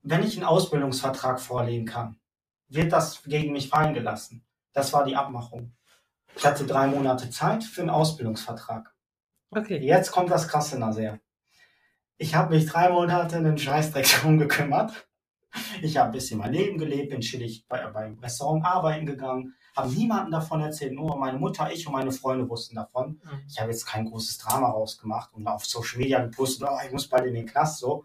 wenn 0.02 0.24
ich 0.24 0.36
einen 0.36 0.44
Ausbildungsvertrag 0.44 1.40
vorlegen 1.40 1.86
kann, 1.86 2.18
wird 2.66 2.92
das 2.92 3.22
gegen 3.22 3.52
mich 3.52 3.68
fallen 3.68 3.94
gelassen. 3.94 4.44
Das 4.72 4.92
war 4.92 5.04
die 5.04 5.14
Abmachung. 5.14 5.76
Ich 6.34 6.44
hatte 6.44 6.66
drei 6.66 6.88
Monate 6.88 7.30
Zeit 7.30 7.62
für 7.62 7.82
einen 7.82 7.90
Ausbildungsvertrag. 7.90 8.92
Okay. 9.50 9.78
Jetzt 9.78 10.10
kommt 10.10 10.32
das 10.32 10.48
Krasse, 10.48 10.76
Nasser. 10.76 11.20
Ich 12.16 12.34
habe 12.34 12.56
mich 12.56 12.66
drei 12.66 12.88
Monate 12.88 13.36
in 13.36 13.44
den 13.44 13.58
Scheißdreck 13.58 14.04
drum 14.20 14.36
gekümmert. 14.36 15.06
Ich 15.80 15.96
habe 15.96 16.08
ein 16.08 16.12
bisschen 16.12 16.40
mein 16.40 16.52
Leben 16.52 16.78
gelebt, 16.78 17.10
bin 17.10 17.20
chillig 17.20 17.68
bei, 17.68 17.86
beim 17.86 18.18
Restaurant 18.18 18.64
arbeiten 18.64 19.06
gegangen, 19.06 19.54
habe 19.74 19.90
niemandem 19.90 20.32
davon 20.32 20.60
erzählt, 20.60 20.92
nur 20.92 21.16
meine 21.16 21.38
Mutter, 21.38 21.70
ich 21.72 21.86
und 21.86 21.92
meine 21.92 22.12
Freunde 22.12 22.48
wussten 22.48 22.76
davon. 22.76 23.20
Mhm. 23.22 23.42
Ich 23.48 23.60
habe 23.60 23.70
jetzt 23.70 23.86
kein 23.86 24.06
großes 24.06 24.38
Drama 24.38 24.70
rausgemacht 24.70 25.34
und 25.34 25.46
auf 25.46 25.66
Social 25.66 25.98
Media 25.98 26.24
gepostet, 26.24 26.68
oh, 26.70 26.78
ich 26.84 26.92
muss 26.92 27.08
bald 27.08 27.26
in 27.26 27.34
den 27.34 27.46
Knast, 27.46 27.78
so. 27.78 28.04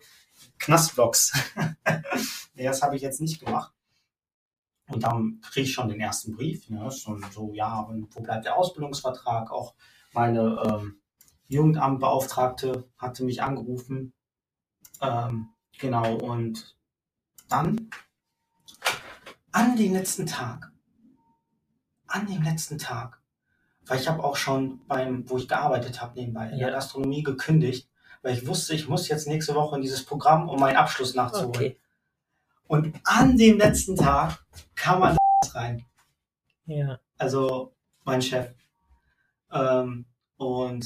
Knastvlogs. 0.57 1.33
nee, 2.55 2.63
das 2.63 2.81
habe 2.81 2.95
ich 2.95 3.01
jetzt 3.01 3.21
nicht 3.21 3.39
gemacht. 3.43 3.73
Und 4.89 5.03
dann 5.03 5.41
kriege 5.41 5.65
ich 5.65 5.73
schon 5.73 5.89
den 5.89 5.99
ersten 5.99 6.35
Brief. 6.35 6.69
Ne? 6.69 6.89
Schon 6.91 7.23
so, 7.31 7.53
ja, 7.53 7.87
wo 7.87 8.21
bleibt 8.21 8.45
der 8.45 8.57
Ausbildungsvertrag? 8.57 9.51
Auch 9.51 9.75
meine 10.13 10.61
ähm, 10.65 10.99
Jugendamtbeauftragte 11.47 12.89
hatte 12.97 13.23
mich 13.23 13.43
angerufen. 13.43 14.13
Ähm, 15.01 15.49
genau, 15.77 16.15
und 16.15 16.75
dann 17.47 17.89
an 19.51 19.75
dem 19.75 19.93
letzten 19.93 20.25
Tag, 20.25 20.68
an 22.09 22.27
dem 22.27 22.41
letzten 22.43 22.77
Tag, 22.77 23.19
weil 23.85 23.99
ich 23.99 24.07
habe 24.07 24.23
auch 24.23 24.35
schon 24.35 24.85
beim, 24.87 25.29
wo 25.29 25.37
ich 25.37 25.47
gearbeitet 25.47 26.01
habe 26.01 26.19
nebenbei, 26.19 26.49
in 26.49 26.59
der 26.59 26.71
Gastronomie 26.71 27.23
gekündigt, 27.23 27.89
weil 28.21 28.33
ich 28.33 28.45
wusste, 28.47 28.73
ich 28.73 28.87
muss 28.87 29.07
jetzt 29.07 29.27
nächste 29.27 29.55
Woche 29.55 29.75
in 29.75 29.81
dieses 29.81 30.05
Programm, 30.05 30.49
um 30.49 30.59
meinen 30.59 30.75
Abschluss 30.75 31.15
nachzuholen. 31.15 31.55
Okay. 31.55 31.79
Und 32.67 32.99
an 33.03 33.37
dem 33.37 33.57
letzten 33.57 33.95
Tag 33.95 34.45
kam 34.75 34.99
man 34.99 35.17
rein. 35.53 35.85
Ja. 36.65 36.99
Also 37.17 37.73
mein 38.03 38.21
Chef. 38.21 38.53
Ähm, 39.51 40.05
und 40.37 40.85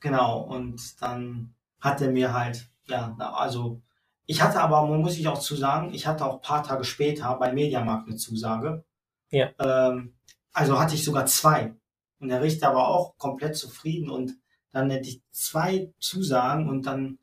genau, 0.00 0.40
und 0.40 1.02
dann 1.02 1.54
hat 1.80 2.00
er 2.00 2.10
mir 2.10 2.32
halt, 2.32 2.68
ja, 2.86 3.16
also 3.18 3.82
ich 4.26 4.42
hatte 4.42 4.60
aber, 4.60 4.86
muss 4.86 5.18
ich 5.18 5.26
auch 5.26 5.38
zu 5.38 5.56
sagen, 5.56 5.92
ich 5.92 6.06
hatte 6.06 6.24
auch 6.24 6.34
ein 6.34 6.42
paar 6.42 6.62
Tage 6.62 6.84
später 6.84 7.34
bei 7.36 7.52
Mediamarkt 7.52 8.08
eine 8.08 8.16
Zusage. 8.16 8.84
Ja. 9.30 9.48
Ähm, 9.58 10.14
also 10.52 10.78
hatte 10.78 10.94
ich 10.94 11.04
sogar 11.04 11.26
zwei. 11.26 11.74
Und 12.20 12.28
der 12.28 12.42
Richter 12.42 12.74
war 12.74 12.88
auch 12.88 13.16
komplett 13.16 13.56
zufrieden 13.56 14.10
und 14.10 14.36
dann 14.72 14.90
hätte 14.90 15.08
ich 15.08 15.22
zwei 15.30 15.92
Zusagen 15.98 16.68
und 16.68 16.86
dann 16.86 17.18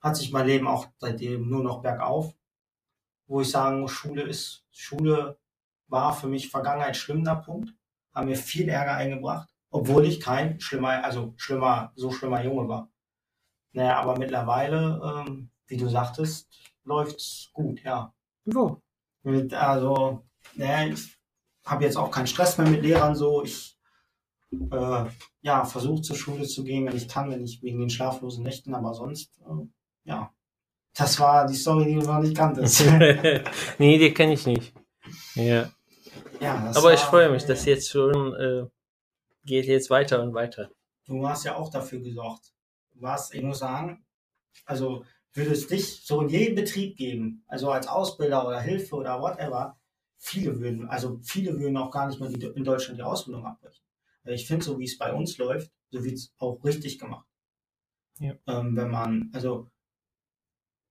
hat 0.00 0.16
sich 0.16 0.32
mein 0.32 0.46
Leben 0.46 0.66
auch 0.66 0.88
seitdem 0.98 1.48
nur 1.48 1.62
noch 1.62 1.82
bergauf. 1.82 2.34
Wo 3.26 3.40
ich 3.42 3.50
sagen 3.50 3.80
muss, 3.80 3.92
Schule 3.92 4.22
ist, 4.22 4.64
Schule 4.70 5.38
war 5.86 6.14
für 6.14 6.28
mich 6.28 6.50
Vergangenheit 6.50 6.96
schlimmender 6.96 7.36
Punkt, 7.36 7.74
haben 8.14 8.28
mir 8.28 8.36
viel 8.36 8.68
Ärger 8.68 8.94
eingebracht, 8.94 9.48
obwohl 9.70 10.06
ich 10.06 10.20
kein 10.20 10.60
schlimmer, 10.60 11.04
also 11.04 11.34
schlimmer, 11.36 11.92
so 11.94 12.10
schlimmer 12.10 12.42
Junge 12.42 12.68
war. 12.68 12.90
Naja, 13.72 14.00
aber 14.00 14.18
mittlerweile 14.18 15.24
ähm, 15.26 15.50
wie 15.68 15.76
du 15.76 15.88
sagtest, 15.88 16.48
läuft's 16.84 17.50
gut, 17.52 17.82
ja. 17.84 18.12
Wo? 18.44 18.82
Mit, 19.22 19.52
also, 19.52 20.24
ne, 20.54 20.90
ich 20.90 21.17
habe 21.68 21.84
jetzt 21.84 21.96
auch 21.96 22.10
keinen 22.10 22.26
Stress 22.26 22.58
mehr 22.58 22.68
mit 22.68 22.82
Lehrern 22.82 23.14
so. 23.14 23.42
Ich 23.42 23.76
äh, 24.52 25.04
ja, 25.42 25.64
versuche 25.64 26.02
zur 26.02 26.16
Schule 26.16 26.46
zu 26.46 26.64
gehen, 26.64 26.86
wenn 26.86 26.96
ich 26.96 27.08
kann, 27.08 27.30
wenn 27.30 27.44
ich 27.44 27.62
wegen 27.62 27.80
den 27.80 27.90
schlaflosen 27.90 28.42
Nächten, 28.42 28.74
aber 28.74 28.94
sonst, 28.94 29.38
äh, 29.40 29.66
ja. 30.04 30.32
Das 30.94 31.20
war 31.20 31.46
die 31.46 31.54
Story, 31.54 31.84
die 31.84 31.94
du 31.94 32.06
noch 32.06 32.18
nicht 32.18 32.36
kanntest. 32.36 32.80
nee, 33.78 33.98
die 33.98 34.12
kenne 34.12 34.32
ich 34.32 34.46
nicht. 34.46 34.72
Ja. 35.34 35.70
ja 36.40 36.54
aber 36.54 36.82
war, 36.82 36.92
ich 36.92 37.00
freue 37.00 37.30
mich, 37.30 37.44
dass 37.44 37.66
jetzt 37.66 37.90
schon 37.90 38.34
äh, 38.34 38.66
geht 39.44 39.66
jetzt 39.66 39.90
weiter 39.90 40.22
und 40.22 40.34
weiter. 40.34 40.70
Du 41.06 41.26
hast 41.28 41.44
ja 41.44 41.54
auch 41.56 41.70
dafür 41.70 42.00
gesorgt. 42.00 42.52
Du 42.92 43.02
warst, 43.02 43.32
ich 43.32 43.42
muss 43.42 43.60
sagen, 43.60 44.04
also 44.64 45.04
würde 45.34 45.52
es 45.52 45.68
dich 45.68 46.04
so 46.04 46.20
in 46.22 46.30
jedem 46.30 46.56
Betrieb 46.56 46.96
geben, 46.96 47.44
also 47.46 47.70
als 47.70 47.86
Ausbilder 47.86 48.46
oder 48.46 48.60
Hilfe 48.60 48.96
oder 48.96 49.20
whatever, 49.20 49.77
viele 50.18 50.60
würden, 50.60 50.88
also 50.88 51.20
viele 51.22 51.58
würden 51.58 51.76
auch 51.76 51.90
gar 51.90 52.08
nicht 52.08 52.20
mehr 52.20 52.28
die, 52.28 52.46
in 52.46 52.64
Deutschland 52.64 52.98
die 52.98 53.04
Ausbildung 53.04 53.46
abbrechen. 53.46 53.84
Weil 54.24 54.34
ich 54.34 54.46
finde, 54.46 54.64
so 54.64 54.78
wie 54.78 54.84
es 54.84 54.98
bei 54.98 55.12
uns 55.12 55.38
läuft, 55.38 55.70
so 55.90 56.04
wird 56.04 56.14
es 56.14 56.32
auch 56.38 56.62
richtig 56.64 56.98
gemacht. 56.98 57.26
Ja. 58.18 58.34
Ähm, 58.46 58.76
wenn 58.76 58.90
man, 58.90 59.30
also, 59.32 59.70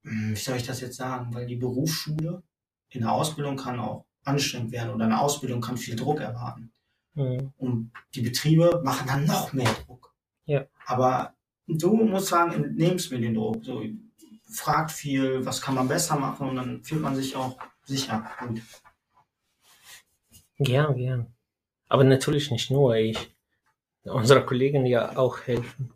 hm, 0.04 0.32
wie 0.32 0.40
soll 0.40 0.58
ich 0.58 0.66
das 0.66 0.82
jetzt 0.82 0.96
sagen? 0.96 1.34
Weil 1.34 1.46
die 1.46 1.58
Berufsschule 1.58 2.42
in 2.90 3.02
der 3.02 3.12
Ausbildung 3.12 3.58
kann 3.58 3.80
auch 3.80 4.06
anstrengend 4.24 4.72
werden 4.72 4.94
oder 4.94 5.06
eine 5.06 5.20
Ausbildung 5.20 5.62
kann 5.62 5.78
viel 5.78 5.96
Druck 5.96 6.20
erwarten. 6.20 6.72
Mhm. 7.14 7.52
Und 7.58 7.92
die 8.16 8.22
Betriebe 8.22 8.82
machen 8.84 9.08
dann 9.08 9.26
noch 9.26 9.54
mehr 9.54 9.74
Druck. 9.86 10.14
Ja. 10.46 10.66
Aber 10.86 11.36
du 11.68 11.96
musst 11.96 12.28
sagen, 12.28 12.76
nimmst 12.76 13.12
mir 13.12 13.20
den 13.20 13.34
Druck. 13.34 13.64
So, 13.64 13.84
fragt 14.50 14.92
viel, 14.92 15.46
was 15.46 15.62
kann 15.62 15.76
man 15.76 15.88
besser 15.88 16.18
machen 16.18 16.50
und 16.50 16.56
dann 16.56 16.84
fühlt 16.84 17.02
man 17.02 17.16
sich 17.16 17.36
auch 17.36 17.58
sicher. 17.84 18.30
Gut. 18.40 18.62
Gern, 20.60 20.96
gern. 20.96 21.34
Aber 21.88 22.04
natürlich 22.04 22.52
nicht 22.52 22.72
nur 22.72 22.96
ich. 22.96 23.34
Unsere 24.04 24.46
Kollegen 24.46 24.86
ja 24.86 25.18
auch 25.18 25.42
helfen. 25.42 25.92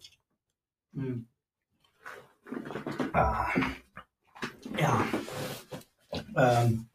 Hm. 0.94 1.28
Ah. 3.14 3.48
Ja. 4.78 5.06
Ähm. 6.36 6.90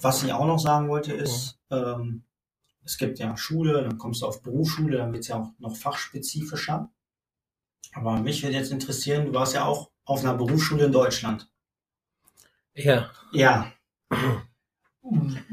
Was 0.00 0.22
ich 0.24 0.32
auch 0.32 0.46
noch 0.46 0.58
sagen 0.58 0.88
wollte 0.88 1.12
ist, 1.12 1.58
ja. 1.70 1.94
ähm, 1.94 2.24
es 2.84 2.98
gibt 2.98 3.20
ja 3.20 3.36
Schule, 3.36 3.82
dann 3.82 3.98
kommst 3.98 4.22
du 4.22 4.26
auf 4.26 4.42
Berufsschule, 4.42 4.98
dann 4.98 5.12
wird 5.12 5.22
es 5.22 5.28
ja 5.28 5.36
auch 5.36 5.50
noch 5.58 5.76
fachspezifischer. 5.76 6.90
Aber 7.94 8.18
mich 8.18 8.42
würde 8.42 8.56
jetzt 8.56 8.72
interessieren, 8.72 9.26
du 9.26 9.34
warst 9.34 9.54
ja 9.54 9.64
auch 9.64 9.90
auf 10.04 10.20
einer 10.24 10.34
Berufsschule 10.34 10.86
in 10.86 10.92
Deutschland. 10.92 11.48
Ja. 12.74 13.10
Ja. 13.32 13.72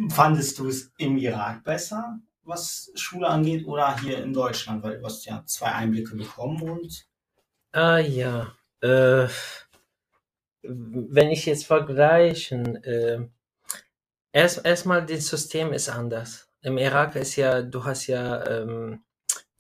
Fandest 0.09 0.59
du 0.59 0.67
es 0.67 0.91
im 0.97 1.17
Irak 1.17 1.63
besser, 1.63 2.19
was 2.43 2.91
Schule 2.95 3.27
angeht, 3.27 3.65
oder 3.65 3.99
hier 3.99 4.23
in 4.23 4.33
Deutschland? 4.33 4.83
Weil 4.83 4.99
du 4.99 5.05
hast 5.05 5.25
ja 5.25 5.43
zwei 5.45 5.71
Einblicke 5.71 6.15
bekommen 6.15 6.61
und. 6.61 7.05
Ah 7.71 7.99
ja. 7.99 8.53
Äh, 8.81 9.27
wenn 10.61 11.31
ich 11.31 11.45
jetzt 11.45 11.65
vergleichen, 11.65 12.83
äh, 12.83 13.27
erst 14.31 14.65
erstmal 14.65 15.05
das 15.05 15.27
System 15.27 15.73
ist 15.73 15.89
anders. 15.89 16.49
Im 16.61 16.77
Irak 16.77 17.15
ist 17.15 17.35
ja, 17.35 17.61
du 17.61 17.83
hast 17.83 18.07
ja 18.07 18.45
ähm, 18.45 19.03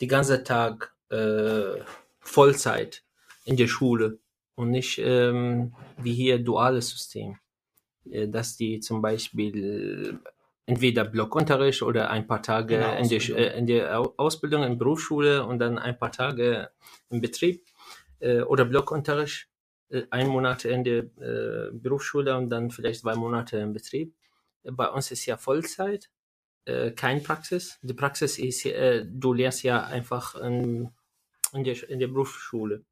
die 0.01 0.07
ganze 0.07 0.43
Tag 0.43 0.93
äh, 1.09 1.81
Vollzeit 2.19 3.03
in 3.45 3.57
der 3.57 3.67
Schule 3.67 4.19
und 4.55 4.71
nicht 4.71 4.99
ähm, 4.99 5.73
wie 5.97 6.13
hier 6.13 6.39
duales 6.39 6.89
System, 6.89 7.37
dass 8.05 8.57
die 8.57 8.79
zum 8.79 9.01
Beispiel 9.01 10.19
entweder 10.69 11.03
Blockunterricht 11.03 11.81
oder 11.81 12.11
ein 12.11 12.27
paar 12.27 12.43
Tage 12.43 12.75
in, 12.75 13.03
in, 13.05 13.09
der, 13.09 13.29
äh, 13.29 13.57
in 13.57 13.65
der 13.65 13.99
Ausbildung 14.17 14.63
in 14.63 14.77
Berufsschule 14.77 15.45
und 15.45 15.59
dann 15.59 15.79
ein 15.79 15.97
paar 15.97 16.11
Tage 16.11 16.69
im 17.09 17.21
Betrieb 17.21 17.65
äh, 18.19 18.41
oder 18.41 18.65
Blockunterricht, 18.65 19.49
äh, 19.89 20.03
ein 20.11 20.27
Monat 20.27 20.65
in 20.65 20.83
der 20.83 21.05
äh, 21.17 21.71
Berufsschule 21.73 22.37
und 22.37 22.49
dann 22.49 22.69
vielleicht 22.69 23.01
zwei 23.01 23.15
Monate 23.15 23.57
im 23.57 23.73
Betrieb. 23.73 24.13
Bei 24.63 24.87
uns 24.89 25.09
ist 25.09 25.25
ja 25.25 25.37
Vollzeit, 25.37 26.11
äh, 26.65 26.91
kein 26.91 27.23
Praxis. 27.23 27.79
Die 27.81 27.95
Praxis 27.95 28.37
ist, 28.37 28.65
äh, 28.65 29.05
du 29.07 29.33
lehrst 29.33 29.63
ja 29.63 29.83
einfach 29.83 30.35
in, 30.35 30.91
in 31.53 31.63
der, 31.63 31.89
in 31.89 31.99
der 31.99 32.07
Berufsschule. 32.07 32.83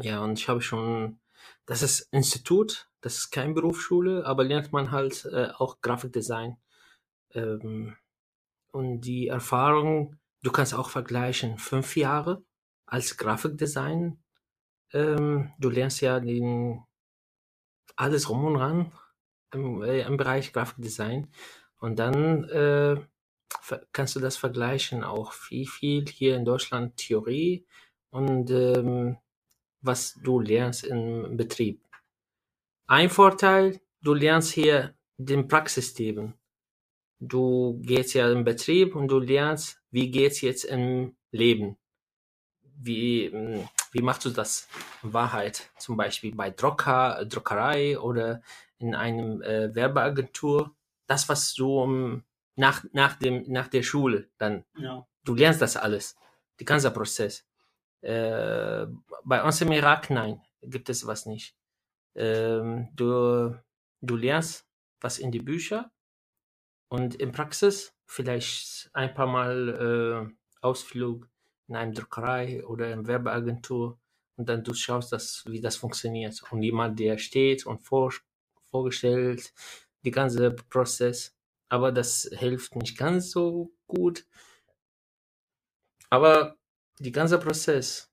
Ja, 0.00 0.20
und 0.20 0.38
ich 0.38 0.48
habe 0.48 0.62
schon, 0.62 1.18
das 1.66 1.82
ist 1.82 2.08
Institut, 2.12 2.87
das 3.00 3.18
ist 3.18 3.30
kein 3.30 3.54
Berufsschule, 3.54 4.26
aber 4.26 4.44
lernt 4.44 4.72
man 4.72 4.90
halt 4.90 5.24
äh, 5.26 5.48
auch 5.56 5.80
Grafikdesign. 5.80 6.56
Ähm, 7.32 7.96
und 8.72 9.00
die 9.02 9.28
Erfahrung, 9.28 10.16
du 10.42 10.50
kannst 10.50 10.74
auch 10.74 10.90
vergleichen, 10.90 11.58
fünf 11.58 11.96
Jahre 11.96 12.42
als 12.86 13.16
Grafikdesign, 13.16 14.18
ähm, 14.92 15.52
du 15.58 15.70
lernst 15.70 16.00
ja 16.00 16.20
den, 16.20 16.84
alles 17.96 18.28
rum 18.28 18.44
und 18.44 18.56
ran 18.56 18.92
im, 19.52 19.82
äh, 19.82 20.02
im 20.02 20.16
Bereich 20.16 20.52
Grafikdesign. 20.52 21.28
Und 21.80 21.98
dann 21.98 22.44
äh, 22.44 22.96
kannst 23.92 24.16
du 24.16 24.20
das 24.20 24.36
vergleichen 24.36 25.04
auch 25.04 25.32
wie 25.50 25.66
viel 25.66 26.06
hier 26.06 26.36
in 26.36 26.44
Deutschland 26.44 26.96
Theorie 26.96 27.66
und 28.10 28.50
ähm, 28.50 29.18
was 29.80 30.14
du 30.22 30.40
lernst 30.40 30.84
im 30.84 31.36
Betrieb. 31.36 31.87
Ein 32.90 33.10
Vorteil, 33.10 33.82
du 34.00 34.14
lernst 34.14 34.50
hier 34.52 34.94
den 35.18 35.46
Praxisthemen. 35.46 36.32
Du 37.20 37.78
gehst 37.82 38.14
ja 38.14 38.32
im 38.32 38.44
Betrieb 38.44 38.96
und 38.96 39.08
du 39.08 39.18
lernst, 39.18 39.82
wie 39.90 40.10
geht's 40.10 40.40
jetzt 40.40 40.64
im 40.64 41.14
Leben. 41.30 41.76
Wie, 42.62 43.28
mm, 43.28 43.68
wie 43.92 44.00
machst 44.00 44.24
du 44.24 44.30
das 44.30 44.68
in 45.02 45.12
Wahrheit? 45.12 45.70
Zum 45.78 45.98
Beispiel 45.98 46.34
bei 46.34 46.48
Drucker, 46.48 47.26
Druckerei 47.26 47.98
oder 47.98 48.40
in 48.78 48.94
einem 48.94 49.42
äh, 49.42 49.74
Werbeagentur. 49.74 50.74
Das, 51.06 51.28
was 51.28 51.52
du 51.52 51.82
um, 51.82 52.24
nach, 52.56 52.84
nach, 52.92 53.16
dem, 53.16 53.44
nach 53.48 53.68
der 53.68 53.82
Schule 53.82 54.30
dann 54.38 54.64
Ja. 54.78 55.06
du 55.24 55.34
lernst 55.34 55.60
das 55.60 55.76
alles, 55.76 56.16
der 56.58 56.64
ganze 56.64 56.90
Prozess. 56.90 57.44
Äh, 58.00 58.86
bei 59.24 59.42
uns 59.42 59.60
im 59.60 59.72
Irak, 59.72 60.08
nein, 60.08 60.40
gibt 60.62 60.88
es 60.88 61.06
was 61.06 61.26
nicht. 61.26 61.54
Ähm, 62.14 62.88
du, 62.94 63.56
du 64.00 64.16
lernst 64.16 64.66
was 65.00 65.18
in 65.18 65.30
die 65.30 65.40
Bücher 65.40 65.90
und 66.88 67.14
in 67.16 67.32
Praxis 67.32 67.94
vielleicht 68.06 68.90
ein 68.94 69.14
paar 69.14 69.26
Mal 69.26 70.32
äh, 70.32 70.34
Ausflug 70.60 71.28
in 71.68 71.76
einer 71.76 71.92
Druckerei 71.92 72.64
oder 72.66 72.90
in 72.92 73.06
Werbeagentur 73.06 73.98
und 74.38 74.48
dann 74.48 74.62
du 74.62 74.72
schaust, 74.72 75.12
das, 75.12 75.44
wie 75.46 75.60
das 75.60 75.76
funktioniert. 75.76 76.42
Und 76.50 76.62
jemand, 76.62 76.98
der 77.00 77.18
steht 77.18 77.66
und 77.66 77.80
vor, 77.80 78.12
vorgestellt, 78.70 79.52
die 80.04 80.12
ganze 80.12 80.52
Prozess. 80.52 81.36
Aber 81.68 81.90
das 81.90 82.30
hilft 82.32 82.76
nicht 82.76 82.96
ganz 82.96 83.32
so 83.32 83.72
gut. 83.88 84.26
Aber 86.08 86.56
die 87.00 87.12
ganze 87.12 87.38
Prozess, 87.38 88.10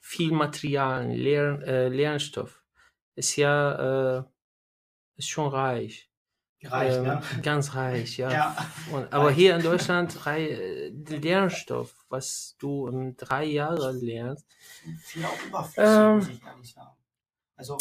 viel 0.00 0.32
Material, 0.32 1.12
Lern, 1.12 1.62
äh, 1.62 1.88
Lernstoff, 1.88 2.64
ist 3.16 3.34
ja 3.36 4.18
äh, 4.20 4.24
ist 5.16 5.28
schon 5.28 5.48
reich. 5.48 6.10
Reicht, 6.62 6.96
Ähm, 6.96 7.04
ne? 7.04 7.22
Ganz 7.42 7.74
reich, 7.74 8.16
ja. 8.18 8.30
Ja. 8.30 8.56
Und, 8.90 9.12
aber 9.12 9.26
Reich. 9.26 9.36
hier 9.36 9.56
in 9.56 9.62
Deutschland, 9.70 10.26
rei- 10.26 10.48
äh, 10.50 10.90
der 10.92 11.18
Lernstoff, 11.20 11.94
was 12.08 12.56
du 12.58 12.88
in 12.88 13.16
drei 13.16 13.44
Jahren 13.44 14.00
lernst, 14.00 14.46
Viel 15.00 15.24
auch 15.24 15.42
überflüssig, 15.46 15.84
Ähm. 15.86 16.16
muss 16.16 16.28
ich 16.28 16.42
ehrlich 16.44 16.72
sagen. 16.72 16.96
Also, 17.56 17.78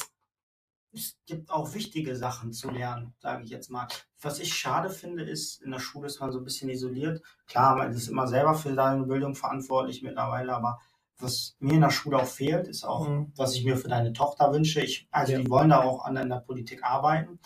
es 0.93 1.17
gibt 1.25 1.49
auch 1.49 1.73
wichtige 1.73 2.15
Sachen 2.15 2.53
zu 2.53 2.69
lernen, 2.69 3.13
sage 3.19 3.43
ich 3.43 3.49
jetzt 3.49 3.69
mal. 3.69 3.87
Was 4.21 4.39
ich 4.39 4.53
schade 4.53 4.89
finde, 4.89 5.23
ist, 5.23 5.61
in 5.61 5.71
der 5.71 5.79
Schule 5.79 6.07
ist 6.07 6.19
man 6.21 6.31
so 6.31 6.39
ein 6.39 6.43
bisschen 6.45 6.69
isoliert. 6.69 7.21
Klar, 7.47 7.75
man 7.75 7.91
ist 7.91 8.07
immer 8.07 8.27
selber 8.27 8.53
für 8.55 8.73
seine 8.73 9.03
Bildung 9.05 9.35
verantwortlich 9.35 10.03
mittlerweile, 10.03 10.53
aber 10.55 10.79
was 11.19 11.55
mir 11.59 11.73
in 11.75 11.81
der 11.81 11.91
Schule 11.91 12.17
auch 12.17 12.25
fehlt, 12.27 12.67
ist 12.67 12.83
auch, 12.83 13.07
Mhm. 13.07 13.31
was 13.35 13.55
ich 13.55 13.63
mir 13.63 13.77
für 13.77 13.87
deine 13.87 14.11
Tochter 14.13 14.51
wünsche. 14.51 14.81
Ich, 14.81 15.07
also, 15.11 15.31
Ja. 15.33 15.39
die 15.39 15.49
wollen 15.49 15.69
da 15.69 15.81
auch 15.81 16.03
an 16.05 16.17
in 16.17 16.29
der 16.29 16.39
Politik 16.41 16.83
arbeiten, 16.83 17.39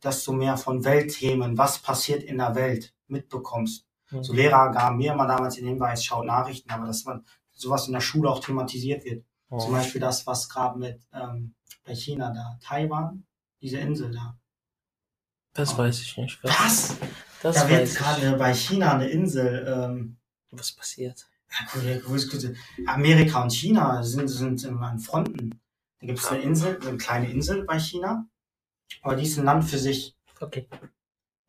dass 0.00 0.24
du 0.24 0.32
mehr 0.32 0.56
von 0.56 0.84
Weltthemen, 0.84 1.56
was 1.56 1.78
passiert 1.78 2.22
in 2.22 2.38
der 2.38 2.54
Welt, 2.54 2.94
mitbekommst. 3.06 3.86
Mhm. 4.10 4.24
So 4.24 4.32
Lehrer 4.32 4.70
gaben 4.72 4.96
mir 4.96 5.12
immer 5.12 5.26
damals 5.26 5.54
den 5.54 5.66
Hinweis, 5.68 6.04
schaut 6.04 6.26
Nachrichten, 6.26 6.70
aber 6.70 6.86
dass 6.86 7.04
man 7.04 7.24
sowas 7.52 7.86
in 7.86 7.92
der 7.92 8.00
Schule 8.00 8.28
auch 8.30 8.40
thematisiert 8.40 9.04
wird. 9.04 9.24
Zum 9.48 9.58
Oh. 9.70 9.72
Beispiel 9.72 10.00
das, 10.00 10.26
was 10.26 10.48
gerade 10.48 10.78
mit 10.78 11.00
ähm, 11.12 11.54
bei 11.84 11.94
China 11.94 12.32
da, 12.32 12.58
Taiwan, 12.62 13.24
diese 13.60 13.78
Insel 13.78 14.10
da. 14.12 14.38
Das 15.54 15.76
weiß 15.76 16.00
ich 16.00 16.16
nicht. 16.16 16.42
Was? 16.42 16.96
Das 17.42 17.56
da 17.56 17.68
wird 17.68 17.94
gerade 17.94 18.36
bei 18.38 18.54
China 18.54 18.94
eine 18.94 19.08
Insel, 19.08 19.66
ähm, 19.68 20.16
Was 20.50 20.72
passiert? 20.72 21.28
Ja, 21.84 21.92
ja, 21.92 22.50
Amerika 22.86 23.42
und 23.42 23.50
China 23.52 24.02
sind, 24.02 24.28
sind 24.28 24.64
in- 24.64 24.78
an 24.78 24.98
Fronten. 24.98 25.50
Da 26.00 26.06
gibt 26.06 26.18
es 26.18 26.26
eine 26.28 26.42
Insel, 26.42 26.78
eine 26.86 26.96
kleine 26.96 27.30
Insel 27.30 27.64
bei 27.64 27.78
China, 27.78 28.26
aber 29.02 29.16
die 29.16 29.24
ist 29.24 29.38
ein 29.38 29.44
Land 29.44 29.64
für 29.64 29.78
sich. 29.78 30.16
Okay. 30.40 30.68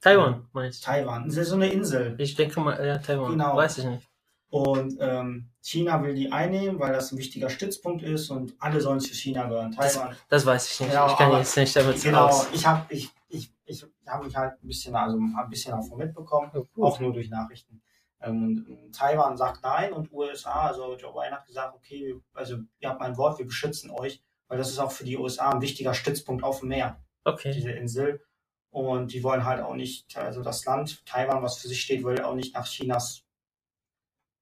Taiwan, 0.02 0.48
meinst 0.52 0.82
du? 0.84 0.86
Taiwan, 0.88 1.26
das 1.28 1.38
ist 1.38 1.50
so 1.50 1.56
eine 1.56 1.72
Insel. 1.72 2.16
Ich 2.20 2.36
denke 2.36 2.60
mal, 2.60 2.86
ja, 2.86 2.98
Taiwan. 2.98 3.32
Genau. 3.32 3.56
Weiß 3.56 3.78
ich 3.78 3.86
nicht. 3.86 4.08
Und 4.50 4.98
ähm, 5.00 5.50
China 5.62 6.04
will 6.04 6.14
die 6.14 6.32
einnehmen, 6.32 6.80
weil 6.80 6.94
das 6.94 7.12
ein 7.12 7.18
wichtiger 7.18 7.50
Stützpunkt 7.50 8.04
ist 8.04 8.30
und 8.30 8.54
alle 8.60 8.80
sollen 8.82 9.00
zu 9.00 9.14
China 9.16 9.48
gehören. 9.48 9.72
Taiwan. 9.72 10.16
Das 10.30 10.46
weiß 10.46 10.72
ich 10.72 10.80
nicht. 10.82 10.90
Genau, 10.92 11.08
ich 11.08 11.18
kann 11.18 11.28
aber- 11.30 11.40
jetzt 11.40 11.58
nicht 11.58 11.76
damit 11.76 12.04
Genau, 12.04 12.28
aus. 12.28 12.48
ich 12.54 12.68
habe 12.68 12.86
ich, 12.94 13.10
ich, 13.30 13.52
ich 13.66 13.84
hab 14.06 14.24
mich 14.24 14.36
halt 14.36 14.62
ein 14.62 14.68
bisschen, 14.68 14.94
also 14.96 15.18
ein 15.18 15.50
bisschen 15.50 15.72
davon 15.72 15.98
mitbekommen, 15.98 16.52
auch 16.80 17.00
nur 17.00 17.14
durch 17.14 17.30
Nachrichten. 17.30 17.82
Ähm, 18.24 18.44
und 18.44 18.68
ähm, 18.70 18.92
Taiwan 18.92 19.38
sagt 19.38 19.62
nein 19.64 19.94
und 19.94 20.12
USA, 20.12 20.68
also 20.68 20.96
Joe 20.98 21.14
Biden 21.14 21.34
hat 21.36 21.46
gesagt, 21.46 21.76
okay, 21.76 22.16
also 22.34 22.58
ihr 22.80 22.90
habt 22.90 23.00
mein 23.00 23.18
Wort, 23.18 23.38
wir 23.38 23.46
beschützen 23.46 23.92
euch, 23.92 24.24
weil 24.48 24.58
das 24.58 24.70
ist 24.70 24.80
auch 24.80 24.92
für 24.92 25.04
die 25.04 25.18
USA 25.18 25.52
ein 25.52 25.62
wichtiger 25.62 25.94
Stützpunkt 25.94 26.44
auf 26.44 26.60
dem 26.62 26.70
Meer, 26.70 27.00
Okay. 27.26 27.52
diese 27.52 27.72
Insel. 27.72 28.24
Und 28.72 29.14
die 29.14 29.24
wollen 29.24 29.46
halt 29.46 29.62
auch 29.62 29.76
nicht, 29.76 30.18
also 30.18 30.42
das 30.42 30.66
Land 30.66 31.06
Taiwan, 31.06 31.44
was 31.44 31.60
für 31.60 31.68
sich 31.68 31.82
steht, 31.82 32.04
will 32.04 32.22
auch 32.22 32.34
nicht 32.34 32.56
nach 32.56 32.66
Chinas 32.66 33.24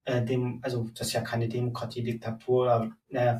äh, 0.05 0.23
dem, 0.23 0.59
also 0.63 0.87
das 0.95 1.07
ist 1.07 1.13
ja 1.13 1.21
keine 1.21 1.47
Demokratie, 1.47 2.03
Diktatur, 2.03 2.61
oder, 2.65 2.91
äh, 3.09 3.39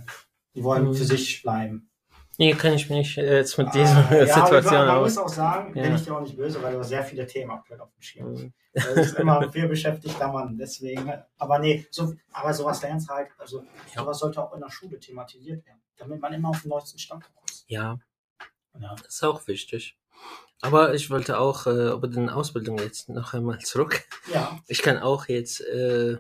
die 0.54 0.64
wollen 0.64 0.86
Mhm. 0.90 0.94
für 0.94 1.06
sich 1.06 1.42
bleiben. 1.42 1.90
Nee, 2.38 2.54
kann 2.54 2.74
ich 2.74 2.90
mich 2.90 2.98
nicht 3.00 3.18
äh, 3.18 3.38
jetzt 3.38 3.58
mit 3.58 3.74
dieser 3.74 4.10
Ah, 4.10 4.16
ja, 4.16 4.26
Situation 4.46 4.76
aber 4.76 4.86
man 4.86 4.98
aus. 4.98 5.16
muss 5.16 5.18
auch 5.26 5.30
sagen, 5.30 5.74
bin 5.74 5.84
Ja. 5.84 5.96
ich 5.96 6.04
dir 6.04 6.16
auch 6.16 6.22
nicht 6.22 6.36
böse, 6.36 6.62
weil 6.62 6.74
du 6.74 6.80
hast 6.80 6.90
sehr 6.90 7.04
viele 7.04 7.26
Themen 7.26 7.52
aktuell 7.52 7.80
auf 7.82 7.92
dem 7.94 8.02
Schirm. 8.02 8.34
Mhm. 8.34 8.54
Das 8.74 8.86
ist 8.96 9.16
immer 9.20 9.40
ein 9.40 9.52
viel 9.52 9.68
beschäftigter 9.68 10.32
Mann, 10.32 10.58
deswegen. 10.58 11.12
Aber 11.38 11.60
nee, 11.60 11.86
so, 11.92 12.14
aber 12.32 12.54
sowas 12.54 12.82
lernst 12.82 13.10
halt, 13.10 13.30
also 13.38 13.64
Ja. 13.94 14.02
sowas 14.04 14.20
sollte 14.20 14.42
auch 14.42 14.54
in 14.54 14.62
der 14.62 14.70
Schule 14.72 15.00
thematisiert 15.00 15.66
werden, 15.66 15.82
damit 15.98 16.22
man 16.22 16.32
immer 16.34 16.50
auf 16.50 16.62
dem 16.62 16.70
neuesten 16.70 16.98
Stand 17.00 17.26
ist. 17.50 17.66
Ja, 17.68 18.00
Ja. 18.80 18.96
das 18.96 19.16
ist 19.16 19.24
auch 19.24 19.46
wichtig. 19.48 19.98
Aber 20.62 20.94
ich 20.94 21.10
wollte 21.10 21.40
auch 21.40 21.66
äh, 21.66 21.90
über 21.92 22.08
die 22.08 22.30
Ausbildung 22.30 22.78
jetzt 22.78 23.10
noch 23.10 23.34
einmal 23.34 23.60
zurück. 23.72 24.04
ja. 24.32 24.60
Ich 24.68 24.82
kann 24.82 25.00
auch 25.00 25.28
jetzt 25.28 25.60
äh, 25.62 26.18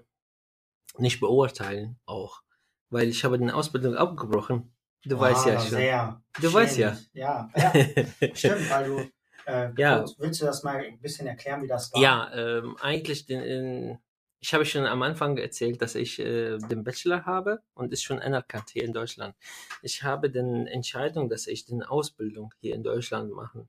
nicht 0.97 1.19
beurteilen, 1.19 1.99
auch. 2.05 2.41
Weil 2.89 3.07
ich 3.07 3.23
habe 3.23 3.39
die 3.39 3.49
Ausbildung 3.51 3.95
abgebrochen. 3.95 4.73
Du 5.05 5.17
weißt 5.17 5.45
ja 5.45 5.55
Ah, 5.55 5.59
schon. 5.61 5.69
Sehr. 5.69 6.21
Du 6.41 6.51
weißt 6.53 6.77
ja. 6.77 6.97
Ja, 7.13 7.49
ja. 7.55 7.71
Stimmt, 8.35 8.69
weil 8.69 8.85
du. 8.87 9.09
Äh, 9.45 9.71
Ja. 9.77 10.05
willst 10.17 10.41
du 10.41 10.45
das 10.45 10.63
mal 10.63 10.77
ein 10.83 10.99
bisschen 10.99 11.27
erklären, 11.27 11.61
wie 11.63 11.67
das 11.67 11.91
war? 11.91 12.01
Ja, 12.01 12.31
ähm, 12.33 12.77
eigentlich 12.81 13.25
den, 13.25 13.41
in, 13.41 13.99
ich 14.39 14.53
habe 14.53 14.65
schon 14.65 14.85
am 14.85 15.01
Anfang 15.01 15.37
erzählt, 15.37 15.81
dass 15.81 15.95
ich 15.95 16.19
äh, 16.19 16.57
den 16.57 16.83
Bachelor 16.83 17.25
habe 17.25 17.61
und 17.73 17.91
ist 17.93 18.03
schon 18.03 18.19
anerkannt 18.19 18.69
hier 18.71 18.83
in 18.83 18.93
Deutschland. 18.93 19.35
Ich 19.81 20.03
habe 20.03 20.29
den 20.29 20.67
Entscheidung, 20.67 21.29
dass 21.29 21.47
ich 21.47 21.65
den 21.65 21.83
Ausbildung 21.83 22.53
hier 22.59 22.75
in 22.75 22.83
Deutschland 22.83 23.31
mache, 23.33 23.67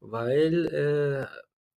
weil 0.00 0.66
äh, 0.66 1.26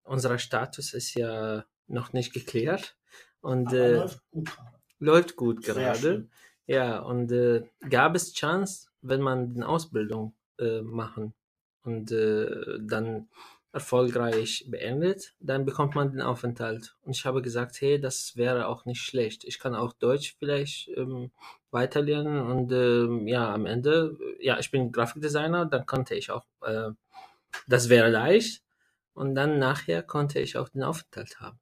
unser 0.03 0.37
Status 0.39 0.93
ist 0.93 1.15
ja 1.15 1.65
noch 1.87 2.13
nicht 2.13 2.33
geklärt 2.33 2.97
und 3.41 3.67
Aber 3.67 3.77
äh, 3.77 3.93
läuft 3.97 4.21
gut 4.31 4.45
gerade. 4.45 4.79
läuft 4.99 5.37
gut 5.37 5.63
gerade. 5.63 6.29
Ja, 6.65 6.99
und 6.99 7.31
äh, 7.31 7.63
gab 7.89 8.15
es 8.15 8.33
Chance, 8.33 8.87
wenn 9.01 9.21
man 9.21 9.53
die 9.53 9.63
Ausbildung 9.63 10.33
äh, 10.59 10.81
machen 10.81 11.33
und 11.83 12.11
äh, 12.11 12.79
dann 12.79 13.27
erfolgreich 13.73 14.65
beendet, 14.69 15.33
dann 15.39 15.65
bekommt 15.65 15.95
man 15.95 16.11
den 16.11 16.21
Aufenthalt. 16.21 16.95
Und 17.01 17.15
ich 17.15 17.25
habe 17.25 17.41
gesagt, 17.41 17.81
hey, 17.81 17.99
das 17.99 18.37
wäre 18.37 18.67
auch 18.67 18.85
nicht 18.85 19.01
schlecht. 19.01 19.43
Ich 19.45 19.59
kann 19.59 19.73
auch 19.73 19.93
Deutsch 19.93 20.35
vielleicht 20.37 20.89
ähm, 20.89 21.31
weiterlernen 21.71 22.39
und 22.39 22.71
ähm, 22.71 23.27
ja, 23.27 23.51
am 23.51 23.65
Ende, 23.65 24.15
äh, 24.39 24.45
ja, 24.45 24.59
ich 24.59 24.69
bin 24.69 24.91
Grafikdesigner, 24.91 25.65
dann 25.65 25.87
konnte 25.87 26.13
ich 26.13 26.29
auch, 26.29 26.45
äh, 26.61 26.91
das 27.67 27.89
wäre 27.89 28.09
leicht. 28.09 28.63
Und 29.15 29.35
dann 29.35 29.59
nachher 29.59 30.03
konnte 30.03 30.39
ich 30.39 30.57
auch 30.57 30.69
den 30.69 30.83
Aufenthalt 30.83 31.39
haben. 31.39 31.59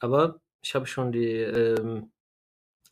Aber 0.00 0.40
ich 0.60 0.74
habe 0.74 0.86
schon 0.86 1.12
die 1.12 1.28
ähm, 1.28 2.12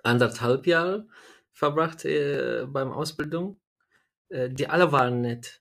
anderthalb 0.03 0.66
Jahre 0.66 1.07
verbracht 1.53 2.05
äh, 2.05 2.66
beim 2.66 2.93
Ausbildung. 2.93 3.61
Äh, 4.28 4.51
die 4.51 4.68
alle 4.68 4.93
waren 4.93 5.20
nett 5.20 5.61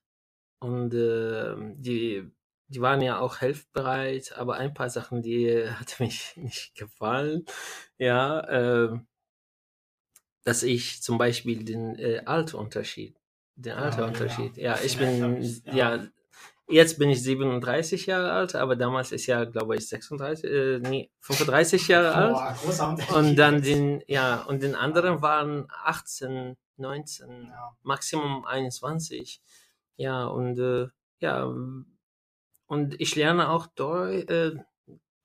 und 0.59 0.93
äh, 0.93 1.55
die 1.75 2.31
die 2.71 2.81
waren 2.81 3.01
ja 3.01 3.19
auch 3.19 3.37
hilfbereit, 3.37 4.33
aber 4.37 4.55
ein 4.57 4.73
paar 4.75 4.89
Sachen, 4.91 5.21
die 5.23 5.67
hat 5.69 5.99
mich 5.99 6.33
nicht 6.37 6.75
gefallen. 6.75 7.45
Ja, 7.97 8.41
äh, 8.41 8.99
dass 10.43 10.63
ich 10.63 11.01
zum 11.03 11.17
Beispiel 11.17 11.63
den 11.63 11.95
äh, 11.97 12.21
Alterunterschied, 12.25 13.17
den 13.55 13.73
Ah, 13.73 13.83
Alterunterschied, 13.85 14.57
ja, 14.57 14.79
ich 14.83 14.95
Ja, 14.95 14.99
bin, 14.99 15.15
ich 15.15 15.21
hab's, 15.21 15.61
ja. 15.65 15.95
ja. 15.97 16.07
Jetzt 16.71 16.99
bin 16.99 17.09
ich 17.09 17.23
37 17.23 18.05
Jahre 18.07 18.31
alt, 18.31 18.55
aber 18.55 18.75
damals 18.75 19.11
ist 19.11 19.25
ja, 19.25 19.43
glaube 19.45 19.75
ich, 19.77 19.87
36, 19.89 20.45
äh, 20.51 20.79
nee, 20.79 21.11
35 21.19 21.87
Jahre 21.89 22.13
alt. 22.15 22.33
Boah, 22.33 22.55
Unterschied. 22.63 23.11
Und 23.15 23.35
dann 23.37 23.61
den, 23.61 24.01
ja, 24.07 24.43
und 24.43 24.63
den 24.63 24.75
anderen 24.75 25.21
waren 25.21 25.67
18, 25.69 26.57
19, 26.77 27.47
Ja. 27.47 27.75
Maximum 27.83 28.45
21. 28.45 29.41
Ja, 29.99 30.25
und 30.27 30.57
äh, 30.59 30.87
ja, 31.21 31.43
und 32.67 32.99
ich 33.01 33.15
lerne 33.15 33.49
auch 33.49 33.67
Deu 33.67 34.19
äh, 34.21 34.57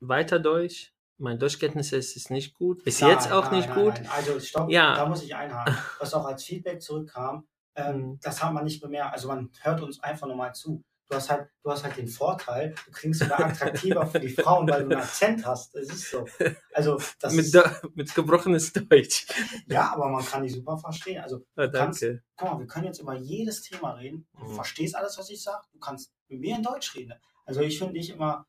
weiter 0.00 0.38
Deutsch. 0.38 0.92
Mein 1.16 1.38
Deutschkenntnis 1.38 1.92
ist, 1.92 2.16
ist 2.16 2.30
nicht 2.30 2.54
gut. 2.54 2.82
Bis 2.84 3.00
Nein, 3.00 3.10
jetzt 3.10 3.30
auch 3.30 3.46
nein, 3.46 3.56
nicht 3.56 3.68
nein, 3.68 3.84
gut. 3.84 3.94
Also 4.10 4.40
stopp, 4.40 4.68
Ja. 4.70 4.96
da 4.96 5.06
muss 5.06 5.22
ich 5.22 5.34
einhaken. 5.36 5.76
Was 6.00 6.12
auch 6.12 6.24
als 6.26 6.42
Feedback 6.44 6.82
zurückkam, 6.82 7.46
ähm, 7.76 7.96
Mhm. 7.98 8.18
das 8.20 8.42
hat 8.42 8.52
man 8.52 8.64
nicht 8.64 8.80
bemerkt. 8.82 9.12
Also 9.14 9.28
man 9.28 9.50
hört 9.62 9.80
uns 9.80 10.00
einfach 10.02 10.26
nochmal 10.26 10.54
zu. 10.54 10.82
Du 11.08 11.16
hast 11.16 11.28
halt, 11.30 11.48
du 11.62 11.70
hast 11.70 11.84
halt 11.84 11.96
den 11.98 12.08
Vorteil, 12.08 12.74
du 12.86 12.90
klingst 12.90 13.20
sogar 13.20 13.40
attraktiver 13.40 14.06
für 14.06 14.20
die 14.20 14.30
Frauen, 14.30 14.66
weil 14.68 14.84
du 14.84 14.90
einen 14.92 15.00
Akzent 15.02 15.44
hast. 15.44 15.74
Das 15.74 15.82
ist 15.88 16.10
so. 16.10 16.24
Also 16.72 16.98
das 17.20 17.34
Mit, 17.34 17.44
ist, 17.44 17.58
mit 17.94 18.14
gebrochenes 18.14 18.72
Deutsch. 18.72 19.26
ja, 19.66 19.92
aber 19.92 20.08
man 20.08 20.24
kann 20.24 20.42
die 20.42 20.48
super 20.48 20.78
verstehen. 20.78 21.22
Also 21.22 21.44
Ah, 21.56 21.66
kannst- 21.68 22.04
guck 22.36 22.50
mal, 22.50 22.58
wir 22.58 22.66
können 22.66 22.86
jetzt 22.86 23.00
über 23.00 23.14
jedes 23.14 23.60
Thema 23.62 23.92
reden. 23.92 24.26
Du 24.38 24.44
Mhm. 24.46 24.54
verstehst 24.54 24.96
alles, 24.96 25.18
was 25.18 25.28
ich 25.28 25.42
sage. 25.42 25.64
Du 25.72 25.78
kannst 25.78 26.10
mit 26.28 26.40
mir 26.40 26.56
in 26.56 26.62
Deutsch 26.62 26.94
reden. 26.94 27.12
Also 27.44 27.60
ich 27.60 27.78
finde 27.78 27.92
dich 27.94 28.08
immer, 28.10 28.46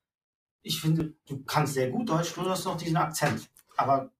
ich 0.62 0.80
finde, 0.80 1.14
du 1.28 1.44
kannst 1.44 1.74
sehr 1.74 1.90
gut 1.92 2.08
Deutsch, 2.10 2.36
nur 2.38 2.46
du 2.46 2.52
hast 2.52 2.64
noch 2.66 2.78
diesen 2.78 2.96
Akzent. 2.98 3.50
Aber 3.76 4.12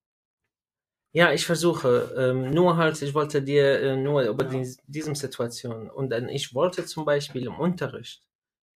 Ja, 1.16 1.32
ich 1.32 1.46
versuche. 1.46 2.14
Ähm, 2.18 2.54
nur 2.54 2.76
halt, 2.76 3.02
ich 3.02 3.14
wollte 3.14 3.42
dir 3.42 3.80
äh, 3.82 3.96
nur 3.96 4.24
über 4.24 4.44
Ja. 4.44 4.50
dies, 4.50 4.78
diese 4.86 5.16
Situation. 5.16 5.90
Und 5.90 6.10
dann, 6.10 6.28
ich 6.28 6.54
wollte 6.54 6.86
zum 6.86 7.06
Beispiel 7.06 7.46
im 7.46 7.58
Unterricht 7.58 8.22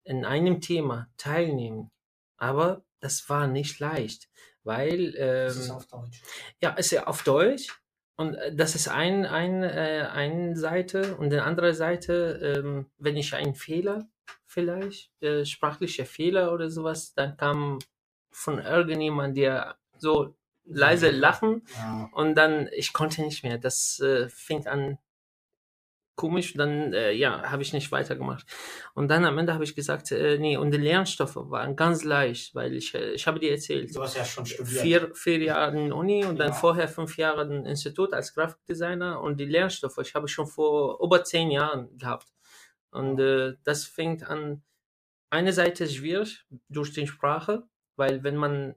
in 0.04 0.26
einem 0.26 0.60
Thema 0.60 1.08
teilnehmen. 1.16 1.90
Aber 2.36 2.84
das 3.00 3.26
war 3.30 3.46
nicht 3.46 3.80
leicht, 3.80 4.28
weil 4.64 5.12
das 5.12 5.56
ist 5.56 5.70
ähm, 5.70 5.76
auf 5.76 5.86
Deutsch. 5.86 6.22
ja, 6.60 6.70
ist 6.74 6.90
ja 6.90 7.06
auf 7.06 7.22
Deutsch. 7.22 7.68
Und 8.16 8.34
äh, 8.34 8.54
das 8.54 8.74
ist 8.74 8.88
ein, 8.88 9.24
ein, 9.24 9.62
äh, 9.62 10.06
eine 10.12 10.56
Seite. 10.58 11.16
Und 11.16 11.30
die 11.30 11.38
andere 11.38 11.72
Seite, 11.72 12.54
ähm, 12.58 12.90
wenn 12.98 13.16
ich 13.16 13.32
einen 13.34 13.54
Fehler, 13.54 14.10
vielleicht, 14.44 15.10
äh, 15.22 15.46
sprachlicher 15.46 16.04
Fehler 16.04 16.52
oder 16.52 16.68
sowas, 16.68 17.14
dann 17.14 17.38
kam 17.38 17.78
von 18.30 18.58
irgendjemand, 18.58 19.38
der 19.38 19.78
so 19.96 20.36
leise 20.66 21.10
lachen 21.10 21.62
Ja. 21.76 22.10
und 22.12 22.34
dann, 22.34 22.68
ich 22.72 22.92
konnte 22.92 23.22
nicht 23.22 23.42
mehr. 23.44 23.58
Das 23.58 24.00
äh, 24.00 24.28
fing 24.28 24.66
an 24.66 24.98
komisch, 26.18 26.54
dann, 26.54 26.94
äh, 26.94 27.12
ja, 27.12 27.50
habe 27.50 27.60
ich 27.62 27.74
nicht 27.74 27.92
weitergemacht. 27.92 28.46
Und 28.94 29.08
dann 29.08 29.26
am 29.26 29.36
Ende 29.36 29.52
habe 29.52 29.64
ich 29.64 29.74
gesagt, 29.76 30.12
äh, 30.12 30.38
nee, 30.38 30.56
und 30.56 30.70
die 30.70 30.78
Lernstoffe 30.78 31.36
waren 31.36 31.76
ganz 31.76 32.04
leicht, 32.04 32.54
weil 32.54 32.72
ich, 32.74 32.94
äh, 32.94 33.12
ich 33.12 33.26
habe 33.26 33.38
dir 33.38 33.50
erzählt, 33.50 33.94
Du 33.94 34.00
hast 34.02 34.16
ja 34.16 34.24
schon 34.24 34.46
studiert. 34.46 34.80
vier, 34.80 35.14
vier 35.14 35.38
Jahre 35.42 35.78
in 35.78 35.92
Uni 35.92 36.24
und 36.24 36.38
dann 36.38 36.48
Ja. 36.48 36.54
vorher 36.54 36.88
fünf 36.88 37.18
Jahre 37.18 37.42
im 37.42 37.66
Institut 37.66 38.14
als 38.14 38.32
Grafikdesigner 38.34 39.20
und 39.20 39.38
die 39.38 39.44
Lernstoffe, 39.44 39.98
ich 39.98 40.14
habe 40.14 40.26
schon 40.26 40.46
vor 40.46 40.98
über 41.04 41.22
zehn 41.22 41.50
Jahren 41.50 41.96
gehabt. 41.98 42.28
Und 42.90 43.20
äh, 43.20 43.54
das 43.64 43.84
fängt 43.84 44.22
an, 44.26 44.62
eine 45.28 45.52
Seite 45.52 45.86
schwierig 45.86 46.46
durch 46.70 46.94
die 46.94 47.06
Sprache, 47.06 47.64
weil 47.96 48.22
wenn 48.22 48.36
man, 48.36 48.74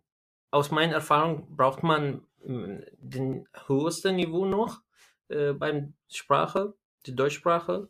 aus 0.52 0.72
meiner 0.72 0.94
Erfahrung, 0.94 1.56
braucht 1.56 1.84
man 1.84 2.26
mm, 2.44 2.80
den 2.98 3.48
höchsten 3.68 4.16
Niveau 4.16 4.46
noch 4.46 4.82
äh, 5.30 5.54
beim 5.54 5.94
Sprache, 6.10 6.74
die 7.06 7.16
Deutschsprache, 7.16 7.90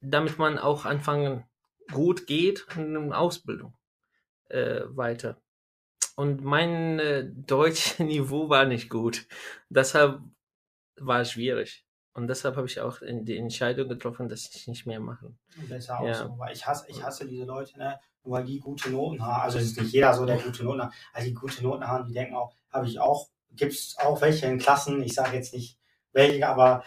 damit 0.00 0.38
man 0.38 0.58
auch 0.58 0.84
anfangen 0.84 1.44
gut 1.92 2.26
geht 2.26 2.66
in 2.76 2.94
der 2.94 3.18
Ausbildung 3.18 3.74
äh, 4.48 4.82
weiter. 4.86 5.40
Und 6.16 6.42
mein 6.42 6.98
äh, 6.98 7.24
Deutschniveau 7.32 8.48
war 8.48 8.66
nicht 8.66 8.90
gut. 8.90 9.26
Deshalb 9.68 10.20
war 10.96 11.20
es 11.20 11.32
schwierig. 11.32 11.86
Und 12.12 12.26
deshalb 12.26 12.56
habe 12.56 12.66
ich 12.66 12.80
auch 12.80 12.98
die 13.00 13.36
Entscheidung 13.36 13.88
getroffen, 13.88 14.28
dass 14.28 14.54
ich 14.54 14.66
nicht 14.66 14.84
mehr 14.84 15.00
mache. 15.00 15.32
Besser 15.68 16.00
auch 16.00 16.06
Ja. 16.06 16.14
so, 16.14 16.38
weil 16.38 16.52
ich 16.52 16.66
hasse, 16.66 16.86
ich 16.88 17.02
hasse 17.02 17.26
diese 17.26 17.44
Leute, 17.44 17.78
ne, 17.78 18.00
weil 18.24 18.44
die 18.44 18.60
gute 18.60 18.90
Noten 18.90 19.24
haben. 19.24 19.42
Also 19.42 19.58
es 19.58 19.64
ist 19.66 19.80
nicht 19.80 19.92
jeder 19.92 20.14
so, 20.14 20.26
der 20.26 20.38
gute 20.38 20.64
Noten 20.64 20.82
hat. 20.82 20.92
Also 21.12 21.28
die 21.28 21.34
gute 21.34 21.62
Noten 21.62 21.86
haben, 21.86 22.06
die 22.06 22.14
denken 22.14 22.34
auch, 22.34 22.54
habe 22.72 22.86
ich 22.86 23.00
auch, 23.00 23.28
gibt 23.50 23.72
es 23.72 23.96
auch 23.98 24.20
welche 24.20 24.46
in 24.46 24.58
Klassen, 24.58 25.02
ich 25.02 25.14
sage 25.14 25.36
jetzt 25.36 25.54
nicht 25.54 25.78
welche, 26.12 26.46
aber 26.48 26.82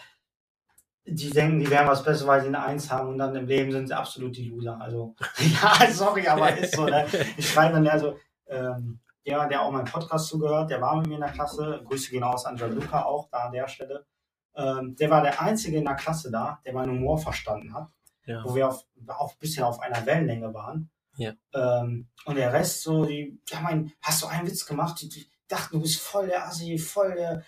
die 1.06 1.30
denken, 1.30 1.60
die 1.60 1.68
wären 1.70 1.86
was 1.86 2.02
Besseres, 2.02 2.26
weil 2.26 2.40
sie 2.40 2.46
eine 2.48 2.62
Eins 2.62 2.90
haben 2.90 3.10
und 3.10 3.18
dann 3.18 3.34
im 3.36 3.46
Leben 3.46 3.70
sind 3.72 3.88
sie 3.88 3.96
absolut 3.96 4.36
die 4.36 4.48
Loser. 4.48 4.80
Also, 4.80 5.14
ja, 5.38 5.90
sorry, 5.90 6.26
aber 6.26 6.56
ist 6.56 6.74
so, 6.74 6.86
ne? 6.86 7.06
Ich 7.36 7.50
schreibe 7.50 7.74
dann, 7.74 7.86
also, 7.88 8.16
ähm, 8.46 9.00
ja, 9.24 9.46
der 9.46 9.62
auch 9.62 9.70
meinen 9.70 9.84
Podcast 9.86 10.28
zugehört, 10.28 10.70
der 10.70 10.80
war 10.80 10.96
mit 10.96 11.08
mir 11.08 11.14
in 11.16 11.20
der 11.20 11.32
Klasse. 11.32 11.82
Grüße 11.84 12.10
gehen 12.10 12.22
aus 12.22 12.46
an 12.46 12.56
Gianluca 12.56 13.02
auch 13.04 13.28
da 13.30 13.38
an 13.46 13.52
der 13.52 13.68
Stelle. 13.68 14.06
Ähm, 14.54 14.96
der 14.96 15.10
war 15.10 15.22
der 15.22 15.40
Einzige 15.40 15.78
in 15.78 15.84
der 15.84 15.94
Klasse 15.94 16.30
da, 16.30 16.60
der 16.64 16.72
meinen 16.74 16.92
Humor 16.92 17.18
verstanden 17.18 17.74
hat 17.74 17.88
Ja. 18.26 18.42
wo 18.44 18.54
wir 18.54 18.68
auf, 18.68 18.84
auch 19.08 19.32
ein 19.32 19.38
bisschen 19.40 19.64
auf 19.64 19.80
einer 19.80 20.06
Wellenlänge 20.06 20.54
waren. 20.54 20.90
Ja. 21.16 21.34
Ähm, 21.52 22.08
und 22.24 22.36
der 22.36 22.52
Rest 22.52 22.82
so, 22.82 23.04
die, 23.04 23.40
ja, 23.48 23.60
mein, 23.60 23.92
hast 24.02 24.22
du 24.22 24.26
einen 24.26 24.46
Witz 24.46 24.66
gemacht? 24.66 25.00
Die, 25.00 25.08
die 25.08 25.26
dachten, 25.48 25.76
du 25.76 25.82
bist 25.82 26.00
voll 26.00 26.26
der 26.26 26.46
Assi, 26.46 26.78
voll 26.78 27.14
der, 27.14 27.44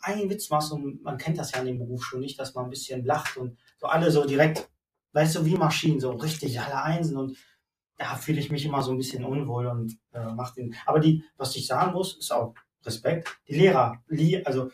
einen 0.00 0.30
Witz 0.30 0.50
machst 0.50 0.72
und 0.72 1.02
man 1.02 1.18
kennt 1.18 1.38
das 1.38 1.52
ja 1.52 1.60
in 1.60 1.66
dem 1.66 1.78
Beruf 1.78 2.04
schon 2.04 2.20
nicht, 2.20 2.38
dass 2.38 2.54
man 2.54 2.64
ein 2.64 2.70
bisschen 2.70 3.04
lacht 3.04 3.36
und 3.36 3.58
so 3.78 3.86
alle 3.86 4.10
so 4.10 4.24
direkt, 4.24 4.70
weißt 5.12 5.36
du, 5.36 5.44
wie 5.44 5.56
Maschinen, 5.56 6.00
so 6.00 6.12
richtig 6.12 6.60
alle 6.60 6.82
Einsen 6.82 7.16
und 7.16 7.36
da 7.96 8.16
fühle 8.16 8.40
ich 8.40 8.50
mich 8.50 8.64
immer 8.64 8.82
so 8.82 8.92
ein 8.92 8.96
bisschen 8.96 9.24
unwohl 9.24 9.66
und 9.66 9.98
äh, 10.12 10.32
mach 10.34 10.54
den. 10.54 10.74
Aber 10.86 11.00
die, 11.00 11.22
was 11.36 11.54
ich 11.56 11.66
sagen 11.66 11.92
muss, 11.92 12.16
ist 12.16 12.32
auch 12.32 12.54
Respekt. 12.82 13.28
Die 13.46 13.54
Lehrer, 13.54 14.02
also 14.46 14.70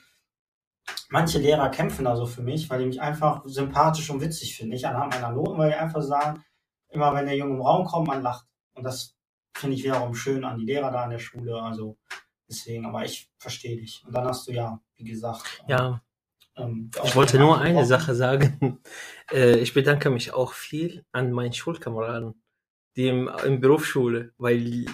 manche 1.08 1.40
Lehrer 1.40 1.68
kämpfen 1.70 2.04
da 2.04 2.14
so 2.14 2.26
für 2.26 2.42
mich, 2.42 2.70
weil 2.70 2.78
die 2.78 2.86
mich 2.86 3.00
einfach 3.00 3.42
sympathisch 3.44 4.08
und 4.10 4.20
witzig 4.20 4.56
finden. 4.56 4.74
Nicht 4.74 4.86
anhand 4.86 5.12
meiner 5.12 5.32
Noten, 5.32 5.58
weil 5.58 5.70
die 5.70 5.76
einfach 5.76 6.02
sagen, 6.02 6.44
immer 6.96 7.14
wenn 7.14 7.26
der 7.26 7.36
Junge 7.36 7.54
im 7.54 7.62
Raum 7.62 7.86
kommt, 7.86 8.08
man 8.08 8.22
lacht. 8.22 8.46
Und 8.74 8.84
das 8.84 9.16
finde 9.54 9.76
ich 9.76 9.84
wiederum 9.84 10.14
schön 10.14 10.44
an 10.44 10.58
die 10.58 10.64
Lehrer 10.64 10.90
da 10.90 11.04
an 11.04 11.10
der 11.10 11.18
Schule. 11.18 11.62
Also 11.62 11.96
deswegen, 12.48 12.86
aber 12.86 13.04
ich 13.04 13.30
verstehe 13.38 13.76
dich. 13.76 14.02
Und 14.04 14.14
dann 14.14 14.26
hast 14.26 14.48
du 14.48 14.52
ja, 14.52 14.80
wie 14.96 15.04
gesagt, 15.04 15.62
ja, 15.68 16.02
ähm, 16.56 16.90
ich 17.04 17.14
wollte 17.14 17.38
nur 17.38 17.60
eine. 17.60 17.84
Sache 17.86 18.14
sagen. 18.14 18.80
Äh, 19.32 19.58
ich 19.58 19.74
bedanke 19.74 20.08
mich 20.08 20.32
auch 20.32 20.52
viel 20.52 21.04
an 21.10 21.32
meinen 21.32 21.52
Schulkameraden, 21.52 22.40
die 22.94 23.08
im, 23.08 23.28
in 23.44 23.60
Berufsschule, 23.60 24.32
weil 24.38 24.86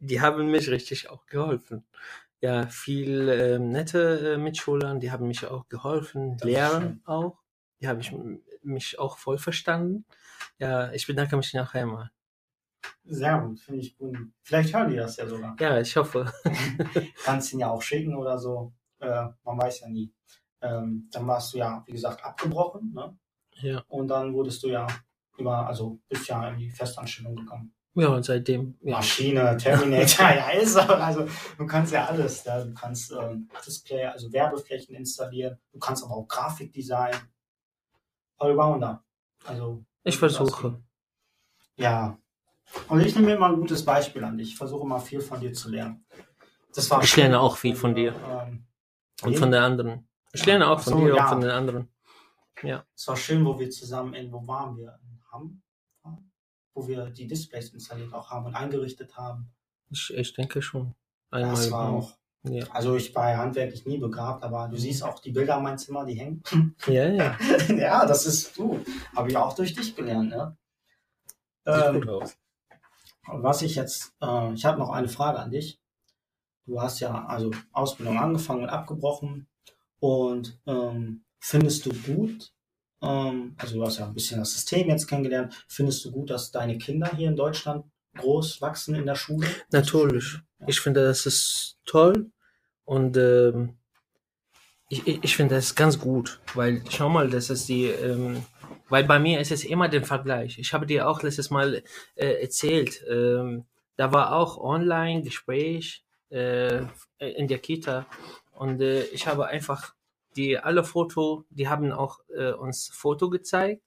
die 0.00 0.20
haben 0.20 0.50
mich 0.50 0.68
richtig 0.68 1.10
auch 1.10 1.26
geholfen. 1.26 1.86
Ja, 2.40 2.66
viel 2.66 3.28
ähm, 3.28 3.70
nette 3.70 4.34
äh, 4.34 4.36
Mitschüler, 4.36 4.96
die 4.96 5.12
haben 5.12 5.28
mich 5.28 5.46
auch 5.46 5.68
geholfen, 5.68 6.38
Das 6.38 6.44
Lehrer 6.44 6.96
auch. 7.04 7.38
Die 7.80 7.86
haben 7.86 8.00
ich, 8.00 8.12
mich 8.64 8.98
auch 8.98 9.16
voll 9.16 9.38
verstanden. 9.38 10.04
Ja, 10.58 10.92
ich 10.92 11.06
bedanke 11.06 11.36
mich 11.36 11.52
nachher 11.54 11.86
mal. 11.86 12.10
Sehr 13.04 13.38
gut, 13.40 13.60
finde 13.60 13.80
ich 13.80 13.96
gut. 13.96 14.16
Vielleicht 14.42 14.74
hören 14.74 14.90
die 14.90 14.96
das 14.96 15.16
ja 15.16 15.26
sogar. 15.26 15.56
Ja, 15.58 15.80
ich 15.80 15.96
hoffe. 15.96 16.32
Kannst 17.24 17.52
ihn 17.52 17.60
ja 17.60 17.70
auch 17.70 17.82
schicken 17.82 18.16
oder 18.16 18.38
so. 18.38 18.72
Äh, 19.00 19.26
man 19.44 19.58
weiß 19.58 19.80
ja 19.80 19.88
nie. 19.88 20.12
Ähm, 20.60 21.08
dann 21.10 21.26
warst 21.26 21.54
du 21.54 21.58
ja, 21.58 21.82
wie 21.86 21.92
gesagt, 21.92 22.24
abgebrochen. 22.24 22.92
Ne? 22.92 23.16
Ja, 23.60 23.82
Und 23.88 24.08
dann 24.08 24.32
wurdest 24.34 24.62
du 24.62 24.68
ja 24.68 24.86
über, 25.36 25.66
also 25.66 26.00
bist 26.08 26.28
ja 26.28 26.48
in 26.48 26.58
die 26.58 26.70
Festanstellung 26.70 27.36
gekommen. 27.36 27.72
ja 27.94 28.08
und 28.08 28.24
seitdem, 28.24 28.76
ja. 28.82 28.96
Maschine, 28.96 29.56
Terminator, 29.56 30.30
ja, 30.34 30.50
ist 30.50 30.74
so. 30.74 30.80
Also 30.80 31.26
du 31.56 31.66
kannst 31.66 31.92
ja 31.92 32.06
alles. 32.06 32.44
Ja. 32.44 32.64
Du 32.64 32.74
kannst 32.74 33.12
ähm, 33.12 33.48
Display, 33.64 34.04
also 34.06 34.32
Werbeflächen 34.32 34.94
installieren. 34.96 35.58
Du 35.72 35.78
kannst 35.78 36.04
aber 36.04 36.14
auch 36.16 36.26
Grafikdesign. 36.28 37.14
Allrounder. 38.38 39.04
Also 39.44 39.84
Ich 40.08 40.18
versuche. 40.18 40.82
Ja. 41.76 42.18
Und 42.88 43.00
ich 43.00 43.14
nehme 43.14 43.34
immer 43.34 43.48
ein 43.48 43.56
gutes 43.56 43.84
Beispiel 43.84 44.24
an 44.24 44.38
dich. 44.38 44.48
Ich 44.48 44.56
versuche 44.56 44.86
mal 44.86 45.00
viel 45.00 45.20
von 45.20 45.38
dir 45.40 45.52
zu 45.52 45.70
lernen. 45.70 46.06
Das 46.74 46.90
war 46.90 47.02
Ich 47.02 47.14
lerne 47.16 47.40
auch 47.40 47.56
viel 47.56 47.76
von 47.76 47.94
dir. 47.94 48.14
Ähm, 48.28 48.66
Und 49.22 49.36
von 49.36 49.50
der 49.50 49.62
anderen. 49.62 50.08
Ich 50.32 50.44
lerne 50.46 50.68
auch 50.68 50.80
von 50.80 50.92
so, 50.94 50.98
dir 51.00 51.14
ja. 51.14 51.22
und 51.24 51.28
von 51.28 51.40
den 51.40 51.50
anderen. 51.50 51.88
Ja. 52.62 52.84
Es 52.94 53.06
war 53.08 53.16
schön, 53.16 53.44
wo 53.44 53.58
wir 53.58 53.70
zusammen 53.70 54.14
in, 54.14 54.32
wo 54.32 54.46
waren 54.46 54.76
wir? 54.76 54.98
In 55.02 55.20
Hamm? 55.30 55.62
Wo 56.74 56.86
wir 56.86 57.10
die 57.10 57.26
Displays 57.26 57.70
installiert 57.70 58.12
auch 58.14 58.30
haben 58.30 58.46
und 58.46 58.54
eingerichtet 58.54 59.16
haben. 59.16 59.52
Ich, 59.90 60.12
ich 60.14 60.32
denke 60.32 60.62
schon. 60.62 60.94
Einmal. 61.30 61.50
Das 61.50 61.70
war 61.70 61.88
auch. 61.90 62.16
Ja. 62.44 62.64
Also 62.70 62.96
ich 62.96 63.14
war 63.14 63.30
ja 63.30 63.38
handwerklich 63.38 63.84
nie 63.86 63.98
begabt, 63.98 64.42
aber 64.44 64.68
du 64.68 64.76
siehst 64.76 65.02
auch 65.02 65.18
die 65.20 65.32
Bilder 65.32 65.56
in 65.58 65.62
meinem 65.64 65.78
Zimmer, 65.78 66.04
die 66.04 66.14
hängen. 66.14 66.42
ja, 66.86 67.08
ja. 67.08 67.38
ja, 67.68 68.06
das 68.06 68.26
ist 68.26 68.56
du. 68.56 68.80
Habe 69.16 69.28
ich 69.30 69.36
auch 69.36 69.54
durch 69.54 69.74
dich 69.74 69.94
gelernt, 69.94 70.30
ne? 70.30 70.56
Sieht 71.68 71.92
Ähm, 71.94 71.94
gut 71.94 72.08
aus. 72.08 72.36
was 73.26 73.62
ich 73.62 73.74
jetzt, 73.74 74.14
äh, 74.22 74.52
ich 74.54 74.64
habe 74.64 74.78
noch 74.78 74.90
eine 74.90 75.08
Frage 75.08 75.38
an 75.38 75.50
dich. 75.50 75.80
Du 76.66 76.80
hast 76.80 77.00
ja 77.00 77.26
also 77.26 77.50
Ausbildung 77.72 78.18
angefangen 78.18 78.62
und 78.64 78.68
abgebrochen. 78.70 79.48
Und 80.00 80.60
ähm, 80.66 81.24
findest 81.40 81.86
du 81.86 81.90
gut, 81.94 82.52
Ähm, 83.02 83.54
also 83.58 83.76
du 83.76 83.84
hast 83.86 83.98
ja 83.98 84.06
ein 84.06 84.14
bisschen 84.14 84.40
das 84.40 84.52
System 84.54 84.88
jetzt 84.88 85.06
kennengelernt. 85.08 85.54
Findest 85.68 86.04
du 86.04 86.10
gut, 86.12 86.30
dass 86.30 86.50
deine 86.52 86.78
Kinder 86.78 87.10
hier 87.16 87.28
in 87.28 87.36
Deutschland 87.36 87.86
groß 88.16 88.60
wachsen 88.62 88.94
in 88.96 89.06
der 89.06 89.14
Schule? 89.16 89.48
Natürlich. 89.70 90.40
Ich 90.66 90.80
finde, 90.80 91.04
das 91.04 91.26
ist 91.26 91.78
toll 91.84 92.30
und 92.84 93.16
ähm, 93.16 93.76
ich, 94.88 95.06
ich, 95.06 95.36
finde 95.36 95.54
das 95.56 95.74
ganz 95.74 95.98
gut, 95.98 96.40
weil 96.54 96.82
schau 96.90 97.08
mal, 97.08 97.28
das 97.28 97.50
ist 97.50 97.68
die, 97.68 97.86
ähm, 97.86 98.44
weil 98.88 99.04
bei 99.04 99.18
mir 99.18 99.40
ist 99.40 99.52
es 99.52 99.64
immer 99.64 99.88
der 99.88 100.02
Vergleich. 100.02 100.58
Ich 100.58 100.72
habe 100.72 100.86
dir 100.86 101.08
auch 101.08 101.22
letztes 101.22 101.50
Mal 101.50 101.82
äh, 102.14 102.42
erzählt, 102.42 103.04
ähm, 103.08 103.66
da 103.96 104.12
war 104.12 104.32
auch 104.32 104.56
Online-Gespräch 104.56 106.04
äh, 106.30 106.82
in 107.18 107.48
der 107.48 107.58
Kita 107.58 108.06
und 108.52 108.80
äh, 108.80 109.04
ich 109.04 109.26
habe 109.26 109.46
einfach 109.46 109.94
die 110.36 110.58
alle 110.58 110.84
Foto, 110.84 111.44
die 111.50 111.68
haben 111.68 111.92
auch 111.92 112.20
äh, 112.34 112.52
uns 112.52 112.88
Foto 112.88 113.28
gezeigt, 113.28 113.82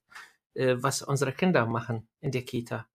äh, 0.54 0.76
was 0.78 1.02
unsere 1.02 1.32
Kinder 1.32 1.66
machen 1.66 2.08
in 2.20 2.30
der 2.30 2.42
Kita. 2.42 2.86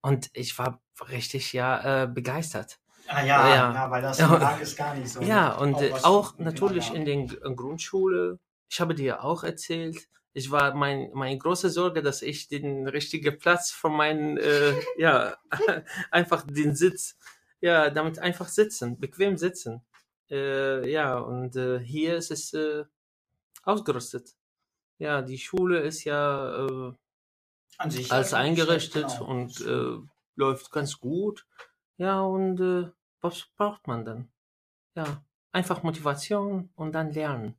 Und 0.00 0.30
ich 0.32 0.58
war 0.58 0.82
richtig 1.10 1.52
ja 1.52 2.04
äh, 2.04 2.06
begeistert. 2.06 2.80
Ah 3.08 3.22
ja, 3.24 3.48
ja, 3.48 3.74
ja, 3.74 3.90
weil 3.90 4.02
das 4.02 4.18
Ja. 4.18 4.56
ist 4.56 4.76
gar 4.76 4.94
nicht 4.94 5.08
so. 5.10 5.20
Ja, 5.22 5.52
und 5.56 5.74
Auch 5.76 5.82
äh, 5.82 5.92
auch 6.02 6.36
die 6.36 6.42
natürlich 6.44 6.92
in 6.94 7.06
in 7.06 7.56
Grundschule. 7.56 8.38
Ich 8.70 8.80
habe 8.80 8.94
dir 8.94 9.22
auch 9.24 9.44
erzählt. 9.44 10.08
Ich 10.32 10.50
war 10.50 10.74
mein 10.74 11.10
meine 11.12 11.36
große 11.38 11.68
Sorge, 11.70 12.02
dass 12.02 12.22
ich 12.22 12.48
den 12.48 12.88
richtigen 12.88 13.38
Platz 13.38 13.70
von 13.70 13.92
meinen 13.92 14.38
äh, 14.38 14.74
ja 14.96 15.36
einfach 16.10 16.46
den 16.46 16.74
Sitz 16.74 17.16
ja 17.60 17.90
damit 17.90 18.18
einfach 18.18 18.48
sitzen, 18.48 18.98
bequem 18.98 19.36
sitzen. 19.36 19.82
Äh, 20.30 20.90
ja 20.90 21.18
und 21.18 21.56
äh, 21.56 21.80
hier 21.80 22.16
ist 22.16 22.30
es 22.30 22.54
äh, 22.54 22.84
ausgerüstet. 23.64 24.34
Ja, 24.98 25.22
die 25.22 25.38
Schule 25.38 25.80
ist 25.80 26.04
ja 26.04 26.66
äh, 26.66 26.92
schlecht, 27.90 28.34
eingerichtet 28.34 29.08
genau. 29.18 29.26
und 29.26 29.60
äh, 29.60 29.98
läuft 30.36 30.70
ganz 30.70 30.98
gut. 30.98 31.46
Ja, 31.96 32.20
und 32.22 32.60
äh, 32.60 32.90
was 33.20 33.46
braucht 33.56 33.86
man 33.86 34.04
dann? 34.04 34.28
Ja, 34.96 35.24
einfach 35.52 35.82
Motivation 35.82 36.70
und 36.76 36.92
dann 36.94 37.12
lernen. 37.12 37.56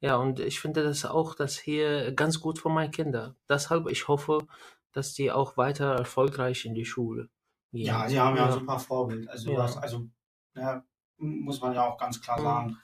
Ja, 0.00 0.16
und 0.16 0.40
ich 0.40 0.60
finde 0.60 0.82
das 0.84 1.04
auch, 1.06 1.34
das 1.34 1.58
hier 1.58 2.12
ganz 2.12 2.40
gut 2.40 2.58
für 2.60 2.70
meine 2.70 2.90
Kinder. 2.90 3.36
Deshalb, 3.48 3.88
ich 3.90 4.08
hoffe, 4.08 4.46
dass 4.92 5.14
die 5.14 5.32
auch 5.32 5.56
weiter 5.56 5.94
erfolgreich 5.94 6.64
in 6.66 6.74
die 6.74 6.84
Schule 6.86 7.30
gehen. 7.72 7.86
Ja, 7.86 8.08
sie 8.08 8.20
haben 8.20 8.36
ja, 8.36 8.44
ein 8.46 8.50
ja, 8.50 8.58
super 8.58 8.78
Vorbild. 8.78 9.28
Also, 9.28 9.50
Ja. 9.50 9.56
du 9.56 9.62
hast, 9.62 9.76
also 9.78 10.08
ja, 10.54 10.84
muss 11.18 11.60
man 11.60 11.74
ja 11.74 11.84
auch 11.86 11.98
ganz 11.98 12.20
klar 12.20 12.38
Mhm. 12.38 12.44
sagen. 12.44 12.78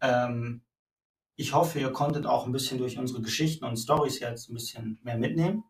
Ähm, 0.00 0.62
ich 1.36 1.54
hoffe, 1.54 1.80
ihr 1.80 1.92
konntet 1.92 2.26
auch 2.26 2.46
ein 2.46 2.52
bisschen 2.52 2.78
durch 2.78 2.98
unsere 2.98 3.22
Geschichten 3.22 3.64
und 3.64 3.76
Stories 3.78 4.20
jetzt 4.20 4.50
ein 4.50 4.54
bisschen 4.54 5.00
mehr 5.02 5.18
mitnehmen. 5.18 5.64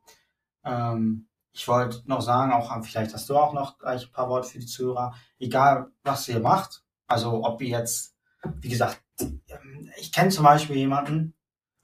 Ähm, 0.64 1.28
ich 1.55 1.68
wollte 1.68 2.02
noch 2.07 2.20
sagen, 2.20 2.52
auch 2.52 2.82
vielleicht 2.84 3.14
hast 3.14 3.30
du 3.30 3.36
auch 3.38 3.52
noch 3.52 3.78
gleich 3.78 4.07
ein 4.07 4.12
paar 4.12 4.28
Worte 4.28 4.48
für 4.48 4.59
die 4.59 4.66
Zuhörer. 4.66 5.14
Egal, 5.38 5.86
was 6.02 6.28
ihr 6.28 6.40
macht, 6.40 6.82
also 7.07 7.44
ob 7.44 7.62
ihr 7.62 7.68
jetzt, 7.68 8.16
wie 8.61 8.68
gesagt, 8.68 9.00
ähm, 9.20 9.90
ich 9.96 10.11
kenne 10.12 10.30
zum 10.30 10.44
Beispiel 10.44 10.76
jemanden, 10.76 11.34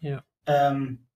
Ja. 0.01 0.25
ähm, 0.47 1.07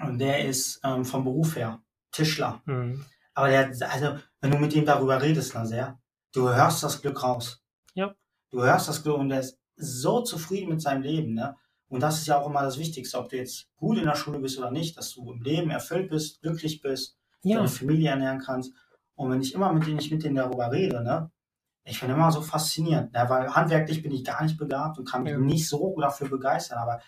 und 0.00 0.18
der 0.18 0.44
ist 0.44 0.80
ähm, 0.84 1.04
vom 1.04 1.24
Beruf 1.24 1.54
her 1.56 1.80
Tischler. 2.10 2.62
Mhm. 2.66 3.04
Aber 3.34 3.48
der, 3.48 3.68
also, 3.92 4.18
wenn 4.40 4.50
du 4.50 4.58
mit 4.58 4.74
ihm 4.74 4.84
darüber 4.84 5.22
redest, 5.22 5.54
Naser, 5.54 6.00
du 6.32 6.48
hörst 6.48 6.82
das 6.82 7.00
Glück 7.00 7.22
raus. 7.22 7.62
Ja. 7.94 8.14
Du 8.50 8.62
hörst 8.62 8.88
das 8.88 9.02
Glück 9.04 9.18
und 9.18 9.28
der 9.28 9.40
ist 9.40 9.58
so 9.76 10.22
zufrieden 10.22 10.70
mit 10.70 10.82
seinem 10.82 11.02
Leben, 11.02 11.34
ne? 11.34 11.56
Und 11.88 12.00
das 12.00 12.18
ist 12.18 12.26
ja 12.26 12.38
auch 12.38 12.48
immer 12.48 12.62
das 12.62 12.78
Wichtigste, 12.78 13.18
ob 13.18 13.28
du 13.28 13.36
jetzt 13.36 13.68
gut 13.76 13.96
in 13.98 14.04
der 14.04 14.16
Schule 14.16 14.40
bist 14.40 14.58
oder 14.58 14.70
nicht, 14.70 14.96
dass 14.98 15.14
du 15.14 15.32
im 15.32 15.40
Leben 15.42 15.70
erfüllt 15.70 16.10
bist, 16.10 16.42
glücklich 16.42 16.82
bist, 16.82 17.16
Ja, 17.42 17.56
deine 17.56 17.68
Familie 17.68 18.10
ernähren 18.10 18.40
kannst. 18.40 18.72
Und 19.14 19.30
wenn 19.30 19.40
ich 19.42 19.54
immer 19.54 19.72
mit 19.72 19.86
denen, 19.86 19.98
ich 19.98 20.10
mit 20.10 20.22
denen 20.24 20.36
darüber 20.36 20.70
rede, 20.70 21.02
ne? 21.02 21.30
Ich 21.84 22.00
bin 22.00 22.10
immer 22.10 22.30
so 22.30 22.42
fasziniert, 22.42 23.12
ne? 23.12 23.24
weil 23.28 23.54
handwerklich 23.54 24.02
bin 24.02 24.12
ich 24.12 24.22
gar 24.22 24.42
nicht 24.42 24.58
begabt 24.58 24.98
und 24.98 25.08
kann 25.08 25.22
mich 25.22 25.32
Ja. 25.32 25.38
nicht 25.38 25.66
so 25.68 25.96
dafür 25.98 26.28
begeistern, 26.28 26.78
aber 26.78 27.00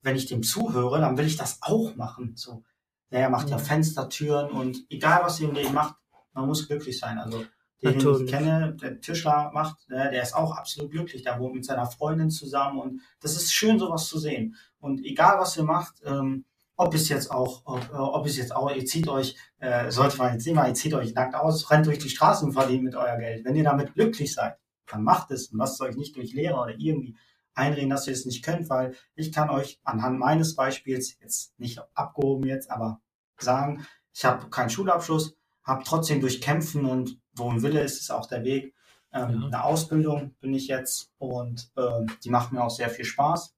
wenn 0.00 0.16
ich 0.16 0.24
dem 0.26 0.42
zuhöre, 0.42 1.00
dann 1.00 1.18
will 1.18 1.26
ich 1.26 1.36
das 1.36 1.58
auch 1.60 1.94
machen. 1.96 2.32
So, 2.34 2.64
der 3.10 3.28
macht 3.28 3.50
ja 3.50 3.58
Ja. 3.58 3.62
Fenster, 3.62 4.08
Türen 4.08 4.50
und 4.50 4.86
egal 4.88 5.20
was 5.22 5.38
ihr 5.38 5.50
im 5.50 5.54
Leben 5.54 5.74
macht, 5.74 5.96
man 6.32 6.46
muss 6.46 6.66
glücklich 6.66 6.98
sein. 6.98 7.18
Also 7.18 7.38
den, 7.40 7.48
den 7.82 7.98
ich 7.98 8.04
Natürlich. 8.04 8.30
kenne, 8.30 8.74
der 8.80 9.00
Tischler 9.00 9.50
macht, 9.52 9.86
ne, 9.90 10.08
der 10.10 10.22
ist 10.22 10.34
auch 10.34 10.56
absolut 10.56 10.90
glücklich. 10.92 11.22
Der 11.24 11.38
wohnt 11.38 11.54
mit 11.54 11.66
seiner 11.66 11.86
Freundin 11.86 12.30
zusammen 12.30 12.80
und 12.80 13.00
das 13.20 13.36
ist 13.36 13.52
schön, 13.52 13.78
sowas 13.78 14.06
zu 14.08 14.18
sehen. 14.18 14.56
Und 14.80 15.04
egal 15.04 15.38
was 15.40 15.56
ihr 15.58 15.64
macht, 15.64 16.00
ähm, 16.06 16.46
ob 16.82 16.94
es 16.94 17.08
jetzt 17.08 17.30
auch, 17.30 17.62
ob, 17.64 17.80
äh, 17.92 17.96
ob 17.96 18.26
es 18.26 18.36
jetzt 18.36 18.54
auch, 18.54 18.74
ihr 18.74 18.84
zieht 18.84 19.08
euch, 19.08 19.36
äh, 19.58 19.90
sollte 19.90 20.18
man 20.18 20.34
jetzt 20.34 20.46
nicht 20.46 20.54
mal, 20.54 20.68
ihr 20.68 20.74
zieht 20.74 20.94
euch 20.94 21.14
nackt 21.14 21.34
aus, 21.34 21.70
rennt 21.70 21.86
durch 21.86 21.98
die 21.98 22.08
Straßen 22.08 22.48
und 22.48 22.54
verdient 22.54 22.84
mit 22.84 22.96
euer 22.96 23.16
Geld. 23.18 23.44
Wenn 23.44 23.56
ihr 23.56 23.64
damit 23.64 23.94
glücklich 23.94 24.34
seid, 24.34 24.56
dann 24.86 25.04
macht 25.04 25.30
es 25.30 25.48
und 25.48 25.58
lasst 25.58 25.80
euch 25.80 25.96
nicht 25.96 26.16
durch 26.16 26.34
Lehrer 26.34 26.62
oder 26.62 26.74
irgendwie 26.78 27.16
einreden, 27.54 27.90
dass 27.90 28.06
ihr 28.06 28.12
es 28.12 28.26
nicht 28.26 28.44
könnt, 28.44 28.68
weil 28.68 28.94
ich 29.14 29.32
kann 29.32 29.50
euch 29.50 29.80
anhand 29.84 30.18
meines 30.18 30.56
Beispiels 30.56 31.18
jetzt 31.20 31.58
nicht 31.58 31.80
abgehoben 31.94 32.46
jetzt, 32.48 32.70
aber 32.70 33.00
sagen, 33.38 33.86
ich 34.14 34.24
habe 34.24 34.50
keinen 34.50 34.70
Schulabschluss, 34.70 35.36
habe 35.62 35.84
trotzdem 35.84 36.20
durch 36.20 36.40
Kämpfen 36.40 36.84
und 36.84 37.18
wo 37.34 37.50
ein 37.50 37.62
Wille 37.62 37.82
ist, 37.82 38.00
ist 38.00 38.10
auch 38.10 38.26
der 38.26 38.44
Weg. 38.44 38.74
Ähm, 39.12 39.40
Ja. 39.40 39.46
Eine 39.46 39.64
Ausbildung 39.64 40.34
bin 40.40 40.54
ich 40.54 40.66
jetzt 40.68 41.10
und 41.18 41.70
ähm, 41.76 42.06
die 42.24 42.30
macht 42.30 42.52
mir 42.52 42.62
auch 42.62 42.70
sehr 42.70 42.90
viel 42.90 43.04
Spaß. 43.04 43.54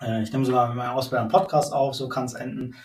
Äh, 0.00 0.22
ich 0.22 0.32
nehme 0.32 0.44
sogar 0.44 0.68
mit 0.68 0.76
meiner 0.76 0.94
Ausbildung 0.94 1.22
einen 1.24 1.30
Podcast 1.30 1.72
auf, 1.72 1.94
so 1.94 2.08
kann 2.08 2.24
es 2.24 2.34
enden, 2.34 2.76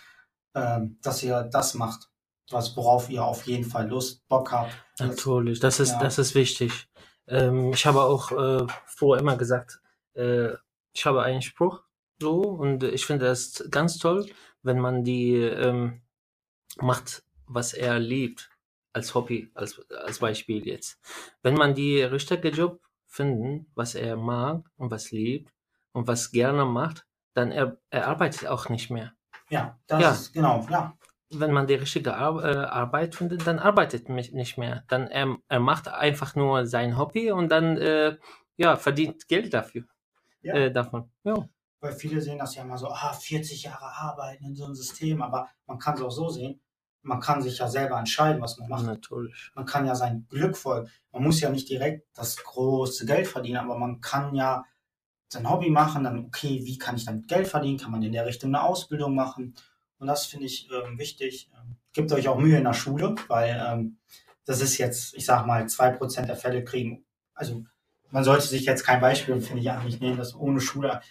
ähm, 0.56 0.98
dass 1.02 1.24
ihr 1.24 1.44
das 1.44 1.74
macht, 1.74 2.10
was 2.50 2.76
worauf 2.76 3.10
ihr 3.10 3.24
auf 3.24 3.46
jeden 3.48 3.66
Fall 3.66 3.88
Lust, 3.90 4.28
Bock 4.28 4.52
habt. 4.52 4.72
Natürlich, 5.00 5.60
das 5.60 5.80
ist, 5.80 5.92
Ja. 5.92 6.00
das 6.00 6.18
ist 6.18 6.36
wichtig. 6.36 6.90
Ähm, 7.28 7.72
ich 7.74 7.86
habe 7.86 8.02
auch 8.02 8.32
äh, 8.32 8.68
früher 8.86 9.20
immer 9.20 9.38
gesagt, 9.38 9.82
äh, 10.16 10.50
ich 10.94 11.06
habe 11.06 11.24
einen 11.24 11.42
Spruch 11.42 11.84
so 12.20 12.42
und 12.42 12.84
ich 12.84 13.06
finde 13.06 13.26
das 13.26 13.64
ganz 13.72 13.98
toll, 13.98 14.26
wenn 14.62 14.80
man 14.80 15.04
die 15.04 15.36
ähm, 15.36 16.02
macht, 16.78 17.24
was 17.48 17.74
er 17.74 18.00
liebt, 18.00 18.50
als 18.94 19.16
Hobby, 19.16 19.52
als, 19.56 19.82
als 19.90 20.20
Beispiel 20.20 20.66
jetzt. 20.68 21.00
Wenn 21.42 21.56
man 21.56 21.74
die 21.74 22.02
richtige 22.02 22.50
Job 22.50 22.82
finden, 23.08 23.72
was 23.76 23.96
er 23.96 24.16
mag 24.16 24.64
und 24.78 24.92
was 24.92 25.12
liebt 25.12 25.53
und 25.94 26.08
was 26.08 26.32
gerne 26.32 26.66
macht, 26.66 27.06
dann 27.34 27.52
er, 27.52 27.78
er 27.90 28.08
arbeitet 28.08 28.48
auch 28.48 28.70
nicht 28.70 28.90
mehr. 28.92 29.14
ja, 29.50 29.80
das 29.88 30.02
Ja. 30.02 30.12
ist 30.12 30.34
genau, 30.34 30.66
ja. 30.70 30.94
wenn 31.32 31.52
man 31.52 31.68
die 31.68 31.76
richtige 31.76 32.16
Ar 32.16 32.44
äh, 32.44 32.56
Arbeit 32.66 33.16
findet, 33.16 33.46
dann 33.48 33.60
arbeitet 33.60 34.10
mich 34.10 34.32
nicht 34.34 34.58
mehr. 34.58 34.84
Dann 34.88 35.08
er, 35.08 35.38
er 35.48 35.60
macht 35.60 35.88
einfach 35.88 36.36
nur 36.36 36.66
sein 36.68 36.98
Hobby 36.98 37.32
und 37.32 37.50
dann 37.50 37.78
äh, 37.78 38.18
ja 38.58 38.76
verdient 38.76 39.28
Geld 39.28 39.54
dafür 39.54 39.84
Ja. 40.42 40.54
äh, 40.56 40.72
davon. 40.72 41.12
Ja. 41.24 41.48
Weil 41.82 41.94
viele 41.94 42.22
sehen 42.22 42.38
das 42.40 42.56
ja 42.56 42.62
immer 42.64 42.78
so, 42.78 42.88
ah, 42.90 43.14
40 43.14 43.64
Jahre 43.64 43.86
arbeiten 43.86 44.46
in 44.46 44.56
so 44.56 44.66
einem 44.66 44.76
System, 44.76 45.22
aber 45.22 45.50
man 45.66 45.80
kann 45.80 45.96
es 45.96 46.02
auch 46.02 46.12
so 46.12 46.30
sehen, 46.30 46.62
man 47.02 47.20
kann 47.20 47.42
sich 47.42 47.58
ja 47.58 47.68
selber 47.68 48.00
entscheiden, 48.00 48.42
was 48.42 48.58
man 48.58 48.70
macht. 48.70 48.86
Natürlich. 48.86 49.52
Man 49.56 49.66
kann 49.66 49.86
ja 49.86 49.94
sein 49.96 50.26
Glück 50.30 50.56
folgen. 50.56 50.90
Man 51.12 51.24
muss 51.24 51.42
ja 51.42 51.50
nicht 51.50 51.68
direkt 51.68 52.08
das 52.14 52.38
große 52.38 53.06
Geld 53.06 53.28
verdienen, 53.28 53.58
aber 53.58 53.78
man 53.78 54.00
kann 54.00 54.34
ja 54.36 54.64
sein 55.34 55.50
Hobby 55.50 55.70
machen, 55.70 56.04
dann, 56.04 56.26
okay, 56.26 56.62
wie 56.64 56.78
kann 56.78 56.96
ich 56.96 57.06
damit 57.06 57.28
Geld 57.28 57.48
verdienen? 57.48 57.78
Kann 57.78 57.92
man 57.92 58.02
in 58.04 58.14
der 58.14 58.26
Richtung 58.26 58.50
eine 58.54 58.64
Ausbildung 58.64 59.14
machen? 59.16 59.54
Und 60.00 60.08
das 60.08 60.26
finde 60.26 60.46
ich 60.46 60.70
ähm, 60.72 60.98
wichtig. 60.98 61.50
Ähm, 61.54 61.76
Gebt 61.94 62.12
euch 62.12 62.28
auch 62.28 62.38
Mühe 62.40 62.58
in 62.58 62.64
der 62.64 62.74
Schule, 62.74 63.16
weil 63.28 63.62
ähm, 63.68 63.98
das 64.46 64.62
ist 64.62 64.78
jetzt, 64.78 65.14
ich 65.16 65.26
sag 65.26 65.46
mal, 65.46 65.68
zwei 65.68 65.92
Prozent 65.92 66.28
der 66.28 66.36
Fälle 66.36 66.64
kriegen. 66.64 67.06
Also 67.34 67.64
man 68.10 68.24
sollte 68.24 68.48
sich 68.48 68.66
jetzt 68.66 68.84
kein 68.84 69.00
Beispiel, 69.02 69.40
finde 69.42 69.62
ich, 69.62 69.70
eigentlich 69.72 70.00
nehmen, 70.00 70.18
dass 70.18 70.36
ohne 70.36 70.60
Schule, 70.60 71.02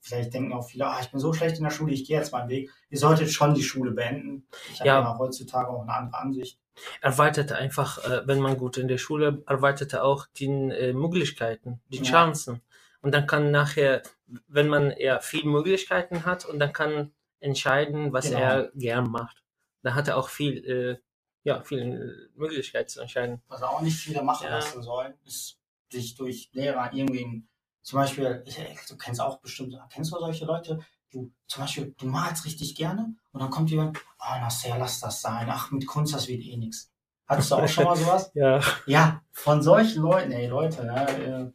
vielleicht 0.00 0.32
denken 0.34 0.52
auch 0.52 0.66
viele, 0.68 0.86
ah, 0.86 0.98
ich 1.00 1.10
bin 1.10 1.20
so 1.20 1.32
schlecht 1.32 1.58
in 1.58 1.64
der 1.64 1.70
Schule, 1.70 1.92
ich 1.92 2.06
gehe 2.06 2.16
jetzt 2.16 2.32
meinen 2.32 2.48
Weg. 2.48 2.70
Ihr 2.90 2.98
solltet 2.98 3.30
schon 3.30 3.54
die 3.54 3.62
Schule 3.62 3.90
beenden. 3.92 4.46
Ich 4.72 4.80
habe 4.80 4.88
Ja. 4.88 5.00
ja 5.00 5.18
heutzutage 5.18 5.68
auch 5.68 5.82
eine 5.82 5.94
andere 5.94 6.18
Ansicht. 6.20 6.58
Erweiterte 7.00 7.56
einfach, 7.56 7.98
äh, 8.04 8.26
wenn 8.26 8.40
man 8.40 8.56
gut 8.56 8.78
in 8.78 8.88
der 8.88 8.98
Schule 8.98 9.42
erweiterte 9.46 10.02
auch 10.02 10.26
die 10.36 10.46
äh, 10.46 10.92
Möglichkeiten, 10.92 11.80
die 11.88 11.98
Ja. 11.98 12.04
Chancen. 12.04 12.62
Und 13.02 13.12
dann 13.12 13.26
kann 13.26 13.50
nachher, 13.50 14.02
wenn 14.46 14.68
man 14.68 14.90
eher 14.90 15.20
viel 15.20 15.44
Möglichkeiten 15.44 16.24
hat 16.26 16.44
und 16.44 16.58
dann 16.58 16.72
kann 16.72 17.12
entscheiden, 17.40 18.12
was 18.12 18.26
Genau. 18.26 18.38
er 18.40 18.70
gern 18.74 19.10
macht. 19.10 19.42
Da 19.82 19.94
hat 19.94 20.08
er 20.08 20.16
auch 20.18 20.28
viel, 20.28 20.64
äh, 20.64 20.98
ja, 21.42 21.62
viel 21.62 22.30
Möglichkeit 22.34 22.90
zu 22.90 23.00
entscheiden. 23.00 23.40
was 23.48 23.62
auch 23.62 23.80
nicht 23.80 23.96
viele 23.96 24.22
machen 24.22 24.44
Ja. 24.46 24.56
lassen 24.56 24.82
sollen, 24.82 25.14
ist 25.24 25.58
sich 25.90 26.14
durch 26.14 26.50
Lehrer 26.52 26.92
irgendwie, 26.92 27.42
zum 27.82 27.98
Beispiel, 27.98 28.44
du 28.88 28.96
kennst 28.98 29.20
auch 29.22 29.40
bestimmt, 29.40 29.74
kennst 29.90 30.12
du 30.12 30.18
solche 30.18 30.44
Leute, 30.44 30.78
du, 31.10 31.32
zum 31.48 31.62
Beispiel, 31.62 31.94
du 31.98 32.06
malst 32.06 32.44
richtig 32.44 32.74
gerne 32.74 33.14
und 33.32 33.40
dann 33.40 33.50
kommt 33.50 33.70
jemand, 33.70 33.98
oh, 34.20 34.38
Nasser, 34.40 34.76
lass 34.78 35.00
das 35.00 35.22
sein, 35.22 35.48
ach, 35.50 35.70
mit 35.70 35.86
Kunst, 35.86 36.14
das 36.14 36.28
wird 36.28 36.42
eh 36.44 36.56
nix. 36.58 36.92
Hattest 37.26 37.50
du 37.50 37.54
auch 37.56 37.66
schon 37.68 37.84
mal 37.84 37.96
sowas? 37.96 38.30
Ja. 38.34 38.60
Ja, 38.86 39.22
von 39.32 39.62
solchen 39.62 40.02
Leuten, 40.02 40.30
ey, 40.32 40.46
Leute, 40.46 40.84
ne, 40.84 41.08
äh, 41.08 41.52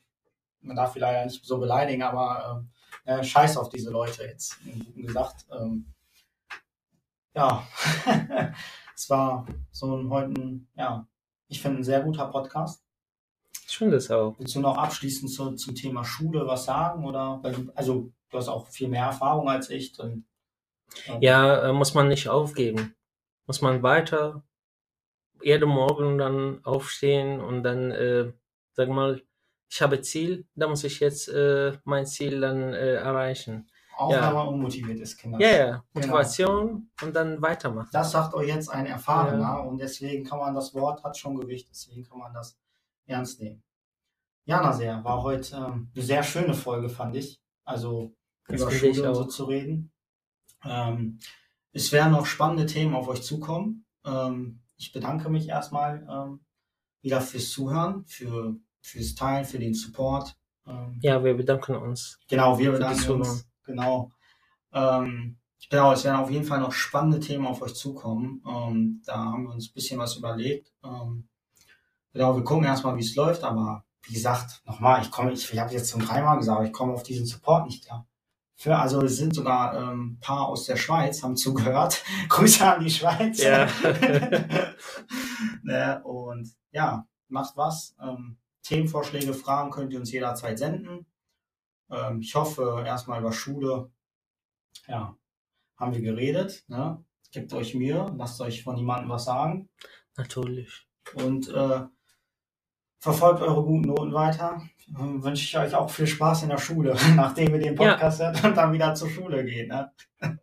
man 0.65 0.75
darf 0.75 0.93
die 0.93 0.99
leider 0.99 1.25
nicht 1.25 1.45
so 1.45 1.57
beleidigen, 1.59 2.03
aber 2.03 2.59
ähm, 2.59 2.69
äh, 3.05 3.23
scheiß 3.23 3.57
auf 3.57 3.69
diese 3.69 3.91
Leute 3.91 4.23
jetzt, 4.23 4.57
gesagt. 4.95 5.45
Ähm, 5.51 5.93
ja, 7.33 7.67
es 8.95 9.09
war 9.09 9.45
so 9.71 9.95
ein 9.95 10.09
heute, 10.09 10.59
ja, 10.75 11.07
ich 11.47 11.61
finde 11.61 11.81
ein 11.81 11.83
sehr 11.83 12.01
guter 12.01 12.27
Podcast. 12.27 12.83
Ich 13.67 13.77
finde 13.77 13.97
es 13.97 14.09
auch. 14.09 14.35
Willst 14.37 14.55
du 14.55 14.59
noch 14.59 14.77
abschließend 14.77 15.31
zu, 15.31 15.51
zum 15.53 15.75
Thema 15.75 16.03
Schule 16.03 16.47
was 16.47 16.65
sagen? 16.65 17.05
Oder 17.05 17.41
also 17.75 18.11
du 18.29 18.37
hast 18.37 18.47
auch 18.47 18.67
viel 18.67 18.87
mehr 18.87 19.05
Erfahrung 19.05 19.49
als 19.49 19.69
ich. 19.69 19.99
Und, 19.99 20.25
ähm, 21.07 21.21
ja, 21.21 21.69
äh, 21.69 21.73
muss 21.73 21.93
man 21.93 22.07
nicht 22.07 22.29
aufgeben. 22.29 22.95
Muss 23.47 23.61
man 23.61 23.83
weiter 23.83 24.43
jeden 25.41 25.69
Morgen 25.69 26.17
dann 26.17 26.63
aufstehen 26.63 27.41
und 27.41 27.63
dann, 27.63 27.91
äh, 27.91 28.31
sag 28.71 28.89
mal, 28.89 29.21
ich 29.69 29.81
habe 29.81 30.01
Ziel, 30.01 30.45
da 30.55 30.67
muss 30.67 30.83
ich 30.83 30.99
jetzt 30.99 31.27
äh, 31.27 31.77
mein 31.83 32.05
Ziel 32.05 32.39
dann 32.39 32.73
äh, 32.73 32.95
erreichen. 32.95 33.67
Auch 33.97 34.11
ja. 34.11 34.27
wenn 34.27 34.33
man 34.33 34.47
unmotiviert 34.49 34.99
ist, 34.99 35.17
Kinder. 35.17 35.39
Ja, 35.39 35.55
ja, 35.55 35.83
Motivation 35.93 36.67
genau. 36.67 37.07
und 37.07 37.15
dann 37.15 37.41
weitermachen. 37.41 37.89
Das 37.93 38.11
sagt 38.11 38.33
euch 38.33 38.49
jetzt 38.49 38.69
ein 38.69 38.85
Erfahrener 38.85 39.41
ja. 39.41 39.57
und 39.59 39.77
deswegen 39.77 40.25
kann 40.25 40.39
man 40.39 40.53
das 40.53 40.73
Wort, 40.73 41.03
hat 41.03 41.17
schon 41.17 41.35
Gewicht, 41.35 41.69
deswegen 41.69 42.03
kann 42.03 42.19
man 42.19 42.33
das 42.33 42.57
ernst 43.05 43.39
nehmen. 43.39 43.63
Ja, 44.43 44.61
Nasir, 44.61 45.01
war 45.03 45.23
heute 45.23 45.55
ähm, 45.55 45.91
eine 45.95 46.03
sehr 46.03 46.23
schöne 46.23 46.53
Folge, 46.53 46.89
fand 46.89 47.15
ich. 47.15 47.41
Also 47.63 48.13
das 48.47 48.61
über 48.61 48.71
Schule 48.71 49.07
und 49.07 49.15
so 49.15 49.25
zu 49.25 49.45
reden. 49.45 49.91
Ähm, 50.63 51.19
es 51.71 51.91
werden 51.91 52.11
noch 52.11 52.25
spannende 52.25 52.65
Themen 52.65 52.95
auf 52.95 53.07
euch 53.07 53.23
zukommen. 53.23 53.85
Ähm, 54.05 54.61
ich 54.77 54.91
bedanke 54.91 55.29
mich 55.29 55.49
erstmal 55.49 56.05
ähm, 56.09 56.45
wieder 57.01 57.21
fürs 57.21 57.49
Zuhören, 57.49 58.05
für, 58.05 58.55
fürs 58.85 59.15
Teilen, 59.15 59.45
für 59.45 59.59
den 59.59 59.73
Support. 59.73 60.35
Ähm, 60.67 60.99
ja, 61.01 61.23
wir 61.23 61.35
bedanken 61.35 61.75
uns. 61.75 62.19
Genau, 62.27 62.57
wir 62.57 62.71
bedanken 62.71 63.11
uns. 63.11 63.47
Genau. 63.65 64.11
Ähm, 64.71 65.37
genau, 65.69 65.91
es 65.91 66.03
werden 66.03 66.21
auf 66.21 66.29
jeden 66.29 66.45
Fall 66.45 66.59
noch 66.59 66.71
spannende 66.71 67.19
Themen 67.19 67.47
auf 67.47 67.61
euch 67.61 67.73
zukommen. 67.73 68.43
Ähm, 68.47 69.01
da 69.05 69.17
haben 69.17 69.43
wir 69.43 69.53
uns 69.53 69.69
ein 69.69 69.73
bisschen 69.73 69.99
was 69.99 70.15
überlegt. 70.15 70.71
Ähm, 70.83 71.27
genau, 72.13 72.35
wir 72.35 72.43
gucken 72.43 72.65
erstmal, 72.65 72.95
wie 72.95 73.01
es 73.01 73.15
läuft, 73.15 73.43
aber 73.43 73.85
wie 74.03 74.13
gesagt, 74.13 74.61
nochmal, 74.65 75.01
ich 75.01 75.09
komme, 75.09 75.31
ich, 75.31 75.51
ich 75.51 75.59
habe 75.59 75.73
jetzt 75.73 75.89
zum 75.89 76.01
dreimal 76.01 76.37
gesagt, 76.37 76.65
ich 76.65 76.73
komme 76.73 76.93
auf 76.93 77.03
diesen 77.03 77.25
Support 77.25 77.65
nicht 77.65 77.85
klar. 77.85 78.07
Für, 78.57 78.77
also 78.77 79.01
es 79.01 79.17
sind 79.17 79.33
sogar 79.33 79.75
ähm, 79.75 80.13
ein 80.13 80.19
paar 80.19 80.47
aus 80.47 80.65
der 80.65 80.77
Schweiz, 80.77 81.23
haben 81.23 81.35
zugehört. 81.37 82.03
Grüße 82.29 82.65
an 82.65 82.83
die 82.83 82.91
Schweiz. 82.91 83.41
Ja. 83.41 83.67
ne, 85.63 86.01
und 86.03 86.53
ja, 86.71 87.07
macht 87.27 87.57
was. 87.57 87.95
Ähm, 87.99 88.37
Themenvorschläge, 88.65 89.33
Fragen 89.33 89.69
könnt 89.69 89.93
ihr 89.93 89.99
uns 89.99 90.11
jederzeit 90.11 90.57
senden. 90.57 91.05
Ähm, 91.91 92.19
ich 92.19 92.33
hoffe, 92.33 92.83
erstmal 92.85 93.19
über 93.19 93.31
Schule, 93.31 93.91
ja, 94.87 95.15
haben 95.77 95.93
wir 95.93 96.01
geredet. 96.01 96.63
Ne? 96.67 97.03
Gebt 97.31 97.53
euch 97.53 97.75
mir, 97.75 98.13
lasst 98.17 98.41
euch 98.41 98.63
von 98.63 98.75
niemandem 98.75 99.09
was 99.09 99.25
sagen. 99.25 99.69
Natürlich. 100.17 100.87
Und 101.13 101.47
äh, 101.49 101.81
verfolgt 102.99 103.41
eure 103.41 103.63
guten 103.63 103.89
Noten 103.89 104.13
weiter. 104.13 104.61
Ähm, 104.99 105.23
wünsche 105.23 105.43
ich 105.43 105.57
euch 105.57 105.75
auch 105.75 105.91
viel 105.91 106.07
Spaß 106.07 106.43
in 106.43 106.49
der 106.49 106.57
Schule, 106.57 106.95
nachdem 107.15 107.53
ihr 107.53 107.59
den 107.59 107.75
Podcast 107.75 108.19
ja. 108.19 108.31
hört 108.31 108.43
und 108.43 108.57
dann 108.57 108.73
wieder 108.73 108.95
zur 108.95 109.09
Schule 109.09 109.45
geht. 109.45 109.69
Ne? 109.69 109.91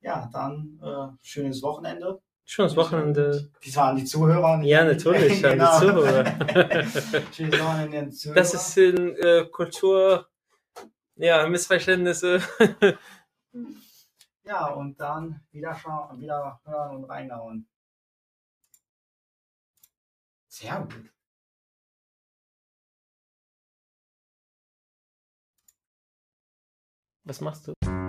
ja, 0.00 0.28
dann 0.32 0.78
äh, 0.80 1.16
schönes 1.20 1.62
Wochenende. 1.62 2.20
Schönes 2.50 2.74
Wochenende. 2.76 3.50
Wie 3.60 3.76
waren 3.76 3.94
die 3.94 4.06
Zuhörer? 4.06 4.62
Ja, 4.62 4.82
natürlich, 4.82 5.42
genau. 5.42 5.70
an 5.70 5.84
die 7.36 7.52
Wochenende 7.52 8.10
Zuhörer. 8.10 8.36
Das 8.36 8.54
ist 8.54 8.74
in 8.78 9.14
äh, 9.16 9.44
Kultur, 9.52 10.26
ja, 11.16 11.46
Missverständnisse. 11.46 12.40
ja, 14.44 14.66
und 14.68 14.98
dann 14.98 15.42
wieder 15.52 15.74
schauen, 15.74 16.22
wieder 16.22 16.58
hören 16.64 16.96
und 16.96 17.04
reinhauen. 17.04 17.68
Sehr 20.48 20.80
gut. 20.80 21.12
Was 27.24 27.42
machst 27.42 27.68
du? 27.68 28.07